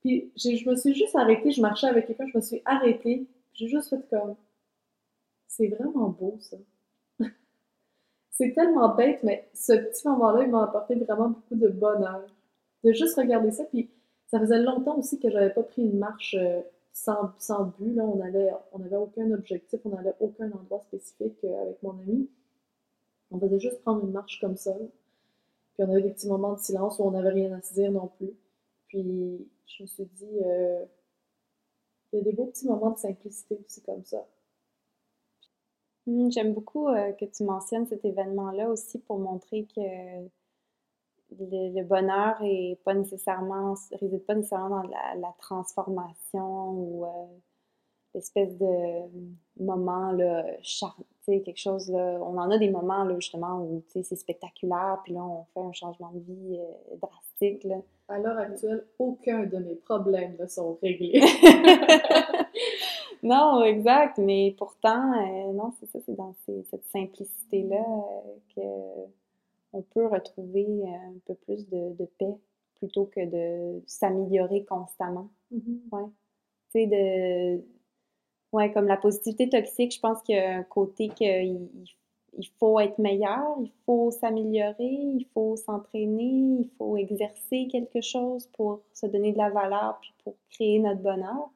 Puis 0.00 0.30
je 0.36 0.68
me 0.68 0.76
suis 0.76 0.94
juste 0.94 1.16
arrêtée, 1.16 1.50
je 1.50 1.62
marchais 1.62 1.86
avec 1.86 2.06
quelqu'un, 2.06 2.26
je 2.26 2.36
me 2.36 2.42
suis 2.42 2.60
arrêtée, 2.66 3.26
j'ai 3.54 3.68
juste 3.68 3.88
fait 3.88 4.06
comme 4.10 4.36
c'est 5.46 5.68
vraiment 5.68 6.08
beau 6.08 6.36
ça. 6.40 6.56
C'est 8.34 8.52
tellement 8.52 8.94
bête, 8.94 9.22
mais 9.22 9.48
ce 9.54 9.72
petit 9.72 10.06
moment-là, 10.08 10.42
il 10.44 10.50
m'a 10.50 10.64
apporté 10.64 10.96
vraiment 10.96 11.28
beaucoup 11.30 11.54
de 11.54 11.68
bonheur. 11.68 12.26
De 12.82 12.92
juste 12.92 13.16
regarder 13.16 13.50
ça, 13.50 13.64
puis 13.64 13.90
ça 14.26 14.40
faisait 14.40 14.58
longtemps 14.58 14.98
aussi 14.98 15.18
que 15.18 15.30
j'avais 15.30 15.50
pas 15.50 15.62
pris 15.62 15.82
une 15.82 15.98
marche 15.98 16.34
euh, 16.38 16.60
sans, 16.92 17.64
but. 17.78 17.94
Là, 17.94 18.04
on 18.04 18.16
n'avait 18.16 18.50
avait 18.74 18.96
aucun 18.96 19.30
objectif, 19.32 19.80
on 19.84 19.90
n'avait 19.90 20.14
aucun 20.20 20.50
endroit 20.52 20.80
spécifique 20.80 21.38
euh, 21.44 21.62
avec 21.62 21.82
mon 21.82 21.92
ami. 21.92 22.28
On 23.30 23.38
faisait 23.38 23.60
juste 23.60 23.80
prendre 23.82 24.04
une 24.04 24.12
marche 24.12 24.40
comme 24.40 24.56
ça. 24.56 24.74
Puis 25.74 25.84
on 25.84 25.90
avait 25.90 26.02
des 26.02 26.10
petits 26.10 26.28
moments 26.28 26.54
de 26.54 26.60
silence 26.60 26.98
où 26.98 27.04
on 27.04 27.12
n'avait 27.12 27.30
rien 27.30 27.52
à 27.52 27.62
se 27.62 27.74
dire 27.74 27.90
non 27.90 28.08
plus. 28.18 28.32
Puis 28.88 29.48
je 29.66 29.82
me 29.82 29.86
suis 29.86 30.04
dit, 30.04 30.38
euh, 30.44 30.84
il 32.12 32.18
y 32.18 32.20
a 32.20 32.24
des 32.24 32.32
beaux 32.32 32.46
petits 32.46 32.66
moments 32.66 32.90
de 32.90 32.98
simplicité 32.98 33.58
aussi 33.64 33.82
comme 33.82 34.04
ça. 34.04 34.26
Mmh, 36.06 36.30
j'aime 36.30 36.52
beaucoup 36.52 36.88
euh, 36.88 37.12
que 37.12 37.24
tu 37.24 37.44
mentionnes 37.44 37.86
cet 37.86 38.04
événement-là 38.04 38.68
aussi 38.68 38.98
pour 38.98 39.18
montrer 39.18 39.66
que 39.74 39.80
le, 41.38 41.82
bonheur 41.82 42.36
est 42.42 42.78
pas 42.84 42.94
nécessairement 42.94 43.74
réside 43.92 44.24
pas 44.26 44.34
nécessairement 44.34 44.82
dans 44.82 44.88
la, 45.20 45.34
transformation 45.38 46.70
ou 46.72 47.04
euh, 47.06 47.08
l'espèce 48.14 48.56
de 48.58 49.08
moment 49.58 50.12
là, 50.12 50.44
quelque 51.26 51.56
chose 51.56 51.90
là, 51.90 52.18
on 52.20 52.36
en 52.36 52.50
a 52.50 52.58
des 52.58 52.70
moments 52.70 53.04
là, 53.04 53.14
justement 53.18 53.62
où 53.62 53.82
c'est 53.88 54.04
spectaculaire, 54.14 55.00
puis 55.04 55.14
là 55.14 55.22
on 55.22 55.44
fait 55.54 55.66
un 55.66 55.72
changement 55.72 56.12
de 56.12 56.20
vie 56.20 56.60
drastique. 57.00 57.64
Là. 57.64 57.76
À 58.08 58.18
l'heure 58.18 58.38
actuelle, 58.38 58.86
aucun 58.98 59.44
de 59.44 59.56
mes 59.56 59.74
problèmes 59.74 60.36
ne 60.38 60.46
sont 60.46 60.78
réglés. 60.82 61.22
non, 63.24 63.64
exact, 63.64 64.18
mais 64.18 64.54
pourtant, 64.58 65.12
euh, 65.14 65.52
non, 65.54 65.72
c'est 65.80 65.86
ça, 65.86 65.98
c'est 66.04 66.14
dans 66.14 66.34
cette 66.44 66.84
simplicité-là 66.92 67.82
euh, 67.82 68.36
que 68.54 69.10
on 69.72 69.80
peut 69.80 70.06
retrouver 70.06 70.66
euh, 70.66 71.08
un 71.08 71.18
peu 71.24 71.34
plus 71.34 71.66
de, 71.70 72.04
paix 72.18 72.36
plutôt 72.76 73.06
que 73.06 73.24
de 73.24 73.82
s'améliorer 73.86 74.64
constamment. 74.64 75.30
Mm-hmm. 75.52 75.78
Ouais. 75.90 76.08
Tu 76.70 76.80
sais, 76.80 76.86
de. 76.86 77.64
Ouais, 78.52 78.70
comme 78.72 78.86
la 78.86 78.98
positivité 78.98 79.48
toxique, 79.48 79.94
je 79.94 80.00
pense 80.00 80.20
qu'il 80.22 80.36
y 80.36 80.38
a 80.38 80.58
un 80.58 80.62
côté 80.62 81.08
qu'il 81.08 81.68
il 82.36 82.48
faut 82.58 82.78
être 82.78 82.98
meilleur, 82.98 83.56
il 83.60 83.72
faut 83.86 84.10
s'améliorer, 84.10 84.74
il 84.80 85.26
faut 85.32 85.56
s'entraîner, 85.56 86.60
il 86.60 86.70
faut 86.76 86.96
exercer 86.96 87.68
quelque 87.70 88.00
chose 88.00 88.48
pour 88.48 88.80
se 88.92 89.06
donner 89.06 89.32
de 89.32 89.38
la 89.38 89.50
valeur 89.50 89.98
puis 90.00 90.12
pour 90.24 90.34
créer 90.50 90.78
notre 90.78 91.00
bonheur. 91.00 91.50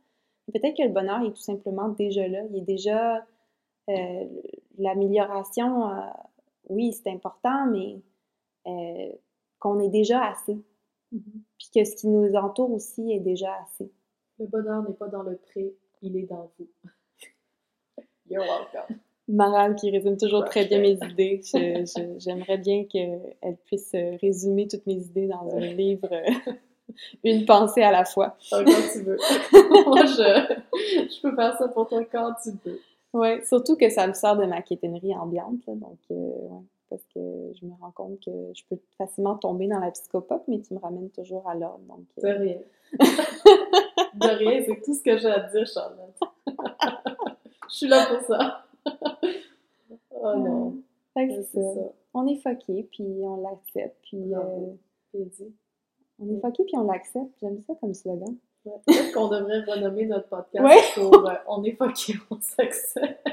Peut-être 0.52 0.76
que 0.76 0.82
le 0.82 0.88
bonheur 0.88 1.22
est 1.22 1.30
tout 1.30 1.42
simplement 1.42 1.88
déjà 1.88 2.26
là. 2.26 2.42
Il 2.50 2.56
est 2.56 2.62
déjà 2.62 3.26
euh, 3.90 4.24
l'amélioration. 4.78 5.90
Euh, 5.90 6.00
oui, 6.68 6.92
c'est 6.92 7.10
important, 7.10 7.66
mais 7.66 8.00
euh, 8.66 9.12
qu'on 9.58 9.80
est 9.80 9.90
déjà 9.90 10.24
assez. 10.24 10.58
Mm-hmm. 11.12 11.40
Puis 11.58 11.68
que 11.74 11.84
ce 11.84 11.96
qui 11.96 12.08
nous 12.08 12.34
entoure 12.34 12.72
aussi 12.72 13.12
est 13.12 13.20
déjà 13.20 13.54
assez. 13.62 13.90
Le 14.38 14.46
bonheur 14.46 14.82
n'est 14.88 14.94
pas 14.94 15.08
dans 15.08 15.22
le 15.22 15.36
pré, 15.36 15.74
il 16.02 16.16
est 16.16 16.26
dans 16.26 16.50
vous. 16.58 16.68
You're 18.30 18.44
welcome. 18.44 18.98
Maral 19.26 19.76
qui 19.76 19.90
résume 19.90 20.16
toujours 20.16 20.44
très 20.44 20.64
bien 20.64 20.80
mes 20.80 20.98
idées. 21.10 21.42
J'aimerais 22.18 22.56
bien 22.56 22.84
qu'elle 22.84 23.56
puisse 23.66 23.92
résumer 23.92 24.68
toutes 24.68 24.86
mes 24.86 24.96
idées 24.96 25.26
dans 25.26 25.54
un 25.54 25.60
livre, 25.60 26.08
une 27.24 27.44
pensée 27.44 27.82
à 27.82 27.92
la 27.92 28.04
fois. 28.04 28.36
quand 28.50 28.64
tu 28.64 29.02
veux. 29.02 29.16
Moi, 29.86 30.06
je, 30.06 31.20
peux 31.22 31.34
faire 31.34 31.56
ça 31.56 31.68
pour 31.68 31.88
toi 31.88 32.04
quand 32.04 32.34
tu 32.42 32.50
veux. 32.64 32.80
Oui, 33.14 33.44
surtout 33.46 33.76
que 33.76 33.88
ça 33.88 34.06
me 34.06 34.12
sort 34.12 34.36
de 34.36 34.44
ma 34.44 34.62
quétainerie 34.62 35.14
ambiante. 35.14 35.64
donc, 35.66 35.98
euh, 36.10 36.14
ouais, 36.14 36.62
parce 36.90 37.02
que 37.14 37.20
je 37.54 37.66
me 37.66 37.72
rends 37.80 37.90
compte 37.90 38.20
que 38.24 38.30
je 38.54 38.62
peux 38.68 38.78
facilement 38.98 39.36
tomber 39.36 39.66
dans 39.66 39.78
la 39.78 39.90
psychopop, 39.90 40.42
mais 40.48 40.60
tu 40.60 40.74
me 40.74 40.78
ramènes 40.78 41.10
toujours 41.10 41.48
à 41.48 41.54
l'ordre. 41.54 41.84
Donc, 41.88 42.04
euh. 42.18 42.22
De 42.22 42.38
rien. 42.38 42.58
de 44.14 44.28
rien, 44.38 44.62
c'est 44.66 44.82
tout 44.82 44.94
ce 44.94 45.02
que 45.02 45.16
j'ai 45.18 45.28
à 45.28 45.40
dire, 45.40 45.66
Charlotte. 45.66 46.18
je 47.70 47.74
suis 47.74 47.88
là 47.88 48.06
pour 48.06 48.20
ça. 48.26 48.64
oh 50.10 50.36
non. 50.36 50.76
c'est 51.16 51.42
ça. 51.42 51.60
On 52.14 52.26
est 52.26 52.36
fucké, 52.36 52.88
puis 52.90 53.06
on 53.22 53.36
l'accepte, 53.42 53.96
puis... 54.02 54.34
Euh, 54.34 54.74
on 56.18 56.28
est 56.28 56.40
fucké, 56.40 56.64
puis 56.64 56.76
on 56.76 56.90
l'accepte. 56.90 57.32
J'aime 57.40 57.60
ça 57.66 57.74
comme 57.80 57.94
slogan. 57.94 58.36
Peut-être 58.64 59.12
qu'on 59.12 59.28
devrait 59.28 59.60
renommer 59.60 60.06
notre 60.06 60.28
podcast 60.28 60.94
pour 60.94 61.28
euh, 61.28 61.34
On 61.46 61.62
est 61.64 61.76
fucké, 61.76 62.14
on 62.30 62.40
s'accepte. 62.40 63.26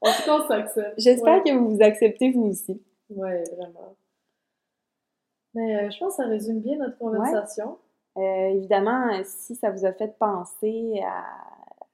en 0.00 0.12
tout 0.12 0.22
cas, 0.24 0.40
on 0.42 0.48
s'accepte. 0.48 0.94
J'espère 0.98 1.42
que 1.42 1.52
vous 1.52 1.76
vous 1.76 1.82
acceptez 1.82 2.32
vous 2.32 2.46
aussi. 2.46 2.82
Oui, 3.10 3.30
vraiment. 3.56 3.96
Mais 5.54 5.76
euh, 5.76 5.90
je 5.90 5.98
pense 5.98 6.16
que 6.16 6.22
ça 6.22 6.28
résume 6.28 6.60
bien 6.60 6.76
notre 6.76 6.98
conversation. 6.98 7.78
évidemment, 8.16 9.08
si 9.24 9.54
ça 9.54 9.70
vous 9.70 9.86
a 9.86 9.92
fait 9.92 10.18
penser 10.18 11.00
à 11.02 11.24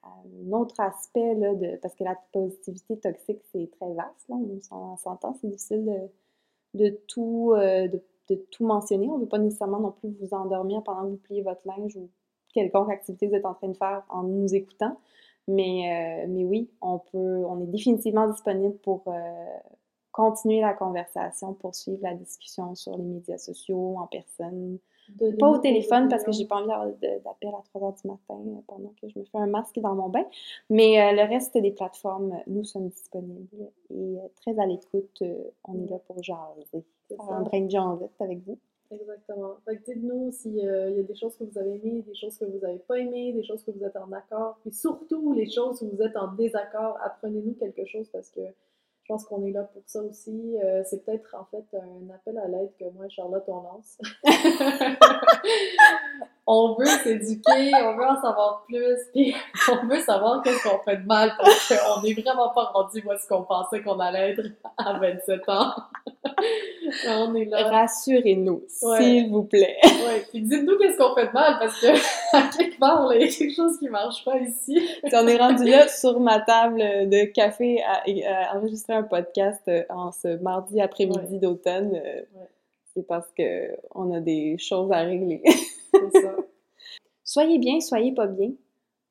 un 0.05 0.53
autre 0.53 0.79
aspect, 0.81 1.35
là, 1.35 1.55
de, 1.55 1.77
parce 1.77 1.95
que 1.95 2.05
la 2.05 2.17
positivité 2.33 2.99
toxique, 2.99 3.41
c'est 3.53 3.71
très 3.79 3.93
vaste, 3.93 4.29
là, 4.29 4.37
on 4.71 4.97
s'entend, 4.97 5.37
c'est 5.41 5.49
difficile 5.49 5.85
de, 5.85 6.87
de 6.87 7.01
tout, 7.09 7.53
euh, 7.57 7.89
de, 7.89 8.03
de, 8.29 8.37
tout 8.51 8.67
mentionner. 8.67 9.09
On 9.09 9.17
ne 9.17 9.23
veut 9.23 9.29
pas 9.29 9.39
nécessairement 9.39 9.81
non 9.81 9.93
plus 9.93 10.11
vous 10.21 10.35
endormir 10.35 10.83
pendant 10.83 11.03
que 11.03 11.09
vous 11.09 11.17
pliez 11.17 11.43
votre 11.43 11.67
linge 11.67 11.97
ou 11.97 12.11
quelconque 12.53 12.91
activité 12.91 13.27
que 13.27 13.33
vous 13.33 13.37
êtes 13.37 13.47
en 13.47 13.55
train 13.55 13.69
de 13.69 13.77
faire 13.77 14.03
en 14.09 14.23
nous 14.23 14.55
écoutant. 14.55 14.97
Mais, 15.47 16.25
euh, 16.25 16.27
mais 16.29 16.45
oui, 16.45 16.71
on, 16.81 16.99
peut, 16.99 17.45
on 17.47 17.61
est 17.61 17.67
définitivement 17.67 18.29
disponible 18.29 18.77
pour 18.79 19.03
euh, 19.09 19.13
continuer 20.13 20.61
la 20.61 20.73
conversation, 20.73 21.53
poursuivre 21.53 22.01
la 22.03 22.15
discussion 22.15 22.75
sur 22.75 22.97
les 22.97 23.05
médias 23.05 23.37
sociaux, 23.37 23.97
en 23.99 24.07
personne, 24.07 24.79
pas 25.39 25.49
au 25.49 25.59
téléphone 25.59 26.09
parce 26.09 26.25
que 26.25 26.33
j'ai 26.33 26.47
pas 26.47 26.57
envie 26.57 26.69
d'avoir 26.69 27.25
d'appel 27.25 27.51
à 27.51 27.63
3 27.75 27.91
h 27.91 28.03
du 28.03 28.09
matin 28.09 28.41
euh, 28.47 28.61
pendant 28.67 28.93
que 29.01 29.09
je 29.09 29.19
me 29.19 29.25
fais 29.25 29.39
un 29.39 29.47
masque 29.47 29.79
dans 29.79 29.95
mon 29.95 30.09
bain. 30.09 30.25
Mais 30.71 31.01
euh, 31.01 31.13
le 31.13 31.29
reste 31.29 31.57
des 31.59 31.71
plateformes, 31.71 32.41
nous 32.47 32.65
sommes 32.65 32.89
disponibles 32.89 33.71
et 33.91 34.17
très 34.41 34.59
à 34.59 34.67
l'écoute. 34.67 35.23
on 35.65 35.85
est 35.85 35.91
là 35.91 35.99
pour 36.07 36.23
jaser. 36.23 36.85
Un 37.19 37.43
brin 37.43 37.63
de 37.63 38.23
avec 38.23 38.39
vous. 38.47 38.59
Exactement. 38.91 39.57
Fait 39.65 39.77
que 39.77 39.93
dites-nous 39.93 40.33
s'il 40.33 40.57
y 40.57 40.67
a 40.67 40.91
des 40.91 41.15
choses 41.15 41.37
que 41.37 41.45
vous 41.45 41.59
avez 41.59 41.77
aimées, 41.77 42.03
des 42.07 42.15
choses 42.15 42.37
que 42.39 42.45
vous 42.45 42.59
n'avez 42.59 42.79
pas 42.79 42.99
aimées, 42.99 43.33
des 43.33 43.45
choses 43.45 43.65
que 43.65 43.71
vous 43.71 43.85
êtes 43.85 43.97
en 43.97 44.11
accord, 44.13 44.59
puis 44.63 44.73
surtout 44.73 45.33
les 45.33 45.51
choses 45.51 45.83
où 45.83 45.91
vous 45.91 46.03
êtes 46.03 46.17
en 46.17 46.33
désaccord. 46.35 46.99
Apprenez-nous 47.03 47.55
quelque 47.55 47.87
chose 47.87 48.09
parce 48.11 48.31
que 48.31 48.41
je 48.41 49.13
pense 49.13 49.25
qu'on 49.27 49.45
est 49.45 49.53
là 49.53 49.65
pour 49.65 49.83
ça 49.87 50.03
aussi. 50.03 50.57
Euh, 50.63 50.83
c'est 50.87 51.05
peut-être 51.05 51.35
en 51.39 51.45
fait 51.45 51.65
un 51.77 52.09
appel 52.15 52.39
à 52.39 52.49
l'aide 52.49 52.73
que 52.79 52.87
moi 52.95 53.05
et 53.07 53.11
Charlotte 53.11 53.45
on 53.49 53.63
lance. 53.63 53.99
on 56.47 56.75
veut 56.79 56.87
s'éduquer, 56.87 57.73
on 57.83 57.97
veut 57.97 58.07
en 58.07 58.21
savoir 58.21 58.65
plus, 58.67 58.99
puis 59.13 59.35
on 59.73 59.87
veut 59.87 60.01
savoir 60.01 60.43
qu'est-ce 60.43 60.67
qu'on 60.67 60.79
fait 60.85 60.99
de 60.99 61.07
mal 61.07 61.33
parce 61.37 61.69
qu'on 61.69 62.01
n'est 62.03 62.15
vraiment 62.15 62.51
pas 62.55 62.65
rendu 62.65 63.03
où 63.05 63.13
est-ce 63.13 63.29
qu'on 63.29 63.43
pensait 63.43 63.83
qu'on 63.83 64.01
allait 64.01 64.33
être 64.33 64.47
à 64.79 64.99
27 64.99 65.49
ans. 65.51 65.75
on 67.09 67.35
est 67.35 67.45
là. 67.47 67.69
Rassurez-nous, 67.69 68.65
s'il 68.69 69.31
vous 69.31 69.45
plaît. 69.45 69.77
Ouais, 70.05 70.23
puis 70.29 70.43
dites-nous 70.43 70.77
qu'est-ce 70.77 70.99
qu'on 70.99 71.15
fait 71.15 71.29
de 71.29 71.33
mal 71.33 71.57
parce 71.59 71.81
que 71.81 71.87
à 72.37 72.51
quelque 72.55 72.79
part, 72.79 73.11
il 73.15 73.23
y 73.23 73.25
a 73.25 73.29
quelque 73.29 73.55
chose 73.55 73.79
qui 73.79 73.89
marche 73.89 74.23
pas 74.25 74.37
ici. 74.39 74.79
on 75.13 75.27
est 75.27 75.37
rendu 75.37 75.65
là 75.65 75.89
sur 75.89 76.21
ma 76.21 76.41
table 76.41 76.79
de 76.79 77.25
café 77.33 77.83
à, 77.83 78.03
à 78.03 78.57
enregistrer 78.57 78.93
un 78.93 79.03
podcast 79.03 79.63
euh, 79.69 79.83
en 79.89 80.13
ce 80.13 80.37
mardi 80.43 80.81
après-midi 80.81 81.39
d'automne, 81.39 81.95
euh, 81.95 82.23
c'est 82.95 83.07
parce 83.07 83.31
que 83.33 83.71
on 83.95 84.13
a 84.13 84.21
des 84.21 84.59
choses 84.59 84.93
à 84.93 84.99
régler. 84.99 85.43
c'est 85.93 86.21
ça. 86.21 86.37
Soyez 87.23 87.59
bien, 87.59 87.81
soyez 87.81 88.13
pas 88.13 88.27
bien. 88.27 88.53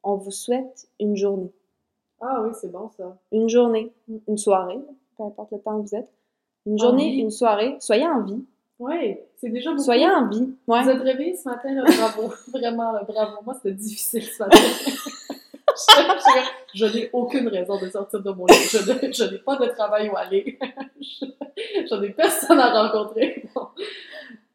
On 0.04 0.16
vous 0.16 0.32
souhaite 0.32 0.88
une 1.00 1.16
journée. 1.16 1.52
Ah 2.22 2.42
oui, 2.44 2.52
c'est 2.60 2.72
bon 2.72 2.90
ça. 2.96 3.18
Une 3.32 3.50
journée, 3.50 3.92
une 4.28 4.38
soirée, 4.38 4.80
peu 5.18 5.24
importe 5.24 5.52
le 5.52 5.60
temps 5.60 5.78
où 5.78 5.82
vous 5.82 5.96
êtes. 5.96 6.10
Une 6.66 6.80
journée, 6.80 7.16
une 7.16 7.32
soirée. 7.32 7.78
Soyez 7.80 8.08
en 8.08 8.24
vie. 8.24 8.44
Oui, 8.80 9.18
c'est 9.38 9.50
déjà 9.50 9.72
beaucoup. 9.72 9.84
Soyez 9.84 10.08
en 10.08 10.28
vie. 10.28 10.54
Vous 10.68 10.76
êtes 10.76 11.02
réveillés 11.02 11.36
ce 11.36 11.48
matin, 11.48 11.84
bravo. 11.84 12.34
Vraiment, 12.54 12.94
bravo. 13.08 13.38
Moi, 13.46 13.54
c'était 13.56 13.76
difficile 13.76 14.24
ce 14.24 14.44
matin 14.44 14.60
je, 16.74 16.86
n'ai 16.86 17.10
aucune 17.14 17.48
raison 17.48 17.80
de 17.80 17.90
sortir 17.90 18.22
de 18.22 18.32
mon 18.32 18.46
lit. 18.46 18.54
Je, 18.54 19.32
n'ai 19.32 19.40
pas 19.40 19.58
de 19.58 19.66
travail 19.68 20.10
où 20.10 20.16
aller. 20.16 20.58
je, 21.02 21.96
n'ai 21.96 22.10
personne 22.10 22.60
à 22.60 22.84
rencontrer. 22.84 23.44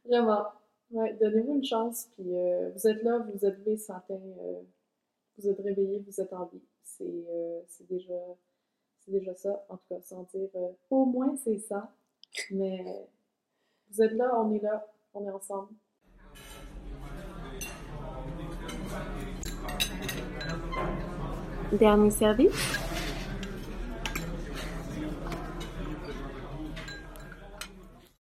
Vraiment. 0.06 0.44
Ouais, 0.90 1.16
donnez-vous 1.20 1.56
une 1.56 1.64
chance. 1.64 2.08
Puis 2.14 2.34
euh, 2.34 2.70
vous 2.74 2.88
êtes 2.88 3.02
là, 3.02 3.18
vous 3.18 3.44
êtes 3.44 3.58
levé 3.58 3.76
ce 3.76 3.92
matin, 3.92 4.14
euh, 4.14 4.60
vous 5.36 5.48
êtes 5.48 5.60
réveillé, 5.60 6.02
vous 6.06 6.20
êtes 6.20 6.32
en 6.32 6.46
vie. 6.46 6.62
C'est 6.82 7.04
euh, 7.04 7.60
déjà, 7.90 8.14
déjà 9.08 9.34
ça. 9.34 9.64
En 9.68 9.76
tout 9.76 9.84
cas, 9.90 10.00
sans 10.02 10.22
dire 10.34 10.48
au 10.90 11.04
moins 11.04 11.36
c'est 11.36 11.58
ça. 11.58 11.90
Mais 12.50 13.08
vous 13.90 14.02
êtes 14.02 14.12
là, 14.12 14.30
on 14.38 14.52
est 14.54 14.60
là, 14.60 14.86
on 15.14 15.26
est 15.26 15.30
ensemble. 15.30 15.68
Dernier 21.72 22.10
service? 22.10 22.87